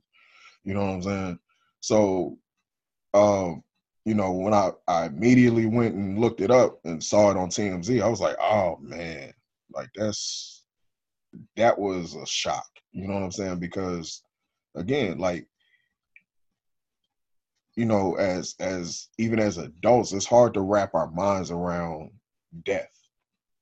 You 0.63 0.73
know 0.73 0.81
what 0.81 0.93
I'm 0.93 1.01
saying? 1.01 1.39
So, 1.81 2.37
um, 3.13 3.63
you 4.03 4.15
know, 4.15 4.31
when 4.31 4.53
I 4.53 4.71
I 4.87 5.05
immediately 5.05 5.65
went 5.65 5.95
and 5.95 6.19
looked 6.19 6.41
it 6.41 6.51
up 6.51 6.79
and 6.83 7.03
saw 7.03 7.31
it 7.31 7.37
on 7.37 7.49
TMZ, 7.49 8.01
I 8.01 8.07
was 8.07 8.21
like, 8.21 8.37
oh 8.39 8.77
man, 8.81 9.33
like 9.75 9.89
that's 9.95 10.63
that 11.57 11.77
was 11.77 12.15
a 12.15 12.25
shock. 12.25 12.67
You 12.91 13.07
know 13.07 13.15
what 13.15 13.23
I'm 13.23 13.31
saying? 13.31 13.59
Because 13.59 14.23
again, 14.75 15.17
like 15.17 15.47
you 17.75 17.85
know, 17.85 18.15
as 18.15 18.55
as 18.59 19.09
even 19.17 19.39
as 19.39 19.57
adults, 19.57 20.13
it's 20.13 20.25
hard 20.25 20.53
to 20.53 20.61
wrap 20.61 20.93
our 20.93 21.11
minds 21.11 21.51
around 21.51 22.11
death. 22.63 22.91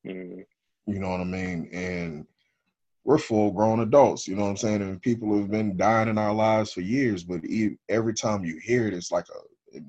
Mm-hmm. 0.06 0.41
You 0.86 0.99
know 0.99 1.10
what 1.10 1.21
I 1.21 1.26
mean? 1.26 1.69
And 1.71 2.28
we're 3.06 3.17
full 3.17 3.52
grown 3.52 3.82
adults, 3.82 4.28
you 4.28 4.36
know 4.36 4.43
what 4.43 4.49
I'm 4.49 4.58
saying? 4.58 4.82
And 4.82 5.02
people 5.02 5.38
have 5.38 5.52
been 5.52 5.76
dying 5.76 6.08
in 6.08 6.17
our 6.17 6.34
lives 6.34 6.71
for 6.71 6.82
years, 6.82 7.23
but 7.23 7.41
every 7.89 8.13
time 8.13 8.45
you 8.45 8.60
hear 8.63 8.88
it, 8.88 8.93
it's 8.93 9.12
like 9.12 9.26
a, 9.30 9.80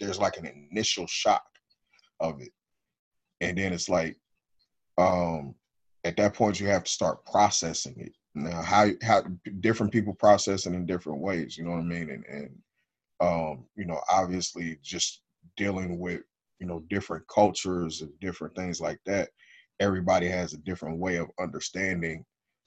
there's 0.00 0.18
like 0.18 0.36
an 0.36 0.68
initial 0.70 1.06
shock 1.06 1.46
of 2.20 2.40
it. 2.40 2.50
And 3.40 3.58
then 3.58 3.72
it's 3.72 3.88
like, 3.88 4.16
um, 4.98 5.54
at 6.04 6.16
that 6.16 6.34
point 6.34 6.60
you 6.60 6.66
have 6.66 6.84
to 6.84 6.92
start 6.92 7.24
processing 7.26 7.94
it. 7.98 8.12
Now, 8.34 8.62
how, 8.62 8.88
how 9.02 9.22
different 9.60 9.92
people 9.92 10.14
process 10.14 10.66
it 10.66 10.74
in 10.74 10.86
different 10.86 11.20
ways, 11.20 11.56
you 11.56 11.64
know 11.64 11.70
what 11.70 11.78
I 11.78 11.82
mean? 11.82 12.10
And, 12.10 12.24
and, 12.26 12.50
um, 13.20 13.64
you 13.76 13.84
know, 13.84 14.00
obviously 14.10 14.78
just 14.82 15.22
dealing 15.56 15.98
with, 15.98 16.20
you 16.58 16.66
know, 16.66 16.82
different 16.90 17.24
cultures 17.28 18.02
and 18.02 18.10
different 18.20 18.54
things 18.56 18.80
like 18.80 18.98
that. 19.06 19.30
Everybody 19.80 20.28
has 20.28 20.52
a 20.52 20.58
different 20.58 20.98
way 20.98 21.16
of 21.16 21.28
understanding 21.40 22.24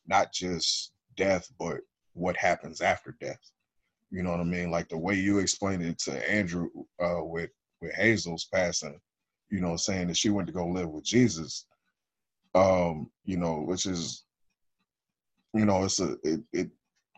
not 0.08 0.32
just 0.32 0.94
death, 1.16 1.50
but 1.60 1.78
what 2.14 2.38
happens 2.38 2.82
after 2.82 3.16
death. 3.20 3.40
You 4.10 4.24
know 4.24 4.32
what 4.32 4.40
I 4.40 4.46
mean? 4.46 4.72
Like 4.72 4.88
the 4.88 4.98
way 4.98 5.16
you 5.16 5.40
explained 5.40 5.84
it 5.84 6.00
to 6.00 6.32
Andrew 6.32 6.70
uh, 7.02 7.24
with 7.24 7.50
with 7.82 7.94
Hazel's 7.94 8.48
passing, 8.54 9.00
you 9.50 9.60
know, 9.60 9.76
saying 9.76 10.08
that 10.08 10.18
she 10.18 10.30
went 10.30 10.48
to 10.48 10.54
go 10.54 10.66
live 10.66 10.90
with 10.90 11.04
Jesus. 11.04 11.66
Um, 12.58 13.12
you 13.26 13.38
know, 13.38 13.62
which 13.62 13.86
is, 13.86 14.24
you 15.54 15.66
know, 15.66 15.84
it's 15.84 16.00
a 16.00 16.18
it, 16.24 16.42
it 16.54 16.70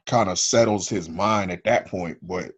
kind 0.05 0.29
of 0.29 0.39
settles 0.39 0.89
his 0.89 1.07
mind 1.07 1.51
at 1.51 1.63
that 1.63 1.87
point, 1.87 2.17
but 2.21 2.51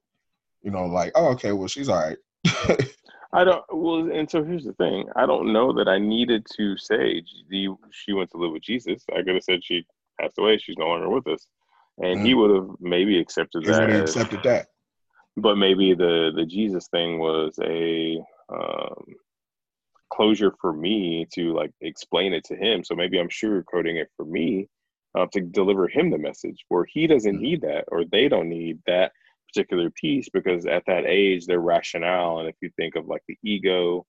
you 0.62 0.72
know, 0.72 0.86
like, 0.86 1.12
oh, 1.16 1.30
okay, 1.32 1.52
well, 1.52 1.68
she's 1.68 1.90
all 1.90 2.04
right. 2.04 2.18
I 3.34 3.44
don't. 3.44 3.64
Well, 3.72 4.12
and 4.12 4.30
so 4.30 4.44
here's 4.44 4.66
the 4.66 4.74
thing. 4.74 5.08
I 5.16 5.26
don't 5.26 5.54
know 5.54 5.72
that 5.74 5.88
I 5.88 5.98
needed 5.98 6.46
to 6.58 6.78
say 6.78 7.24
she 7.92 8.14
went 8.14 8.32
to 8.32 8.38
live 8.38 8.52
with 8.52 8.62
Jesus. 8.62 9.06
I 9.12 9.22
could 9.24 9.36
have 9.36 9.44
said 9.44 9.64
she 9.64 9.86
passed 10.20 10.38
away. 10.38 10.58
She's 10.58 10.78
no 10.78 10.88
longer 10.88 11.10
with 11.10 11.28
us, 11.28 11.48
and 12.00 12.20
mm. 12.20 12.26
he 12.26 12.34
would 12.34 12.54
have 12.54 12.70
maybe 12.80 13.20
accepted 13.20 13.64
that. 13.66 13.90
As, 13.90 14.02
accepted 14.02 14.44
that. 14.44 14.68
But 15.38 15.56
maybe 15.56 15.94
the 15.94 16.32
the 16.36 16.46
Jesus 16.46 16.88
thing 16.90 17.20
was 17.20 17.58
a 17.64 18.22
um, 18.50 19.06
closure 20.12 20.54
for 20.60 20.74
me 20.74 21.28
to 21.34 21.54
like 21.54 21.72
explain 21.82 22.34
it 22.34 22.44
to 22.46 22.56
him. 22.56 22.84
So 22.84 22.96
maybe 22.96 23.20
I'm 23.20 23.30
sugarcoating 23.30 24.02
it 24.02 24.10
for 24.18 24.26
me 24.26 24.68
uh, 25.18 25.28
to 25.34 25.42
deliver 25.42 25.88
him 25.88 26.10
the 26.10 26.18
message, 26.18 26.66
where 26.70 26.86
he 26.86 27.08
doesn't 27.08 27.38
mm. 27.38 27.42
need 27.42 27.62
that, 27.62 27.86
or 27.92 28.06
they 28.06 28.28
don't 28.28 28.50
need 28.50 28.80
that 28.88 29.12
particular 29.52 29.90
piece 29.92 30.30
because 30.30 30.66
at 30.66 30.84
that 30.88 31.06
age 31.06 31.46
their 31.46 31.60
rationale 31.60 32.40
and 32.40 32.48
if 32.48 32.56
you 32.62 32.70
think 32.78 32.96
of 32.96 33.08
like 33.08 33.22
the 33.28 33.38
ego 33.44 34.06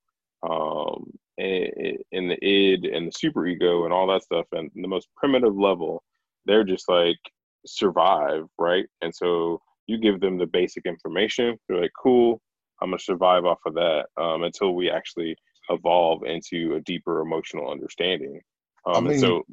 um, 0.49 1.11
in 1.38 2.29
the 2.29 2.38
id 2.43 2.87
and 2.87 3.09
the 3.09 3.12
super 3.12 3.47
ego 3.47 3.85
and 3.85 3.93
all 3.93 4.07
that 4.07 4.23
stuff 4.23 4.47
and 4.53 4.71
the 4.75 4.88
most 4.88 5.09
primitive 5.17 5.57
level 5.57 6.03
they're 6.47 6.65
just 6.65 6.88
like 6.88 7.19
survive 7.67 8.45
right 8.59 8.87
and 9.01 9.15
so 9.15 9.61
you 9.87 9.99
give 9.99 10.21
them 10.21 10.38
the 10.38 10.47
basic 10.47 10.85
information 10.87 11.57
they're 11.69 11.81
like 11.81 11.93
cool 12.01 12.41
i'm 12.81 12.91
gonna 12.91 12.99
survive 12.99 13.45
off 13.45 13.59
of 13.67 13.75
that 13.75 14.07
um, 14.21 14.43
until 14.45 14.75
we 14.75 14.91
actually 14.91 15.35
evolve 15.73 16.25
into 16.25 16.75
a 16.75 16.81
deeper 16.81 17.21
emotional 17.21 17.71
understanding 17.71 18.41
um, 18.87 19.07
I 19.07 19.11
mean, 19.11 19.19
so 19.19 19.45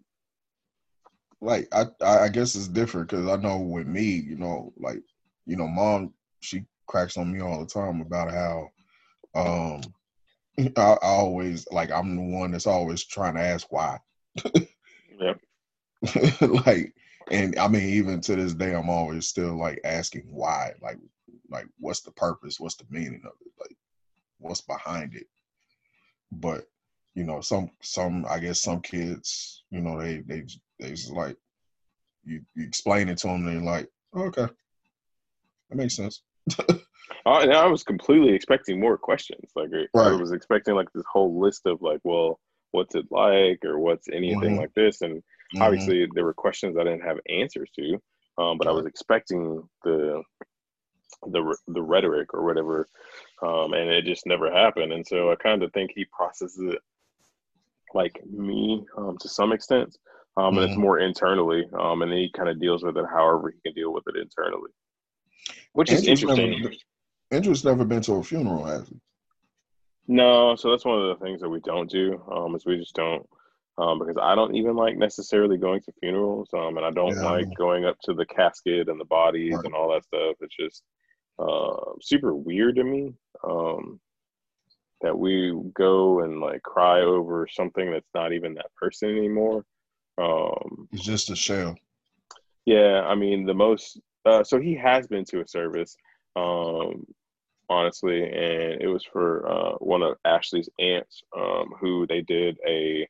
like 1.42 1.68
I, 1.74 1.86
I 2.02 2.30
guess 2.30 2.56
it's 2.56 2.68
different 2.68 3.10
because 3.10 3.28
i 3.28 3.36
know 3.36 3.60
with 3.60 3.88
me 3.88 4.04
you 4.04 4.36
know 4.36 4.74
like 4.78 5.02
you 5.46 5.56
know 5.56 5.68
mom 5.68 6.14
she 6.42 6.66
cracks 6.88 7.18
on 7.18 7.32
me 7.32 7.40
all 7.40 7.60
the 7.60 7.66
time 7.66 8.02
about 8.02 8.32
how 8.32 8.70
um, 9.36 9.82
I, 10.76 10.82
I 10.82 10.98
always 11.02 11.68
like 11.72 11.92
I'm 11.92 12.16
the 12.16 12.38
one 12.38 12.52
that's 12.52 12.68
always 12.68 13.06
trying 13.06 13.36
to 13.36 13.42
ask 13.42 13.72
why. 13.72 14.00
Yep. 15.20 15.40
like, 16.66 16.94
and 17.30 17.58
I 17.60 17.68
mean, 17.68 17.84
even 17.84 18.22
to 18.22 18.36
this 18.36 18.54
day, 18.54 18.74
I'm 18.74 18.90
always 18.90 19.28
still 19.28 19.58
like 19.58 19.80
asking 19.84 20.28
why. 20.32 20.74
Like, 20.82 20.98
like 21.50 21.68
what's 21.80 22.02
the 22.02 22.12
purpose? 22.12 22.60
What's 22.60 22.76
the 22.76 22.86
meaning 22.90 23.22
of 23.26 23.34
it? 23.42 23.52
Like, 23.60 23.78
what's 24.40 24.62
behind 24.62 25.16
it? 25.16 25.28
But 26.32 26.66
you 27.16 27.24
know, 27.24 27.42
some 27.42 27.72
some 27.82 28.26
I 28.30 28.40
guess 28.40 28.62
some 28.62 28.82
kids, 28.82 29.64
you 29.72 29.82
know, 29.82 30.00
they 30.00 30.20
they 30.20 30.46
they 30.80 30.90
just 30.92 31.12
like 31.12 31.36
you, 32.24 32.42
you 32.56 32.66
explain 32.66 33.10
it 33.10 33.18
to 33.20 33.28
them, 33.28 33.46
they're 33.46 33.62
like, 33.62 33.88
oh, 34.14 34.26
okay, 34.26 34.48
that 35.70 35.76
makes 35.76 35.96
sense. 35.96 36.22
I, 37.26 37.48
I 37.48 37.66
was 37.68 37.84
completely 37.84 38.34
expecting 38.34 38.80
more 38.80 38.98
questions. 38.98 39.52
Like 39.56 39.70
I, 39.74 40.00
I 40.00 40.12
was 40.12 40.32
expecting 40.32 40.76
like 40.76 40.92
this 40.94 41.04
whole 41.12 41.40
list 41.40 41.66
of 41.66 41.82
like, 41.82 42.00
well, 42.04 42.40
what's 42.72 42.96
it 42.96 43.06
like, 43.10 43.64
or 43.66 43.80
what's 43.80 44.08
anything 44.10 44.56
Mhm. 44.56 44.58
like 44.58 44.74
this, 44.76 45.02
and 45.02 45.24
Mhm. 45.56 45.62
obviously 45.62 46.08
there 46.14 46.26
were 46.26 46.34
questions 46.34 46.78
I 46.78 46.84
didn't 46.84 47.02
have 47.02 47.20
answers 47.30 47.70
to, 47.76 48.02
um, 48.38 48.58
but 48.58 48.68
I 48.68 48.72
was 48.72 48.86
expecting 48.86 49.68
the 49.84 50.22
the 51.24 51.58
the 51.68 51.82
rhetoric 51.82 52.34
or 52.34 52.46
whatever, 52.46 52.88
um, 53.42 53.74
and 53.74 53.90
it 53.90 54.06
just 54.06 54.26
never 54.26 54.52
happened. 54.52 54.92
And 54.94 55.06
so 55.06 55.32
I 55.32 55.36
kind 55.36 55.64
of 55.64 55.72
think 55.74 55.92
he 55.94 56.06
processes 56.06 56.74
it 56.74 56.82
like 57.94 58.22
me 58.30 58.86
um, 58.98 59.18
to 59.20 59.28
some 59.30 59.52
extent, 59.52 59.98
um, 60.38 60.58
and 60.58 60.66
it's 60.66 60.76
Mhm. 60.76 60.82
more 60.82 61.00
internally, 61.00 61.68
um, 61.80 62.02
and 62.02 62.12
then 62.12 62.20
he 62.20 62.32
kind 62.32 62.50
of 62.50 62.60
deals 62.60 62.84
with 62.84 62.98
it 62.98 63.06
however 63.12 63.50
he 63.52 63.60
can 63.62 63.74
deal 63.74 63.92
with 63.94 64.04
it 64.08 64.16
internally, 64.16 64.72
which 65.74 65.92
is 65.92 66.08
Andrew's 66.08 66.24
never 66.24 66.42
interesting. 66.42 66.70
been- 66.70 66.80
Andrew's 67.32 67.66
never 67.66 67.86
been 67.86 68.02
to 68.02 68.14
a 68.16 68.24
funeral, 68.24 68.64
has 68.64 68.88
he? 68.90 69.00
No, 70.08 70.56
so 70.56 70.72
that's 70.72 70.86
one 70.86 71.00
of 71.00 71.08
the 71.20 71.24
things 71.24 71.40
that 71.42 71.50
we 71.50 71.60
don't 71.60 71.90
do. 71.90 72.20
Um, 72.32 72.56
is 72.56 72.66
we 72.66 72.78
just 72.78 72.96
don't, 72.96 73.28
um, 73.78 74.00
because 74.00 74.18
I 74.20 74.34
don't 74.34 74.56
even 74.56 74.76
like 74.76 74.98
necessarily 74.98 75.58
going 75.58 75.82
to 75.82 75.92
funerals. 76.00 76.50
Um, 76.54 76.78
and 76.78 76.86
I 76.86 76.90
don't 76.90 77.16
Yeah, 77.16 77.32
like 77.32 77.54
going 77.56 77.86
up 77.86 77.98
to 78.06 78.14
the 78.16 78.26
casket 78.26 78.90
and 78.90 79.00
the 79.00 79.06
bodies 79.06 79.54
Right. 79.54 79.66
and 79.66 79.76
all 79.76 79.92
that 79.92 80.04
stuff. 80.06 80.36
It's 80.42 80.56
just 80.56 80.84
uh, 81.38 81.94
super 82.02 82.34
weird 82.36 82.76
to 82.78 82.84
me. 82.84 83.14
Um, 83.44 84.00
that 85.02 85.18
we 85.18 85.54
go 85.74 86.22
and 86.22 86.42
like 86.42 86.62
cry 86.64 87.02
over 87.02 87.48
something 87.48 87.92
that's 87.92 88.10
not 88.14 88.34
even 88.34 88.54
that 88.56 88.74
person 88.76 89.10
anymore. 89.10 89.64
Um, 90.18 90.90
It's 90.92 91.04
just 91.04 91.30
a 91.30 91.36
shell. 91.36 91.78
yeah, 92.66 93.04
I 93.08 93.16
mean 93.16 93.46
the 93.46 93.54
most. 93.54 94.00
Uh, 94.26 94.44
so 94.44 94.60
he 94.60 94.76
has 94.76 95.08
been 95.08 95.24
to 95.26 95.42
a 95.42 95.48
service, 95.48 95.96
um, 96.36 97.06
honestly, 97.70 98.24
and 98.24 98.82
it 98.82 98.88
was 98.88 99.06
for 99.06 99.48
uh, 99.50 99.72
one 99.80 100.04
of 100.04 100.18
Ashley's 100.26 100.70
aunts, 100.80 101.22
um, 101.38 101.74
who 101.80 102.06
they 102.08 102.22
did 102.22 102.58
a. 102.68 103.08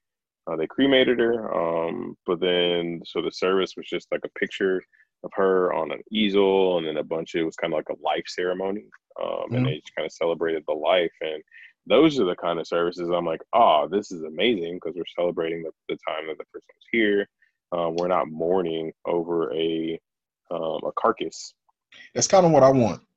Uh, 0.47 0.55
they 0.55 0.67
cremated 0.67 1.19
her, 1.19 1.53
um, 1.53 2.15
but 2.25 2.39
then 2.39 3.01
so 3.05 3.21
the 3.21 3.31
service 3.31 3.73
was 3.77 3.87
just 3.87 4.07
like 4.11 4.21
a 4.25 4.39
picture 4.39 4.81
of 5.23 5.31
her 5.35 5.73
on 5.73 5.91
an 5.91 6.01
easel, 6.11 6.77
and 6.77 6.87
then 6.87 6.97
a 6.97 7.03
bunch. 7.03 7.35
Of, 7.35 7.41
it 7.41 7.45
was 7.45 7.55
kind 7.55 7.73
of 7.73 7.77
like 7.77 7.89
a 7.89 8.01
life 8.03 8.23
ceremony, 8.27 8.85
um, 9.21 9.53
and 9.53 9.65
Mhm. 9.65 9.65
they 9.65 9.79
just 9.79 9.95
kind 9.95 10.05
of 10.05 10.11
celebrated 10.11 10.63
the 10.67 10.73
life. 10.73 11.11
And 11.21 11.43
those 11.85 12.19
are 12.19 12.25
the 12.25 12.35
kind 12.35 12.59
of 12.59 12.67
services 12.67 13.09
I'm 13.09 13.25
like, 13.25 13.41
oh, 13.53 13.87
this 13.89 14.11
is 14.11 14.23
amazing 14.23 14.75
because 14.75 14.95
we're 14.95 15.03
celebrating 15.17 15.63
the, 15.63 15.71
the 15.87 15.97
time 16.07 16.27
that 16.27 16.37
the 16.37 16.45
person 16.45 16.67
was 16.75 16.87
here. 16.91 17.27
Um, 17.71 17.95
we're 17.95 18.07
not 18.07 18.29
mourning 18.29 18.91
over 19.05 19.53
a 19.53 19.99
um, 20.51 20.79
a 20.83 20.91
carcass. 20.97 21.53
That's 22.13 22.27
kind 22.27 22.45
of 22.45 22.51
what 22.51 22.63
I 22.63 22.71
want. 22.71 23.01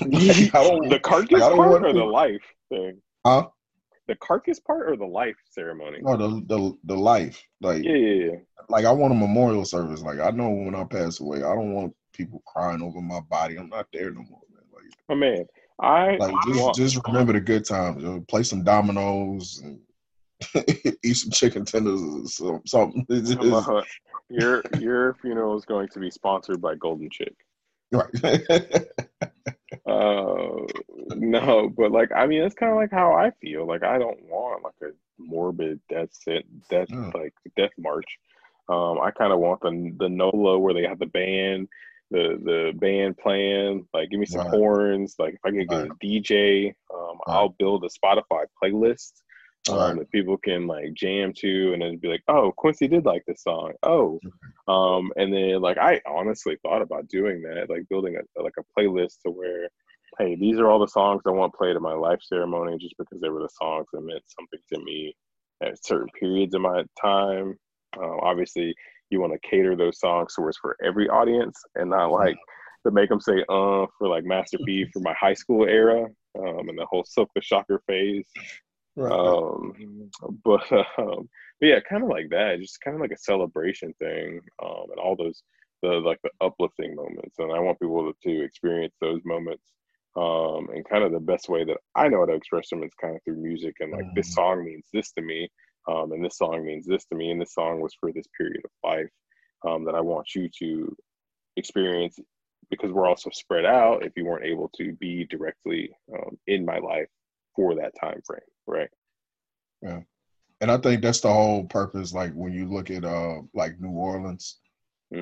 Like, 0.00 0.54
I 0.54 0.62
don't, 0.64 0.88
the 0.90 0.98
carcass 1.00 1.30
like, 1.30 1.42
I 1.42 1.54
part 1.54 1.68
want 1.70 1.86
or 1.86 1.92
the 1.92 2.04
life 2.04 2.42
thing? 2.68 3.00
huh? 3.24 3.48
The 4.06 4.16
carcass 4.16 4.60
part 4.60 4.88
or 4.90 4.96
the 4.96 5.06
life 5.06 5.36
ceremony? 5.50 5.98
No, 6.02 6.16
the 6.16 6.28
the 6.46 6.78
the 6.84 6.96
life. 6.96 7.42
Like 7.60 7.84
Yeah, 7.84 7.92
yeah, 7.92 8.24
yeah. 8.24 8.36
like 8.68 8.84
I 8.84 8.90
want 8.92 9.12
a 9.12 9.16
memorial 9.16 9.64
service. 9.64 10.02
Like 10.02 10.20
I 10.20 10.30
know 10.30 10.50
when 10.50 10.74
I 10.74 10.84
pass 10.84 11.20
away, 11.20 11.38
I 11.38 11.54
don't 11.54 11.72
want 11.72 11.94
people 12.12 12.42
crying 12.46 12.82
over 12.82 13.00
my 13.00 13.20
body. 13.20 13.56
I'm 13.56 13.68
not 13.68 13.86
there 13.92 14.10
no 14.10 14.22
more, 14.28 14.42
man. 14.52 14.64
Like 14.72 14.92
Oh 15.08 15.14
man, 15.14 15.46
I 15.80 16.16
like 16.16 16.34
just 16.46 16.74
just 16.74 17.06
remember 17.06 17.32
the 17.32 17.40
good 17.40 17.64
times. 17.64 18.02
You 18.02 18.08
know, 18.08 18.20
play 18.28 18.42
some 18.42 18.62
dominoes 18.62 19.62
and 19.64 19.80
eat 21.02 21.14
some 21.14 21.30
chicken 21.30 21.64
tenders 21.64 22.02
or 22.02 22.26
some, 22.26 22.62
something. 22.66 23.06
Just- 23.10 23.68
a- 23.68 23.84
your 24.30 24.62
your 24.80 25.14
funeral 25.14 25.56
is 25.56 25.64
going 25.64 25.88
to 25.88 25.98
be 25.98 26.10
sponsored 26.10 26.60
by 26.60 26.74
Golden 26.74 27.08
Chick. 27.10 27.34
right. 27.92 28.86
Uh, 29.86 30.64
no, 31.08 31.68
but 31.76 31.92
like 31.92 32.10
I 32.14 32.26
mean, 32.26 32.42
it's 32.42 32.54
kind 32.54 32.72
of 32.72 32.76
like 32.78 32.90
how 32.90 33.12
I 33.14 33.30
feel. 33.40 33.66
Like 33.66 33.82
I 33.82 33.98
don't 33.98 34.22
want 34.24 34.64
like 34.64 34.74
a 34.82 34.94
morbid 35.18 35.80
death 35.88 36.10
set, 36.12 36.44
death 36.70 36.88
Yeah. 36.90 37.10
like 37.14 37.34
death 37.56 37.72
march. 37.78 38.18
Um, 38.68 38.98
I 39.00 39.10
kind 39.10 39.32
of 39.32 39.40
want 39.40 39.60
the 39.60 39.92
the 39.98 40.08
NOLA 40.08 40.58
where 40.58 40.74
they 40.74 40.84
have 40.84 40.98
the 40.98 41.06
band, 41.06 41.68
the 42.10 42.38
the 42.44 42.72
band 42.78 43.18
playing. 43.18 43.86
Like, 43.92 44.10
give 44.10 44.20
me 44.20 44.26
some 44.26 44.42
Right. 44.42 44.50
horns. 44.50 45.16
Like, 45.18 45.34
if 45.34 45.40
I 45.44 45.50
can 45.50 45.66
get 45.66 45.86
a 45.86 45.90
DJ, 46.02 46.74
um, 46.94 47.18
Right. 47.26 47.36
I'll 47.36 47.50
build 47.58 47.84
a 47.84 47.88
Spotify 47.88 48.44
playlist 48.62 49.12
um, 49.68 49.76
Right. 49.78 49.98
that 49.98 50.10
people 50.10 50.36
can 50.38 50.66
like 50.66 50.94
jam 50.94 51.32
to, 51.38 51.72
and 51.74 51.82
then 51.82 51.98
be 51.98 52.08
like, 52.08 52.22
"Oh, 52.28 52.52
Quincy 52.56 52.88
did 52.88 53.04
like 53.04 53.24
this 53.26 53.42
song." 53.42 53.72
Oh, 53.82 54.20
um, 54.68 55.12
and 55.16 55.32
then 55.32 55.60
like 55.60 55.78
I 55.78 56.00
honestly 56.06 56.56
thought 56.62 56.82
about 56.82 57.08
doing 57.08 57.42
that, 57.42 57.68
like 57.68 57.88
building 57.88 58.16
a 58.16 58.42
like 58.42 58.54
a 58.58 58.80
playlist 58.80 59.20
to 59.22 59.30
where, 59.30 59.68
hey, 60.18 60.36
these 60.36 60.58
are 60.58 60.70
all 60.70 60.78
the 60.78 60.86
songs 60.86 61.22
I 61.26 61.30
want 61.30 61.54
played 61.54 61.76
at 61.76 61.82
my 61.82 61.94
life 61.94 62.20
ceremony, 62.22 62.76
just 62.78 62.96
because 62.98 63.20
they 63.20 63.28
were 63.28 63.42
the 63.42 63.48
songs 63.60 63.86
that 63.92 64.00
meant 64.00 64.22
something 64.26 64.60
to 64.72 64.84
me 64.84 65.14
at 65.62 65.84
certain 65.84 66.08
periods 66.18 66.54
of 66.54 66.62
my 66.62 66.84
time. 67.00 67.56
Um, 67.98 68.18
obviously, 68.22 68.74
you 69.10 69.20
want 69.20 69.32
to 69.32 69.48
cater 69.48 69.76
those 69.76 70.00
songs 70.00 70.34
so 70.34 70.46
it's 70.48 70.58
for 70.58 70.76
every 70.84 71.08
audience, 71.08 71.60
and 71.74 71.90
not 71.90 72.10
like 72.10 72.36
to 72.86 72.92
make 72.92 73.08
them 73.08 73.20
say 73.20 73.44
"uh" 73.48 73.86
for 73.98 74.08
like 74.08 74.24
Master 74.24 74.58
P 74.64 74.86
for 74.92 75.00
my 75.00 75.14
high 75.14 75.34
school 75.34 75.66
era, 75.66 76.04
um, 76.38 76.68
and 76.68 76.78
the 76.78 76.86
whole 76.86 77.04
Silk 77.04 77.30
the 77.34 77.42
Shocker 77.42 77.82
phase. 77.86 78.26
right. 78.96 79.12
Um, 79.12 80.10
but, 80.44 80.70
um, 80.98 81.28
but 81.60 81.66
yeah, 81.66 81.80
kind 81.88 82.02
of 82.02 82.08
like 82.08 82.28
that, 82.30 82.60
just 82.60 82.80
kind 82.80 82.94
of 82.94 83.00
like 83.00 83.12
a 83.12 83.18
celebration 83.18 83.94
thing, 83.98 84.40
um, 84.62 84.86
and 84.90 84.98
all 84.98 85.16
those 85.16 85.42
the 85.82 85.88
like 85.88 86.18
the 86.22 86.30
uplifting 86.40 86.94
moments, 86.94 87.38
and 87.38 87.52
I 87.52 87.58
want 87.58 87.78
people 87.78 88.12
to, 88.12 88.28
to 88.28 88.44
experience 88.44 88.94
those 89.00 89.20
moments. 89.24 89.72
Um, 90.16 90.68
and 90.72 90.84
kind 90.88 91.02
of 91.02 91.10
the 91.12 91.18
best 91.20 91.48
way 91.48 91.64
that 91.64 91.78
I 91.96 92.08
know 92.08 92.20
how 92.20 92.26
to 92.26 92.34
express 92.34 92.70
them 92.70 92.84
is 92.84 92.94
kind 93.00 93.16
of 93.16 93.22
through 93.24 93.36
music, 93.42 93.74
and 93.80 93.90
like 93.92 94.06
this 94.14 94.28
Mhm. 94.28 94.34
song 94.34 94.64
means 94.64 94.86
this 94.92 95.10
to 95.12 95.22
me, 95.22 95.48
um, 95.88 96.12
and 96.12 96.24
this 96.24 96.38
song 96.38 96.64
means 96.64 96.86
this 96.86 97.04
to 97.06 97.16
me, 97.16 97.30
and 97.30 97.40
this 97.40 97.54
song 97.54 97.80
was 97.80 97.94
for 97.98 98.12
this 98.12 98.26
period 98.36 98.62
of 98.64 98.70
life 98.88 99.10
um, 99.66 99.84
that 99.84 99.94
I 99.96 100.00
want 100.00 100.34
you 100.34 100.48
to 100.60 100.96
experience 101.56 102.18
because 102.70 102.92
we're 102.92 103.08
also 103.08 103.30
spread 103.30 103.64
out 103.64 104.04
if 104.04 104.12
you 104.16 104.24
weren't 104.24 104.44
able 104.44 104.68
to 104.76 104.92
be 104.94 105.24
directly 105.26 105.94
um, 106.12 106.38
in 106.46 106.64
my 106.64 106.78
life 106.78 107.08
for 107.56 107.74
that 107.74 107.92
time 108.00 108.20
frame, 108.24 108.40
right? 108.66 108.90
Yeah, 109.82 110.00
and 110.60 110.70
I 110.70 110.78
think 110.78 111.02
that's 111.02 111.20
the 111.20 111.32
whole 111.32 111.64
purpose. 111.64 112.12
Like 112.12 112.32
when 112.34 112.52
you 112.52 112.66
look 112.66 112.90
at 112.90 113.04
uh 113.04 113.42
like 113.52 113.80
New 113.80 113.90
Orleans, 113.90 114.60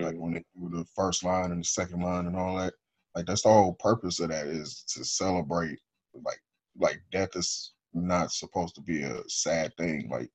like 0.01 0.15
Mm. 0.15 0.19
when 0.19 0.35
they 0.35 0.45
do 0.55 0.69
the 0.71 0.85
first 0.95 1.25
line 1.25 1.51
and 1.51 1.61
the 1.61 1.65
second 1.65 2.01
line 2.03 2.27
and 2.27 2.37
all 2.37 2.57
that, 2.57 2.75
like 3.15 3.27
that's 3.27 3.43
the 3.43 3.49
whole 3.49 3.75
purpose 3.75 4.21
of 4.21 4.31
that 4.31 4.47
is 4.47 4.85
to 4.95 5.05
celebrate. 5.05 5.79
Like 6.15 6.41
like 6.79 7.03
death 7.11 7.31
is 7.35 7.73
not 7.95 8.33
supposed 8.33 8.75
to 8.77 8.81
be 8.81 9.03
a 9.03 9.23
sad 9.29 9.73
thing. 9.77 10.09
Like 10.11 10.31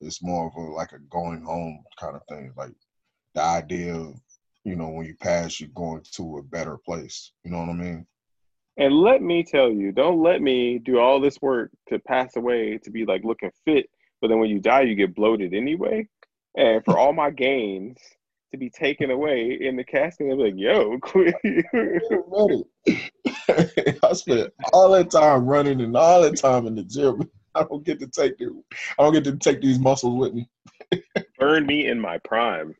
it's 0.00 0.22
more 0.22 0.46
of 0.46 0.54
a 0.56 0.60
like 0.72 0.92
a 0.92 0.98
going 1.10 1.42
home 1.42 1.82
kind 1.98 2.16
of 2.16 2.22
thing. 2.28 2.52
Like 2.56 2.74
the 3.34 3.42
idea 3.42 3.94
of 3.94 4.14
you 4.64 4.76
know 4.76 4.88
when 4.88 5.06
you 5.06 5.14
pass, 5.20 5.60
you're 5.60 5.70
going 5.74 6.02
to 6.12 6.38
a 6.38 6.42
better 6.42 6.76
place. 6.76 7.32
You 7.44 7.50
know 7.50 7.58
what 7.58 7.70
I 7.70 7.74
mean? 7.74 8.06
And 8.78 8.94
let 8.94 9.22
me 9.22 9.42
tell 9.42 9.70
you, 9.70 9.90
don't 9.90 10.22
let 10.22 10.42
me 10.42 10.78
do 10.78 10.98
all 10.98 11.18
this 11.18 11.40
work 11.40 11.70
to 11.88 11.98
pass 11.98 12.36
away 12.36 12.76
to 12.78 12.90
be 12.90 13.06
like 13.06 13.24
looking 13.24 13.50
fit, 13.64 13.88
but 14.20 14.28
then 14.28 14.38
when 14.38 14.50
you 14.50 14.60
die, 14.60 14.82
you 14.82 14.94
get 14.94 15.14
bloated 15.14 15.54
anyway. 15.54 16.06
And 16.58 16.84
for 16.84 16.98
all 16.98 17.14
my 17.14 17.30
gains 17.30 17.98
to 18.56 18.64
be 18.64 18.70
taken 18.70 19.10
away 19.10 19.58
in 19.60 19.76
the 19.76 19.84
casting, 19.84 20.28
they'll 20.28 20.36
be 20.36 20.44
like, 20.44 20.54
yo, 20.56 20.98
quit. 21.02 21.34
I 24.02 24.12
spent 24.12 24.52
all 24.72 24.90
that 24.90 25.10
time 25.10 25.46
running 25.46 25.80
and 25.80 25.96
all 25.96 26.22
that 26.22 26.36
time 26.36 26.66
in 26.66 26.74
the 26.74 26.82
gym. 26.82 27.30
I 27.54 27.64
don't 27.64 27.84
get 27.84 28.00
to 28.00 28.06
take 28.06 28.38
the, 28.38 28.62
I 28.98 29.02
don't 29.02 29.12
get 29.12 29.24
to 29.24 29.36
take 29.36 29.60
these 29.60 29.78
muscles 29.78 30.18
with 30.18 30.34
me. 30.34 30.48
Burn 31.38 31.66
me 31.66 31.86
in 31.86 32.00
my 32.00 32.18
prime. 32.18 32.74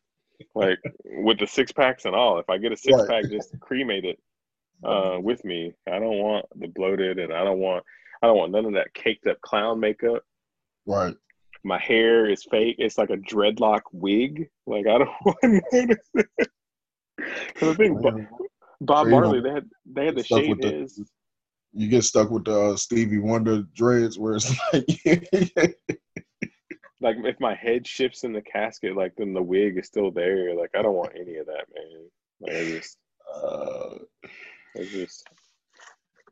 Like 0.55 0.79
with 1.05 1.39
the 1.39 1.47
six 1.47 1.73
packs 1.73 2.05
and 2.05 2.15
all. 2.15 2.39
If 2.39 2.49
I 2.51 2.59
get 2.59 2.73
a 2.73 2.77
six 2.77 2.97
pack, 3.09 3.25
just 3.31 3.59
cremate 3.61 4.05
it 4.05 4.19
uh, 4.85 5.19
with 5.21 5.45
me. 5.45 5.73
I 5.87 5.99
don't 5.99 6.19
want 6.19 6.47
the 6.57 6.69
bloated 6.69 7.19
and 7.19 7.33
I 7.33 7.45
don't 7.45 7.59
want 7.59 7.85
I 8.23 8.27
don't 8.27 8.37
want 8.37 8.53
none 8.53 8.67
of 8.67 8.75
that 8.75 8.95
caked 8.95 9.27
up 9.27 9.41
clown 9.41 9.81
makeup. 9.81 10.23
Right. 10.87 11.15
My 11.67 11.79
hair 11.81 12.31
is 12.31 12.45
fake. 12.45 12.77
It's 12.79 12.97
like 12.97 13.11
a 13.11 13.17
dreadlock 13.17 13.81
wig. 13.91 14.49
Like 14.69 14.87
I 14.87 14.99
don't 14.99 15.09
want 15.25 15.39
none 15.43 15.91
of 15.91 15.99
that. 16.15 16.29
'Cause 17.57 17.71
I 17.71 17.75
think 17.75 18.01
Bob, 18.01 18.21
Bob 18.81 19.07
So, 19.07 19.11
Marley 19.11 19.41
they 19.41 19.51
had 19.51 19.69
they 19.85 20.07
had 20.07 20.17
to 20.17 20.23
stuff 20.23 20.43
shave 20.43 20.49
with 20.51 20.61
the- 20.63 20.73
his. 20.73 21.01
you 21.73 21.89
get 21.89 22.05
stuck 22.05 22.31
with 22.31 22.45
the 22.45 22.57
uh, 22.57 22.77
Stevie 22.77 23.19
Wonder 23.19 23.65
dreads, 23.75 24.17
where 24.17 24.35
it's 24.37 24.55
like, 24.73 24.87
like 27.01 27.17
if 27.25 27.41
my 27.41 27.55
head 27.57 27.85
shifts 27.85 28.23
in 28.23 28.33
the 28.33 28.43
casket, 28.43 28.95
like 28.97 29.15
then 29.17 29.35
the 29.35 29.43
wig 29.43 29.77
is 29.77 29.87
still 29.89 30.13
there. 30.13 30.55
Like 30.55 30.71
I 30.77 30.83
don't 30.83 30.95
want 30.95 31.17
any 31.19 31.37
of 31.39 31.47
that, 31.47 31.65
man. 31.75 32.09
Like 32.41 32.53
I 32.53 32.65
just, 32.65 32.97
uh, 33.35 33.95
I 34.79 34.85
just, 34.85 35.27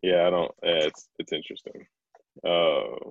yeah, 0.01 0.29
I 0.29 0.31
don't. 0.31 0.53
Yeah, 0.63 0.85
it's 0.87 1.09
it's 1.19 1.33
interesting. 1.33 1.87
Uh, 2.47 3.11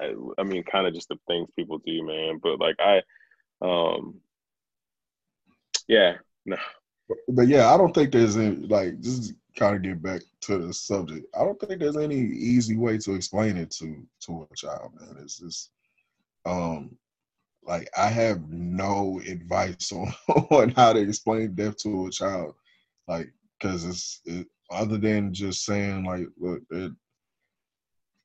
I, 0.00 0.42
mean, 0.42 0.62
kind 0.64 0.86
of 0.86 0.94
just 0.94 1.08
the 1.08 1.18
things 1.26 1.48
people 1.56 1.78
do, 1.78 2.04
man. 2.04 2.38
But 2.42 2.60
like 2.60 2.76
I, 2.78 3.02
um, 3.62 4.20
yeah, 5.88 6.14
no. 6.44 6.56
But 7.28 7.48
yeah, 7.48 7.72
I 7.72 7.76
don't 7.76 7.94
think 7.94 8.12
there's 8.12 8.36
any 8.36 8.56
like 8.56 9.00
just 9.00 9.34
kind 9.56 9.76
of 9.76 9.82
get 9.82 10.02
back 10.02 10.22
to 10.42 10.58
the 10.58 10.74
subject. 10.74 11.26
I 11.34 11.44
don't 11.44 11.58
think 11.58 11.80
there's 11.80 11.96
any 11.96 12.16
easy 12.16 12.76
way 12.76 12.98
to 12.98 13.14
explain 13.14 13.56
it 13.56 13.70
to 13.72 14.06
to 14.22 14.48
a 14.50 14.56
child, 14.56 14.92
man. 15.00 15.16
It's 15.22 15.38
just 15.38 15.70
um 16.44 16.96
like 17.62 17.88
I 17.96 18.08
have 18.08 18.48
no 18.48 19.20
advice 19.26 19.92
on, 19.92 20.12
on 20.28 20.70
how 20.70 20.92
to 20.92 21.00
explain 21.00 21.54
death 21.54 21.76
to 21.78 22.06
a 22.06 22.10
child, 22.10 22.54
like 23.08 23.32
because 23.58 23.84
it's 23.84 24.20
it, 24.24 24.46
other 24.70 24.98
than 24.98 25.32
just 25.32 25.64
saying 25.64 26.04
like, 26.04 26.26
look, 26.38 26.62
it, 26.70 26.92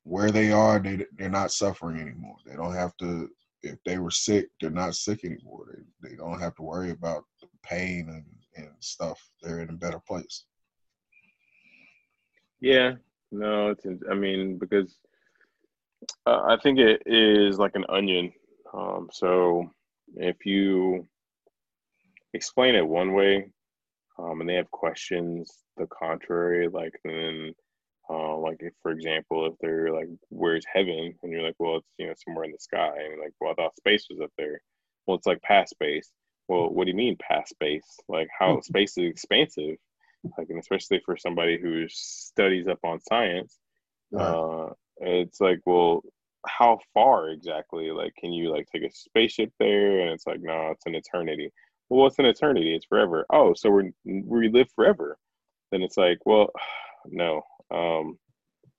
where 0.04 0.30
they 0.30 0.50
are, 0.50 0.78
they 0.78 1.06
they're 1.16 1.28
not 1.28 1.52
suffering 1.52 2.00
anymore. 2.00 2.36
They 2.46 2.56
don't 2.56 2.74
have 2.74 2.96
to. 2.98 3.28
If 3.62 3.78
they 3.84 3.98
were 3.98 4.10
sick, 4.10 4.48
they're 4.60 4.70
not 4.70 4.94
sick 4.94 5.24
anymore. 5.24 5.66
They 5.72 6.10
they 6.10 6.16
don't 6.16 6.40
have 6.40 6.54
to 6.56 6.62
worry 6.62 6.90
about 6.90 7.24
the 7.40 7.48
pain 7.62 8.08
and 8.08 8.24
and 8.56 8.74
stuff. 8.80 9.20
They're 9.42 9.60
in 9.60 9.70
a 9.70 9.74
better 9.74 10.00
place. 10.06 10.44
Yeah, 12.60 12.94
no, 13.30 13.70
it's. 13.70 13.86
I 14.10 14.14
mean, 14.14 14.58
because 14.58 14.98
uh, 16.26 16.42
I 16.48 16.56
think 16.62 16.78
it 16.78 17.02
is 17.06 17.58
like 17.58 17.74
an 17.74 17.84
onion. 17.88 18.32
Um, 18.74 19.08
so 19.12 19.70
if 20.16 20.44
you 20.46 21.06
explain 22.34 22.74
it 22.74 22.86
one 22.86 23.12
way, 23.12 23.50
um, 24.18 24.40
and 24.40 24.48
they 24.48 24.54
have 24.54 24.70
questions 24.70 25.62
the 25.76 25.86
contrary, 25.86 26.68
like 26.68 26.94
then, 27.04 27.54
uh, 28.10 28.36
like 28.36 28.58
if, 28.60 28.72
for 28.82 28.90
example, 28.92 29.46
if 29.46 29.54
they're 29.60 29.92
like, 29.92 30.08
"Where's 30.30 30.64
heaven?" 30.72 31.14
and 31.22 31.32
you're 31.32 31.42
like, 31.42 31.56
"Well, 31.58 31.76
it's 31.76 31.88
you 31.98 32.06
know 32.06 32.14
somewhere 32.24 32.44
in 32.44 32.52
the 32.52 32.58
sky," 32.58 32.92
and 32.98 33.20
like, 33.20 33.32
"Well, 33.40 33.52
I 33.52 33.54
thought 33.54 33.76
space 33.76 34.06
was 34.10 34.20
up 34.20 34.32
there." 34.38 34.60
Well, 35.06 35.16
it's 35.16 35.26
like 35.26 35.42
past 35.42 35.70
space. 35.70 36.10
Well, 36.48 36.68
what 36.70 36.84
do 36.84 36.90
you 36.90 36.96
mean 36.96 37.16
past 37.20 37.50
space? 37.50 37.86
Like 38.08 38.28
how 38.38 38.60
space 38.60 38.98
is 38.98 39.10
expansive, 39.10 39.76
like 40.38 40.48
and 40.50 40.58
especially 40.58 41.00
for 41.04 41.16
somebody 41.16 41.58
who 41.60 41.86
studies 41.88 42.68
up 42.68 42.80
on 42.84 43.00
science, 43.00 43.58
uh, 44.18 44.70
it's 44.98 45.40
like, 45.40 45.60
well, 45.66 46.02
how 46.46 46.78
far 46.94 47.30
exactly? 47.30 47.90
Like, 47.90 48.14
can 48.16 48.32
you 48.32 48.50
like 48.50 48.66
take 48.72 48.82
a 48.82 48.92
spaceship 48.92 49.52
there? 49.58 50.00
And 50.00 50.10
it's 50.10 50.26
like, 50.26 50.40
no, 50.40 50.70
it's 50.72 50.86
an 50.86 50.94
eternity. 50.94 51.50
Well, 51.88 52.00
what's 52.00 52.18
an 52.18 52.26
eternity? 52.26 52.74
It's 52.74 52.86
forever. 52.86 53.26
Oh, 53.32 53.54
so 53.54 53.70
we're 53.70 53.90
we 54.04 54.48
live 54.48 54.68
forever. 54.74 55.18
Then 55.70 55.82
it's 55.82 55.96
like, 55.96 56.18
well, 56.26 56.50
no. 57.08 57.42
Um, 57.70 58.18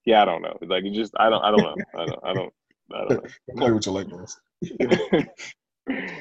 yeah, 0.04 0.22
I 0.22 0.24
don't 0.24 0.42
know. 0.42 0.56
Like, 0.62 0.84
you 0.84 0.92
just 0.92 1.14
I 1.18 1.30
don't 1.30 1.42
I 1.42 1.50
don't 1.50 1.62
know. 1.62 1.74
I 1.94 2.06
don't 2.06 2.24
I 2.24 2.34
don't 2.34 2.54
I 2.92 2.98
don't 2.98 3.24
know. 3.24 3.30
Play 3.56 3.72
with 3.72 3.86
your 3.86 4.04
Legos. 4.04 4.36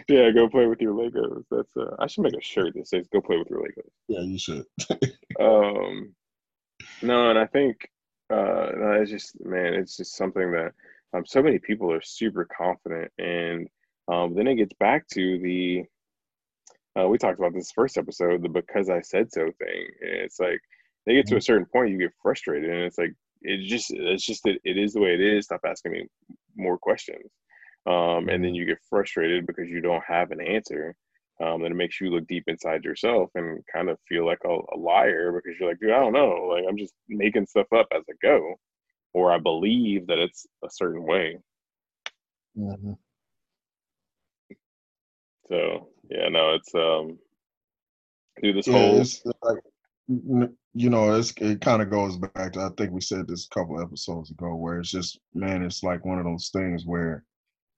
yeah, 0.08 0.32
go 0.32 0.50
play 0.50 0.66
with 0.66 0.82
your 0.82 0.94
Legos. 0.94 1.44
That's 1.50 1.76
uh, 1.78 1.96
I 2.00 2.08
should 2.08 2.24
make 2.24 2.34
a 2.34 2.42
shirt 2.42 2.74
that 2.76 2.88
says 2.88 3.08
"Go 3.12 3.22
play 3.22 3.38
with 3.38 3.50
your 3.50 3.60
Legos." 3.60 3.90
Yeah, 4.08 4.22
you 4.22 4.38
should. 4.38 4.66
um, 5.40 6.14
no, 7.02 7.30
and 7.30 7.40
I 7.40 7.46
think 7.48 7.90
uh, 8.30 8.72
no, 8.76 8.98
it's 9.02 9.12
just 9.12 9.36
man, 9.46 9.74
it's 9.74 9.98
just 9.98 10.16
something 10.16 10.52
that 10.52 10.74
um, 11.14 11.26
so 11.26 11.42
many 11.42 11.60
people 11.60 11.92
are 11.92 12.02
super 12.02 12.46
confident, 12.46 13.12
and 13.18 13.68
um, 14.08 14.34
then 14.36 14.48
it 14.48 14.56
gets 14.56 14.74
back 14.80 15.08
to 15.10 15.40
the 15.40 15.84
uh, 17.00 17.08
we 17.08 17.18
talked 17.18 17.40
about 17.40 17.54
this 17.54 17.72
first 17.72 17.98
episode, 17.98 18.44
the 18.44 18.50
because 18.50 18.90
I 18.90 19.02
said 19.02 19.32
so 19.32 19.46
thing. 19.46 19.88
It's 20.02 20.40
like 20.40 20.60
they 21.06 21.16
get 21.16 21.28
to 21.28 21.36
a 21.36 21.38
mm-hmm. 21.38 21.44
certain 21.44 21.66
point, 21.66 21.92
you 21.92 21.98
get 21.98 22.14
frustrated, 22.22 22.70
and 22.70 22.82
it's 22.82 22.98
like 22.98 23.14
it's 23.42 23.70
just 23.70 23.92
it's 23.92 24.26
just 24.26 24.44
that 24.44 24.58
it 24.64 24.78
is 24.78 24.94
the 24.94 25.02
way 25.02 25.14
it 25.14 25.22
is. 25.22 25.46
Stop 25.46 25.62
asking 25.66 25.92
me 25.92 26.08
more 26.56 26.78
questions, 26.78 27.32
um, 27.86 28.30
and 28.30 28.30
then 28.30 28.42
mm-hmm. 28.42 28.56
you 28.56 28.66
get 28.66 28.80
frustrated 28.90 29.46
because 29.46 29.70
you 29.70 29.82
don't 29.82 30.04
have 30.08 30.32
an 30.32 30.42
answer. 30.42 30.96
Um, 31.42 31.64
and 31.64 31.74
it 31.74 31.76
makes 31.76 32.00
you 32.00 32.12
look 32.12 32.28
deep 32.28 32.44
inside 32.46 32.84
yourself 32.84 33.32
and 33.34 33.64
kind 33.74 33.90
of 33.90 33.98
feel 34.08 34.24
like 34.24 34.38
a, 34.46 34.50
a 34.50 34.78
liar 34.78 35.32
because 35.32 35.60
you're 35.60 35.68
like, 35.68 35.80
dude, 35.80 35.90
I 35.92 36.00
don't 36.00 36.14
know. 36.14 36.54
Like 36.54 36.64
I'm 36.70 36.78
just 36.78 36.94
making 37.10 37.48
stuff 37.48 37.66
up 37.76 37.88
as 37.92 38.04
I 38.08 38.14
go, 38.22 38.54
or 39.14 39.32
I 39.32 39.40
believe 39.40 40.06
that 40.08 40.20
it's 40.20 40.46
a 40.64 40.70
certain 40.70 41.04
way. 41.04 41.40
Mm-hmm. 42.58 42.94
So 45.48 45.90
yeah, 46.10 46.30
no, 46.30 46.54
it's 46.54 46.74
um, 46.76 47.18
do 48.42 48.54
this 48.54 48.68
yeah, 48.68 48.74
whole. 48.74 49.02
It's 49.02 49.24
like, 49.26 49.58
you 50.08 50.90
know, 50.90 51.14
it's 51.14 51.34
it 51.38 51.62
kind 51.62 51.82
of 51.82 51.90
goes 51.90 52.18
back 52.18 52.54
to 52.54 52.62
I 52.62 52.70
think 52.78 52.92
we 52.92 53.02
said 53.02 53.28
this 53.28 53.46
a 53.46 53.54
couple 53.54 53.82
episodes 53.82 54.32
ago, 54.32 54.56
where 54.56 54.80
it's 54.80 54.92
just 54.92 55.20
man, 55.34 55.64
it's 55.64 55.84
like 55.84 56.06
one 56.06 56.20
of 56.20 56.26
those 56.26 56.50
things 56.50 56.84
where 56.86 57.24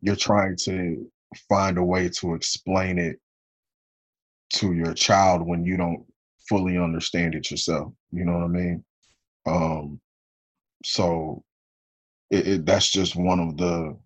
you're 0.02 0.16
trying 0.16 0.56
to 0.64 1.10
find 1.50 1.78
a 1.78 1.84
way 1.84 2.10
to 2.10 2.34
explain 2.34 2.98
it 2.98 3.20
to 4.54 4.74
your 4.74 4.94
child 4.94 5.46
when 5.46 5.66
you 5.66 5.78
don't 5.78 6.06
fully 6.48 6.78
understand 6.78 7.36
it 7.36 7.52
yourself. 7.52 7.92
You 8.12 8.26
know 8.26 8.34
what 8.34 8.44
I 8.44 8.48
mean? 8.48 8.84
Um, 9.46 10.00
so 10.84 11.44
it, 12.32 12.48
it, 12.48 12.66
that's 12.66 12.90
just 12.92 13.16
one 13.16 13.40
of 13.40 13.58
the 13.58 13.98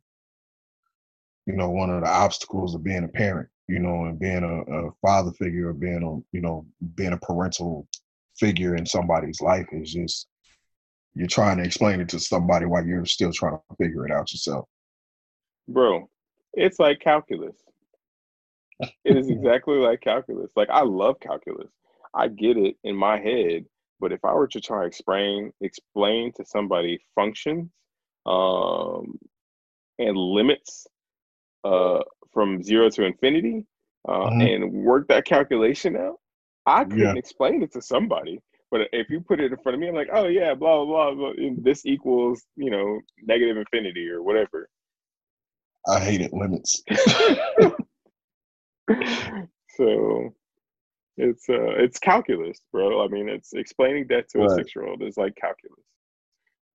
you 1.45 1.53
know 1.53 1.69
one 1.69 1.89
of 1.89 2.01
the 2.01 2.09
obstacles 2.09 2.75
of 2.75 2.83
being 2.83 3.03
a 3.03 3.07
parent 3.07 3.49
you 3.67 3.79
know 3.79 4.05
and 4.05 4.19
being 4.19 4.43
a, 4.43 4.87
a 4.87 4.91
father 5.01 5.31
figure 5.31 5.69
or 5.69 5.73
being 5.73 6.03
a 6.03 6.35
you 6.35 6.41
know 6.41 6.65
being 6.95 7.13
a 7.13 7.17
parental 7.17 7.87
figure 8.39 8.75
in 8.75 8.85
somebody's 8.85 9.41
life 9.41 9.67
is 9.71 9.93
just 9.93 10.27
you're 11.13 11.27
trying 11.27 11.57
to 11.57 11.63
explain 11.63 11.99
it 11.99 12.09
to 12.09 12.19
somebody 12.19 12.65
while 12.65 12.85
you're 12.85 13.05
still 13.05 13.33
trying 13.33 13.57
to 13.57 13.75
figure 13.77 14.05
it 14.05 14.11
out 14.11 14.31
yourself. 14.31 14.65
Bro 15.67 16.09
it's 16.53 16.79
like 16.79 16.99
calculus. 16.99 17.55
It 19.05 19.17
is 19.17 19.29
exactly 19.29 19.77
like 19.77 20.01
calculus. 20.01 20.51
Like 20.55 20.69
i 20.69 20.81
love 20.81 21.19
calculus. 21.19 21.71
I 22.13 22.27
get 22.27 22.57
it 22.57 22.75
in 22.83 22.95
my 22.95 23.19
head 23.19 23.65
but 23.99 24.11
if 24.11 24.23
I 24.23 24.33
were 24.33 24.47
to 24.47 24.61
try 24.61 24.81
to 24.81 24.87
explain 24.87 25.51
explain 25.61 26.31
to 26.33 26.45
somebody 26.45 26.99
functions 27.15 27.69
um, 28.25 29.17
and 29.97 30.15
limits 30.17 30.87
uh, 31.63 31.99
from 32.33 32.63
zero 32.63 32.89
to 32.91 33.05
infinity 33.05 33.65
uh, 34.07 34.11
mm-hmm. 34.11 34.41
and 34.41 34.73
work 34.73 35.07
that 35.09 35.25
calculation 35.25 35.97
out, 35.97 36.15
I 36.69 36.83
couldn't 36.83 36.99
yeah. 36.99 37.13
explain 37.15 37.63
it 37.63 37.73
to 37.73 37.81
somebody. 37.81 38.39
But 38.71 38.81
if 38.93 39.09
you 39.09 39.21
put 39.21 39.39
it 39.39 39.51
in 39.51 39.57
front 39.57 39.73
of 39.75 39.79
me, 39.79 39.87
I'm 39.87 39.95
like, 39.95 40.09
oh 40.13 40.27
yeah, 40.27 40.53
blah 40.53 40.85
blah 40.85 41.13
blah. 41.13 41.33
blah 41.33 41.49
this 41.57 41.85
equals 41.85 42.43
you 42.55 42.69
know 42.69 42.99
negative 43.23 43.57
infinity 43.57 44.07
or 44.09 44.21
whatever. 44.21 44.69
I 45.87 45.99
hated 45.99 46.31
limits. 46.33 46.83
so 49.69 50.33
it's 51.17 51.49
uh, 51.49 51.75
it's 51.77 51.99
calculus, 51.99 52.59
bro. 52.71 53.03
I 53.03 53.07
mean, 53.07 53.27
it's 53.27 53.53
explaining 53.53 54.07
death 54.07 54.27
to 54.29 54.39
right. 54.39 54.51
a 54.51 54.55
six 54.55 54.75
year 54.75 54.87
old 54.87 55.01
is 55.01 55.17
like 55.17 55.35
calculus. 55.35 55.83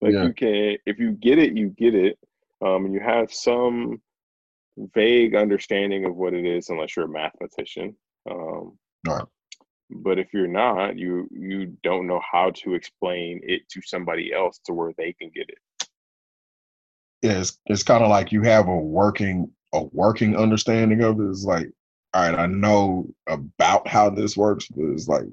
Like 0.01 0.13
yeah. 0.13 0.25
you 0.25 0.35
can, 0.35 0.77
if 0.87 0.99
you 0.99 1.13
get 1.13 1.39
it, 1.39 1.57
you 1.57 1.69
get 1.71 1.95
it, 1.95 2.19
um, 2.61 2.85
and 2.85 2.95
you 2.95 3.01
have 3.01 3.33
some 3.33 4.03
vague 4.95 5.35
understanding 5.35 6.05
of 6.05 6.17
what 6.17 6.35
it 6.35 6.45
is, 6.45 6.69
unless 6.69 6.97
you're 6.97 7.07
a 7.07 7.09
mathematician. 7.09 7.97
Um, 8.31 8.77
right. 9.07 9.25
But 10.05 10.19
if 10.19 10.35
you're 10.35 10.47
not, 10.47 10.99
you 10.99 11.27
you 11.33 11.77
don't 11.83 12.07
know 12.07 12.21
how 12.31 12.51
to 12.51 12.75
explain 12.75 13.41
it 13.43 13.67
to 13.71 13.81
somebody 13.83 14.35
else 14.35 14.61
to 14.67 14.75
where 14.75 14.93
they 14.99 15.15
can 15.15 15.31
get 15.35 15.49
it. 15.49 15.89
Yeah, 17.23 17.41
it's 17.41 17.59
it's 17.67 17.83
kind 17.83 18.05
of 18.05 18.11
like 18.11 18.31
you 18.31 18.43
have 18.43 18.69
a 18.69 18.77
working 18.77 19.51
a 19.73 19.85
working 19.85 20.37
understanding 20.37 21.03
of 21.03 21.19
it. 21.21 21.31
It's 21.31 21.45
like 21.45 21.73
all 22.13 22.31
right, 22.31 22.39
I 22.39 22.47
know 22.47 23.09
about 23.27 23.89
how 23.89 24.11
this 24.11 24.37
works, 24.37 24.69
but 24.69 24.85
it's 24.91 25.09
like 25.09 25.25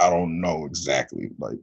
I 0.00 0.08
don't 0.08 0.40
know 0.40 0.66
exactly. 0.66 1.30
Like 1.38 1.58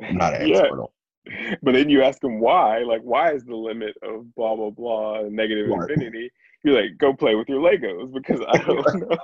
I'm 0.00 0.16
not 0.16 0.34
an 0.34 0.46
yeah. 0.48 0.58
expert 0.58 0.80
on. 0.80 0.88
But 1.62 1.72
then 1.72 1.88
you 1.88 2.02
ask 2.02 2.20
them 2.20 2.38
why, 2.38 2.80
like 2.80 3.00
why 3.00 3.32
is 3.32 3.44
the 3.44 3.56
limit 3.56 3.96
of 4.02 4.32
blah 4.36 4.54
blah 4.54 4.70
blah 4.70 5.22
negative 5.28 5.70
right. 5.70 5.90
infinity? 5.90 6.30
You're 6.62 6.80
like, 6.82 6.98
go 6.98 7.12
play 7.14 7.34
with 7.34 7.48
your 7.48 7.60
Legos 7.60 8.12
because 8.12 8.40
I 8.46 8.58
don't 8.66 9.10
know. 9.10 9.18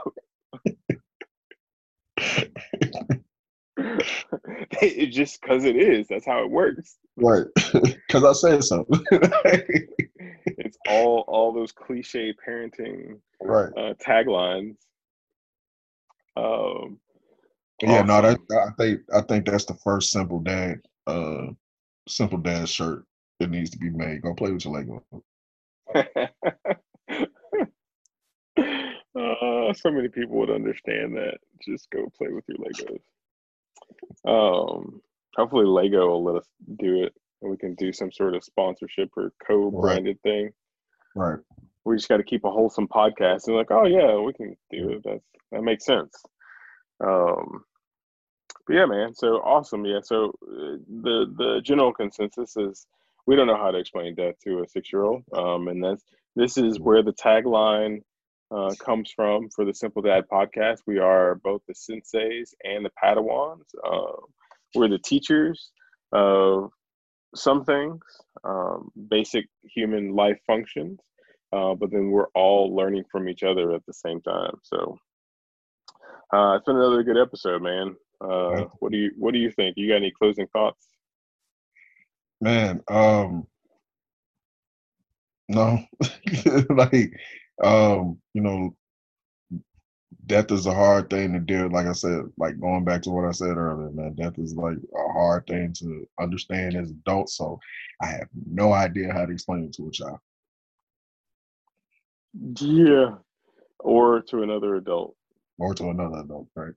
It's 3.77 5.17
just 5.17 5.41
because 5.41 5.65
it 5.65 5.77
is. 5.77 6.09
That's 6.09 6.27
how 6.27 6.43
it 6.43 6.51
works. 6.51 6.97
Right. 7.17 7.47
Because 8.11 8.25
I 8.25 8.33
said 8.33 8.65
something. 8.65 9.05
it's 10.47 10.77
all 10.89 11.21
all 11.29 11.53
those 11.53 11.71
cliche 11.71 12.35
parenting 12.47 13.21
right 13.41 13.71
uh, 13.77 13.95
taglines. 14.05 14.77
Um, 16.37 16.99
yeah, 17.81 18.03
awesome. 18.03 18.07
no, 18.09 18.21
that 18.23 18.39
I 18.51 18.71
think 18.77 19.01
I 19.15 19.21
think 19.21 19.47
that's 19.47 19.65
the 19.65 19.75
first 19.75 20.11
simple 20.11 20.41
dad 20.41 20.81
uh, 21.07 21.47
simple 22.09 22.39
dad 22.39 22.69
shirt 22.69 23.05
that 23.39 23.51
needs 23.51 23.71
to 23.71 23.79
be 23.79 23.91
made. 23.91 24.23
Go 24.23 24.35
play 24.35 24.51
with 24.51 24.65
your 24.65 24.75
Lego. 24.75 25.05
uh, 29.19 29.73
so 29.75 29.91
many 29.91 30.09
people 30.09 30.37
would 30.39 30.51
understand 30.51 31.17
that. 31.17 31.39
Just 31.65 31.91
go 31.91 32.11
play 32.17 32.29
with 32.29 32.45
your 32.49 32.59
Legos. 32.59 33.01
Um, 34.25 35.01
hopefully 35.37 35.67
Lego 35.67 36.07
will 36.09 36.25
let 36.25 36.37
us 36.37 36.47
do 36.79 37.03
it, 37.03 37.15
and 37.43 37.51
we 37.51 37.57
can 37.57 37.75
do 37.75 37.93
some 37.93 38.13
sort 38.13 38.35
of 38.35 38.45
sponsorship 38.45 39.11
or 39.17 39.33
co-branded 39.47 40.19
right. 40.25 40.31
thing. 40.31 40.51
Right. 41.15 41.39
We 41.85 41.97
just 41.97 42.09
got 42.09 42.19
to 42.19 42.25
keep 42.25 42.45
a 42.45 42.51
wholesome 42.51 42.89
podcast 42.89 43.47
and 43.47 43.57
like, 43.57 43.71
oh 43.71 43.87
yeah, 43.87 44.17
we 44.19 44.33
can 44.33 44.57
do 44.71 44.91
it. 44.91 45.03
That's 45.05 45.25
that 45.51 45.63
makes 45.63 45.85
sense. 45.85 46.15
Um, 47.03 47.65
but 48.67 48.75
yeah, 48.75 48.87
man. 48.87 49.15
So 49.15 49.37
awesome. 49.39 49.85
Yeah. 49.85 50.01
So 50.03 50.27
uh, 50.43 50.77
the 51.03 51.35
the 51.37 51.61
general 51.65 51.93
consensus 51.93 52.57
is 52.57 52.87
we 53.27 53.35
don't 53.35 53.47
know 53.47 53.57
how 53.57 53.71
to 53.71 53.79
explain 53.79 54.15
death 54.15 54.37
to 54.45 54.63
a 54.63 54.69
six 54.69 54.93
year 54.93 55.03
old, 55.03 55.25
um, 55.35 55.69
and 55.69 55.83
that's 55.83 56.05
this 56.37 56.57
is 56.57 56.79
where 56.79 57.03
the 57.03 57.13
tagline 57.13 58.03
uh, 58.51 58.75
comes 58.79 59.13
from 59.15 59.49
for 59.51 59.65
the 59.65 59.75
Simple 59.75 60.03
Dad 60.03 60.25
podcast. 60.31 60.79
We 60.87 60.99
are 60.99 61.37
both 61.37 61.63
the 61.67 61.75
senseis 61.75 62.51
and 62.65 62.85
the 62.85 62.91
padawans. 63.03 63.65
Uh, 63.85 64.21
we're 64.75 64.89
the 64.89 64.99
teachers 64.99 65.71
of 66.13 66.71
some 67.35 67.65
things, 67.65 68.01
um, 68.45 68.91
basic 69.09 69.47
human 69.63 70.15
life 70.15 70.39
functions, 70.47 71.01
uh, 71.53 71.75
but 71.75 71.91
then 71.91 72.11
we're 72.11 72.29
all 72.35 72.75
learning 72.75 73.05
from 73.11 73.29
each 73.29 73.43
other 73.43 73.73
at 73.73 73.85
the 73.87 73.93
same 73.93 74.21
time. 74.21 74.59
So 74.63 74.99
uh, 76.33 76.55
it's 76.57 76.67
been 76.67 76.77
another 76.77 77.03
good 77.03 77.19
episode, 77.19 77.63
man. 77.63 77.97
Uh, 78.21 78.65
what 78.81 78.93
do 78.93 78.99
you 78.99 79.13
What 79.17 79.33
do 79.33 79.41
you 79.41 79.51
think? 79.51 79.77
You 79.77 79.89
got 79.89 79.97
any 79.97 80.11
closing 80.11 80.47
thoughts? 80.49 80.87
Man, 82.41 82.83
um, 82.89 83.47
no, 85.49 85.79
like, 86.71 87.13
um, 87.63 88.19
you 88.35 88.43
know, 88.43 88.75
death 90.27 90.51
is 90.53 90.67
a 90.67 90.75
hard 90.75 91.11
thing 91.11 91.33
to 91.33 91.41
deal. 91.41 91.69
Like 91.71 91.87
I 91.87 91.93
said, 91.93 92.23
like 92.39 92.59
going 92.61 92.85
back 92.85 93.03
to 93.03 93.11
what 93.11 93.25
I 93.25 93.33
said 93.33 93.57
earlier, 93.57 93.91
man, 93.91 94.15
death 94.15 94.39
is 94.39 94.55
like 94.55 94.77
a 94.77 95.13
hard 95.13 95.47
thing 95.47 95.73
to 95.79 96.09
understand 96.21 96.77
as 96.77 96.91
adults. 96.91 97.37
So 97.37 97.59
I 98.01 98.07
have 98.07 98.29
no 98.51 98.73
idea 98.73 99.13
how 99.13 99.27
to 99.27 99.33
explain 99.33 99.65
it 99.65 99.73
to 99.75 99.89
a 99.89 99.91
child. 99.91 100.19
Yeah, 102.61 103.17
or 103.81 104.23
to 104.23 104.43
another 104.43 104.77
adult. 104.77 105.17
Or 105.59 105.75
to 105.75 105.91
another 105.91 106.19
adult, 106.19 106.49
right? 106.55 106.75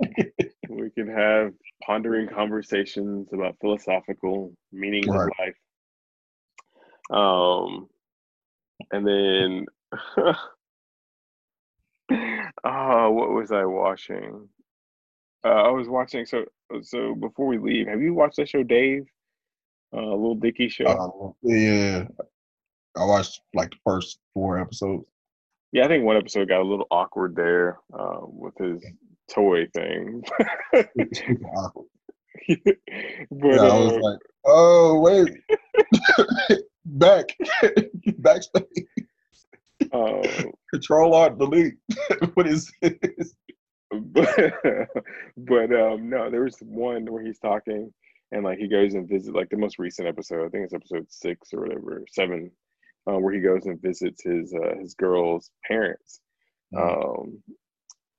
we 0.68 0.90
can 0.90 1.08
have 1.08 1.52
pondering 1.82 2.28
conversations 2.28 3.28
about 3.32 3.56
philosophical 3.60 4.52
meanings 4.72 5.06
right. 5.06 5.28
of 5.28 5.30
life. 5.38 5.56
Um, 7.10 7.88
and 8.90 9.06
then, 9.06 9.66
oh, 12.64 13.10
what 13.10 13.30
was 13.30 13.52
I 13.52 13.64
watching? 13.64 14.48
Uh, 15.44 15.48
I 15.48 15.70
was 15.70 15.88
watching. 15.88 16.24
So, 16.26 16.44
so 16.82 17.14
before 17.14 17.46
we 17.46 17.58
leave, 17.58 17.88
have 17.88 18.00
you 18.00 18.14
watched 18.14 18.36
that 18.36 18.48
show, 18.48 18.62
Dave? 18.62 19.06
Uh, 19.94 20.00
Little 20.00 20.34
Dicky 20.34 20.68
show. 20.68 20.86
Uh, 20.86 21.32
yeah, 21.42 22.04
I 22.96 23.04
watched 23.04 23.40
like 23.54 23.70
the 23.70 23.76
first 23.84 24.18
four 24.32 24.58
episodes. 24.58 25.04
Yeah, 25.72 25.84
I 25.84 25.88
think 25.88 26.04
one 26.04 26.16
episode 26.16 26.48
got 26.48 26.60
a 26.60 26.68
little 26.68 26.86
awkward 26.90 27.36
there 27.36 27.78
uh, 27.92 28.20
with 28.22 28.54
his 28.58 28.84
toy 29.30 29.66
thing. 29.74 30.22
but 30.72 30.86
yeah, 32.46 33.60
I 33.60 33.78
was 33.78 33.92
uh, 33.92 34.00
like, 34.00 34.18
oh 34.46 34.98
wait, 35.00 35.28
back, 36.84 37.26
backspace. 38.20 38.86
Uh, 39.94 40.22
Control 40.72 41.14
Alt 41.14 41.38
Delete. 41.38 41.76
what 42.34 42.46
is 42.46 42.70
this? 42.82 43.34
But, 43.90 44.54
but 45.36 45.72
um, 45.72 46.10
no, 46.10 46.30
there 46.30 46.42
was 46.42 46.58
one 46.60 47.06
where 47.06 47.24
he's 47.24 47.38
talking 47.38 47.92
and 48.32 48.44
like 48.44 48.58
he 48.58 48.68
goes 48.68 48.94
and 48.94 49.08
visits 49.08 49.34
like 49.34 49.48
the 49.50 49.56
most 49.56 49.78
recent 49.78 50.08
episode. 50.08 50.44
I 50.44 50.48
think 50.48 50.64
it's 50.64 50.74
episode 50.74 51.06
six 51.08 51.54
or 51.54 51.60
whatever, 51.60 52.04
seven, 52.10 52.50
uh, 53.08 53.18
where 53.18 53.32
he 53.32 53.40
goes 53.40 53.66
and 53.66 53.80
visits 53.80 54.24
his 54.24 54.52
uh, 54.52 54.74
his 54.80 54.94
girl's 54.94 55.50
parents. 55.66 56.20
Mm-hmm. 56.74 57.20
Um, 57.20 57.42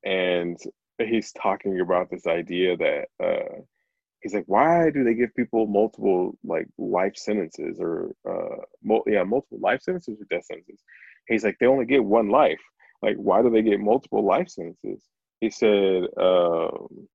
and 0.05 0.57
he's 0.99 1.33
talking 1.33 1.81
about 1.81 2.09
this 2.09 2.27
idea 2.27 2.77
that 2.77 3.07
uh, 3.21 3.61
he's 4.21 4.33
like, 4.33 4.45
why 4.47 4.89
do 4.91 5.03
they 5.03 5.15
give 5.15 5.35
people 5.35 5.67
multiple 5.67 6.37
like 6.43 6.67
life 6.77 7.17
sentences 7.17 7.77
or 7.79 8.11
uh, 8.29 8.63
mul- 8.83 9.03
yeah, 9.07 9.23
multiple 9.23 9.59
life 9.61 9.81
sentences 9.81 10.21
or 10.21 10.25
death 10.29 10.45
sentences? 10.45 10.81
He's 11.27 11.43
like, 11.43 11.57
they 11.59 11.65
only 11.65 11.85
get 11.85 12.03
one 12.03 12.29
life. 12.29 12.61
Like, 13.01 13.15
why 13.17 13.41
do 13.41 13.49
they 13.49 13.61
get 13.61 13.79
multiple 13.79 14.23
life 14.23 14.49
sentences? 14.49 15.03
He 15.41 15.49
said, 15.49 16.03
um, 16.17 17.07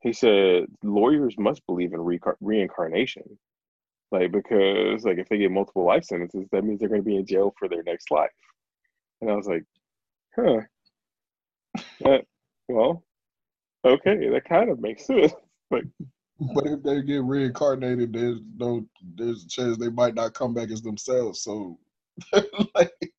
he 0.00 0.12
said 0.12 0.66
lawyers 0.82 1.36
must 1.38 1.64
believe 1.66 1.92
in 1.92 2.00
re- 2.00 2.18
reincarnation 2.40 3.22
like 4.10 4.32
because 4.32 5.04
like 5.04 5.18
if 5.18 5.28
they 5.28 5.38
get 5.38 5.50
multiple 5.52 5.84
life 5.84 6.04
sentences 6.04 6.48
that 6.50 6.64
means 6.64 6.80
they're 6.80 6.88
going 6.88 7.00
to 7.00 7.04
be 7.04 7.16
in 7.16 7.24
jail 7.24 7.54
for 7.56 7.68
their 7.68 7.84
next 7.84 8.10
life 8.10 8.28
and 9.20 9.30
i 9.30 9.34
was 9.34 9.46
like 9.46 9.64
huh 10.34 10.60
uh, 12.04 12.18
well, 12.68 13.04
okay, 13.84 14.28
that 14.28 14.44
kind 14.48 14.70
of 14.70 14.80
makes 14.80 15.06
sense. 15.06 15.32
Like, 15.70 15.84
but 16.54 16.66
if 16.66 16.82
they 16.82 17.00
get 17.00 17.24
reincarnated, 17.24 18.12
there's 18.12 18.40
no, 18.58 18.86
there's 19.14 19.44
a 19.44 19.48
chance 19.48 19.78
they 19.78 19.88
might 19.88 20.14
not 20.14 20.34
come 20.34 20.52
back 20.52 20.70
as 20.70 20.82
themselves. 20.82 21.40
So, 21.40 21.78
like, 22.74 23.12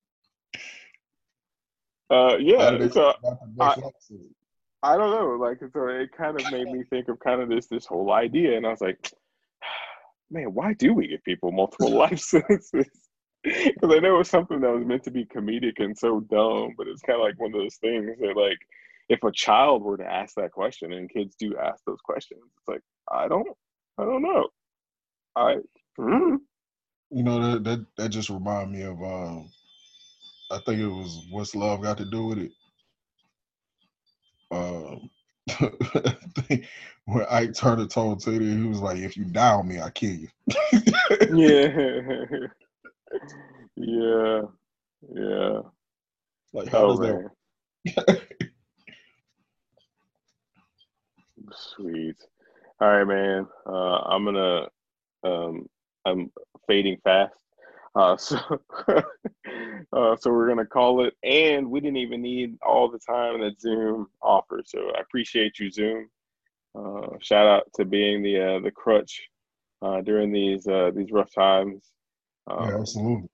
uh, 2.09 2.37
yeah. 2.39 2.87
So 2.89 3.13
I, 3.59 3.75
I 4.83 4.97
don't 4.97 5.11
know. 5.11 5.37
Like, 5.39 5.59
so 5.59 5.87
it 5.87 6.11
kind 6.15 6.39
of 6.39 6.51
made 6.51 6.67
me 6.67 6.83
think 6.89 7.07
of 7.07 7.19
kind 7.19 7.41
of 7.41 7.49
this 7.49 7.67
this 7.67 7.85
whole 7.85 8.11
idea, 8.11 8.57
and 8.57 8.65
I 8.65 8.69
was 8.69 8.81
like, 8.81 9.11
man, 10.31 10.53
why 10.53 10.73
do 10.73 10.93
we 10.93 11.07
give 11.07 11.23
people 11.23 11.51
multiple 11.51 11.89
life 11.97 12.19
sentences? 12.19 12.89
Because 13.43 13.73
I 13.91 13.99
know 13.99 14.15
it 14.15 14.17
was 14.17 14.29
something 14.29 14.59
that 14.61 14.71
was 14.71 14.85
meant 14.85 15.03
to 15.03 15.11
be 15.11 15.25
comedic 15.25 15.79
and 15.79 15.97
so 15.97 16.19
dumb, 16.19 16.73
but 16.77 16.87
it's 16.87 17.01
kind 17.01 17.19
of 17.19 17.25
like 17.25 17.39
one 17.39 17.53
of 17.53 17.61
those 17.61 17.75
things 17.75 18.17
that, 18.19 18.37
like, 18.37 18.59
if 19.09 19.23
a 19.23 19.31
child 19.31 19.83
were 19.83 19.97
to 19.97 20.05
ask 20.05 20.35
that 20.35 20.51
question, 20.51 20.93
and 20.93 21.09
kids 21.09 21.35
do 21.39 21.57
ask 21.57 21.83
those 21.85 22.01
questions, 22.03 22.41
it's 22.43 22.67
like, 22.67 22.81
I 23.11 23.27
don't, 23.27 23.47
I 23.97 24.05
don't 24.05 24.21
know. 24.21 24.47
I, 25.35 25.55
mm. 25.99 26.37
You 27.13 27.23
know, 27.23 27.51
that 27.51 27.63
that 27.63 27.85
that 27.97 28.09
just 28.09 28.29
remind 28.29 28.71
me 28.71 28.81
of, 28.83 29.01
um, 29.01 29.51
I 30.51 30.57
think 30.59 30.79
it 30.79 30.87
was 30.87 31.21
what's 31.29 31.55
love 31.55 31.81
got 31.81 31.97
to 31.97 32.05
do 32.05 32.25
with 32.25 32.39
it. 32.39 32.51
Um, 34.51 35.09
when 37.05 37.25
Ike 37.29 37.53
Turner 37.53 37.87
told 37.87 38.21
Teddy, 38.21 38.55
he 38.55 38.63
was 38.63 38.79
like, 38.79 38.97
"If 38.97 39.17
you 39.17 39.25
die 39.25 39.53
on 39.53 39.67
me, 39.67 39.79
I 39.79 39.89
kill 39.89 40.11
you." 40.11 40.27
yeah. 41.33 42.47
Yeah, 43.75 44.41
yeah. 45.13 45.59
Like 46.53 46.69
how 46.69 46.85
oh, 46.85 46.97
does 46.97 47.31
that? 47.85 48.21
Sweet. 51.51 52.15
All 52.79 52.87
right, 52.87 53.03
man. 53.03 53.47
Uh, 53.65 53.97
I'm 54.01 54.25
gonna. 54.25 54.67
Um, 55.23 55.67
I'm 56.05 56.31
fading 56.67 56.97
fast. 57.03 57.35
Uh, 57.95 58.17
so, 58.17 58.37
uh, 58.87 60.15
so 60.15 60.31
we're 60.31 60.47
gonna 60.47 60.65
call 60.65 61.05
it. 61.05 61.15
And 61.23 61.69
we 61.69 61.79
didn't 61.79 61.97
even 61.97 62.21
need 62.21 62.57
all 62.61 62.89
the 62.89 62.99
time 62.99 63.41
that 63.41 63.59
Zoom 63.59 64.07
offers. 64.21 64.71
So 64.71 64.91
I 64.95 65.01
appreciate 65.01 65.59
you, 65.59 65.71
Zoom. 65.71 66.09
Uh, 66.75 67.07
shout 67.19 67.47
out 67.47 67.71
to 67.75 67.85
being 67.85 68.23
the 68.23 68.39
uh, 68.39 68.59
the 68.59 68.71
crutch 68.71 69.21
uh, 69.81 70.01
during 70.01 70.31
these 70.31 70.67
uh, 70.67 70.91
these 70.95 71.11
rough 71.11 71.33
times. 71.33 71.91
Um, 72.47 72.69
yeah, 72.69 72.79
absolutely 72.79 73.29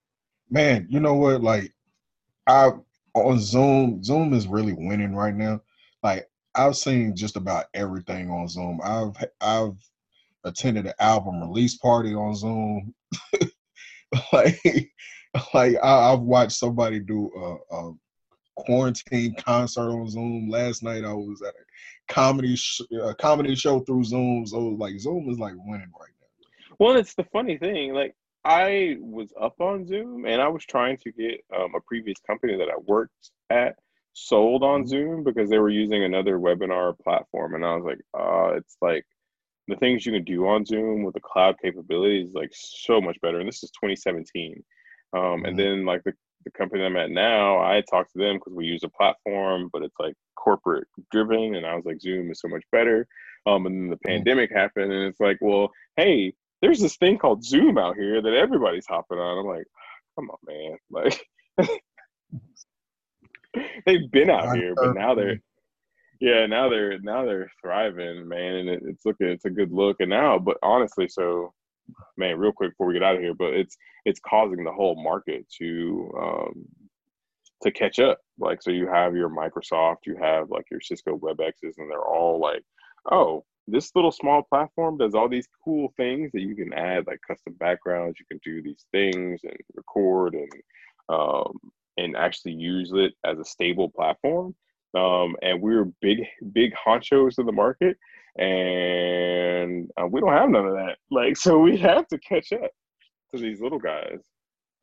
man, 0.49 0.87
you 0.89 0.99
know 0.99 1.15
what? 1.15 1.41
Like, 1.41 1.73
I 2.47 2.71
on 3.13 3.39
Zoom, 3.39 4.03
Zoom 4.03 4.33
is 4.33 4.47
really 4.47 4.73
winning 4.73 5.15
right 5.15 5.35
now. 5.35 5.61
Like, 6.03 6.29
I've 6.55 6.75
seen 6.75 7.15
just 7.15 7.35
about 7.35 7.65
everything 7.73 8.29
on 8.29 8.47
Zoom. 8.47 8.79
I've 8.83 9.15
I've 9.41 9.77
attended 10.49 10.85
an 10.85 10.93
album 10.99 11.41
release 11.41 11.77
party 11.77 12.13
on 12.13 12.35
Zoom. 12.35 12.93
like, 14.33 14.91
like 15.53 15.75
I, 15.81 16.11
have 16.11 16.21
watched 16.21 16.53
somebody 16.53 16.99
do 16.99 17.31
a, 17.35 17.75
a, 17.75 17.93
quarantine 18.57 19.33
concert 19.35 19.89
on 19.89 20.09
Zoom. 20.09 20.49
Last 20.49 20.83
night 20.83 21.05
I 21.05 21.13
was 21.13 21.41
at 21.41 21.53
a 21.53 22.13
comedy 22.13 22.57
sh- 22.57 22.81
a 23.01 23.15
comedy 23.15 23.55
show 23.55 23.79
through 23.79 24.03
Zoom. 24.03 24.45
So 24.45 24.59
like 24.59 24.99
Zoom 24.99 25.29
is 25.29 25.39
like 25.39 25.53
winning 25.55 25.91
right 25.97 26.09
now. 26.19 26.75
Well, 26.77 26.97
it's 26.97 27.15
the 27.15 27.23
funny 27.31 27.57
thing. 27.57 27.93
Like 27.93 28.15
I 28.43 28.97
was 28.99 29.31
up 29.39 29.61
on 29.61 29.87
Zoom 29.87 30.25
and 30.25 30.41
I 30.41 30.49
was 30.49 30.65
trying 30.65 30.97
to 30.97 31.11
get 31.13 31.41
um, 31.55 31.73
a 31.75 31.79
previous 31.79 32.19
company 32.27 32.57
that 32.57 32.69
I 32.69 32.77
worked 32.85 33.31
at 33.49 33.77
sold 34.13 34.63
on 34.63 34.81
mm-hmm. 34.81 34.89
Zoom 34.89 35.23
because 35.23 35.49
they 35.49 35.59
were 35.59 35.69
using 35.69 36.03
another 36.03 36.37
webinar 36.37 36.97
platform. 36.99 37.55
And 37.55 37.65
I 37.65 37.75
was 37.75 37.85
like, 37.85 37.99
uh, 38.13 38.55
it's 38.55 38.77
like 38.81 39.05
the 39.69 39.75
things 39.77 40.05
you 40.05 40.11
can 40.11 40.23
do 40.23 40.47
on 40.47 40.65
Zoom 40.65 41.03
with 41.03 41.13
the 41.13 41.19
cloud 41.19 41.55
capabilities 41.61 42.33
like 42.33 42.51
so 42.53 42.99
much 42.99 43.19
better. 43.21 43.39
And 43.39 43.47
this 43.47 43.63
is 43.63 43.71
2017. 43.71 44.63
Um, 45.13 45.21
mm-hmm. 45.21 45.45
And 45.45 45.59
then 45.59 45.85
like 45.85 46.03
the, 46.03 46.13
the 46.45 46.51
company 46.51 46.83
I'm 46.83 46.95
at 46.97 47.11
now, 47.11 47.59
I 47.59 47.81
talked 47.89 48.11
to 48.13 48.19
them 48.19 48.37
because 48.37 48.53
we 48.53 48.65
use 48.65 48.83
a 48.83 48.89
platform, 48.89 49.69
but 49.71 49.83
it's 49.83 49.99
like 49.99 50.13
corporate 50.35 50.87
driven. 51.11 51.55
And 51.55 51.65
I 51.65 51.75
was 51.75 51.85
like, 51.85 52.01
Zoom 52.01 52.31
is 52.31 52.39
so 52.39 52.47
much 52.47 52.63
better. 52.71 53.07
Um, 53.45 53.65
and 53.65 53.75
then 53.75 53.89
the 53.89 53.95
mm-hmm. 53.95 54.07
pandemic 54.07 54.51
happened, 54.51 54.91
and 54.91 55.03
it's 55.03 55.19
like, 55.19 55.37
well, 55.41 55.71
hey, 55.95 56.33
there's 56.61 56.79
this 56.81 56.97
thing 56.97 57.17
called 57.17 57.43
Zoom 57.43 57.77
out 57.77 57.95
here 57.95 58.21
that 58.21 58.33
everybody's 58.33 58.85
hopping 58.85 59.17
on. 59.17 59.39
I'm 59.39 59.45
like, 59.45 59.65
come 60.15 60.29
on, 60.29 60.37
man. 60.45 60.77
Like, 60.91 61.71
they've 63.85 64.11
been 64.11 64.29
out 64.29 64.55
here, 64.55 64.73
but 64.75 64.93
now 64.93 65.15
they're 65.15 65.41
yeah, 66.19 66.45
now 66.45 66.69
they're 66.69 66.99
now 66.99 67.25
they're 67.25 67.51
thriving, 67.61 68.27
man, 68.27 68.55
and 68.55 68.69
it, 68.69 68.81
it's 68.85 69.05
looking 69.05 69.27
it's 69.27 69.45
a 69.45 69.49
good 69.49 69.71
look. 69.71 69.97
And 69.99 70.09
now, 70.09 70.37
but 70.39 70.57
honestly, 70.61 71.07
so 71.07 71.53
man, 72.17 72.37
real 72.37 72.51
quick 72.51 72.71
before 72.71 72.87
we 72.87 72.93
get 72.93 73.03
out 73.03 73.15
of 73.15 73.21
here, 73.21 73.33
but 73.33 73.53
it's 73.53 73.77
it's 74.05 74.19
causing 74.19 74.63
the 74.63 74.71
whole 74.71 75.01
market 75.01 75.45
to 75.59 76.11
um, 76.19 76.65
to 77.63 77.71
catch 77.71 77.99
up. 77.99 78.19
Like, 78.37 78.61
so 78.61 78.71
you 78.71 78.87
have 78.87 79.15
your 79.15 79.29
Microsoft, 79.29 80.05
you 80.05 80.17
have 80.21 80.49
like 80.49 80.65
your 80.71 80.81
Cisco 80.81 81.17
WebExes, 81.17 81.77
and 81.77 81.89
they're 81.89 82.01
all 82.03 82.39
like, 82.39 82.63
oh, 83.11 83.45
this 83.67 83.91
little 83.95 84.11
small 84.11 84.43
platform 84.43 84.97
does 84.97 85.15
all 85.15 85.29
these 85.29 85.47
cool 85.63 85.93
things 85.97 86.31
that 86.33 86.41
you 86.41 86.55
can 86.55 86.73
add, 86.73 87.07
like 87.07 87.19
custom 87.27 87.53
backgrounds. 87.59 88.19
You 88.19 88.25
can 88.29 88.39
do 88.43 88.61
these 88.61 88.85
things 88.91 89.41
and 89.43 89.57
record 89.75 90.33
and 90.33 90.51
um, 91.09 91.57
and 91.97 92.15
actually 92.15 92.53
use 92.53 92.91
it 92.93 93.13
as 93.25 93.39
a 93.39 93.45
stable 93.45 93.89
platform. 93.89 94.55
Um, 94.95 95.35
and 95.41 95.61
we 95.61 95.75
are 95.75 95.85
big, 96.01 96.25
big 96.51 96.73
honchos 96.73 97.37
in 97.37 97.45
the 97.45 97.51
market, 97.51 97.97
and 98.37 99.89
uh, 100.01 100.07
we 100.07 100.19
don't 100.19 100.33
have 100.33 100.49
none 100.49 100.65
of 100.65 100.73
that. 100.73 100.97
Like, 101.11 101.37
so 101.37 101.59
we 101.59 101.77
have 101.77 102.07
to 102.07 102.17
catch 102.19 102.51
up 102.53 102.71
to 103.33 103.41
these 103.41 103.61
little 103.61 103.79
guys. 103.79 104.19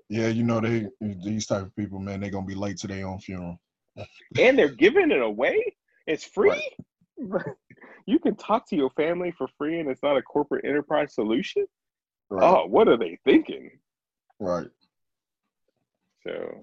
Yeah, 0.08 0.28
you 0.28 0.44
know 0.44 0.60
they 0.60 0.86
these 1.00 1.46
type 1.46 1.62
of 1.62 1.74
people, 1.74 1.98
man. 1.98 2.20
They're 2.20 2.30
gonna 2.30 2.46
be 2.46 2.54
late 2.54 2.76
to 2.78 2.86
their 2.86 3.06
own 3.06 3.18
funeral. 3.18 3.58
and 4.38 4.56
they're 4.56 4.68
giving 4.68 5.10
it 5.10 5.20
away. 5.20 5.74
It's 6.06 6.24
free. 6.24 6.62
Right. 7.18 7.42
you 8.06 8.18
can 8.18 8.36
talk 8.36 8.68
to 8.68 8.76
your 8.76 8.90
family 8.90 9.32
for 9.36 9.48
free, 9.58 9.80
and 9.80 9.90
it's 9.90 10.02
not 10.02 10.16
a 10.16 10.22
corporate 10.22 10.64
enterprise 10.64 11.14
solution. 11.14 11.66
Right. 12.30 12.44
Oh, 12.44 12.66
what 12.66 12.88
are 12.88 12.96
they 12.96 13.18
thinking? 13.24 13.70
Right. 14.38 14.68
So, 16.26 16.62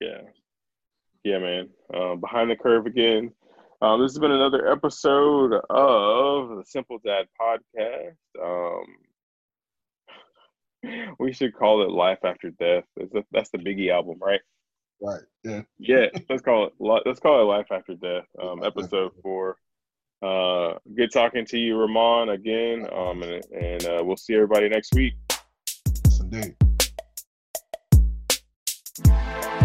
yeah, 0.00 0.22
yeah, 1.24 1.38
man. 1.38 1.68
Uh, 1.92 2.14
behind 2.14 2.50
the 2.50 2.56
curve 2.56 2.86
again. 2.86 3.32
Um, 3.80 4.00
this 4.00 4.12
has 4.12 4.18
been 4.18 4.32
another 4.32 4.70
episode 4.70 5.52
of 5.70 6.48
the 6.56 6.64
Simple 6.64 6.98
Dad 7.04 7.26
Podcast. 7.40 8.16
Um, 8.42 8.84
we 11.20 11.32
should 11.32 11.54
call 11.54 11.82
it 11.82 11.90
Life 11.90 12.18
After 12.24 12.50
Death. 12.50 12.84
A, 13.00 13.24
that's 13.30 13.50
the 13.50 13.58
Biggie 13.58 13.92
album, 13.92 14.18
right? 14.20 14.40
Right. 15.00 15.22
Yeah. 15.44 15.62
Yeah. 15.78 16.06
Let's 16.28 16.42
call 16.42 16.66
it. 16.66 16.72
Let's 16.80 17.20
call 17.20 17.40
it 17.40 17.44
Life 17.44 17.68
After 17.70 17.94
Death. 17.94 18.26
Um, 18.42 18.64
episode 18.64 19.12
four. 19.22 19.56
Uh, 20.20 20.74
good 20.96 21.12
talking 21.12 21.46
to 21.46 21.58
you, 21.58 21.76
Ramon, 21.76 22.30
again. 22.30 22.86
Um, 22.92 23.22
and, 23.22 23.44
and 23.52 23.84
uh, 23.86 24.02
we'll 24.02 24.16
see 24.16 24.34
everybody 24.34 24.68
next 24.68 24.92
week. 24.94 25.14
Yes. 29.04 29.57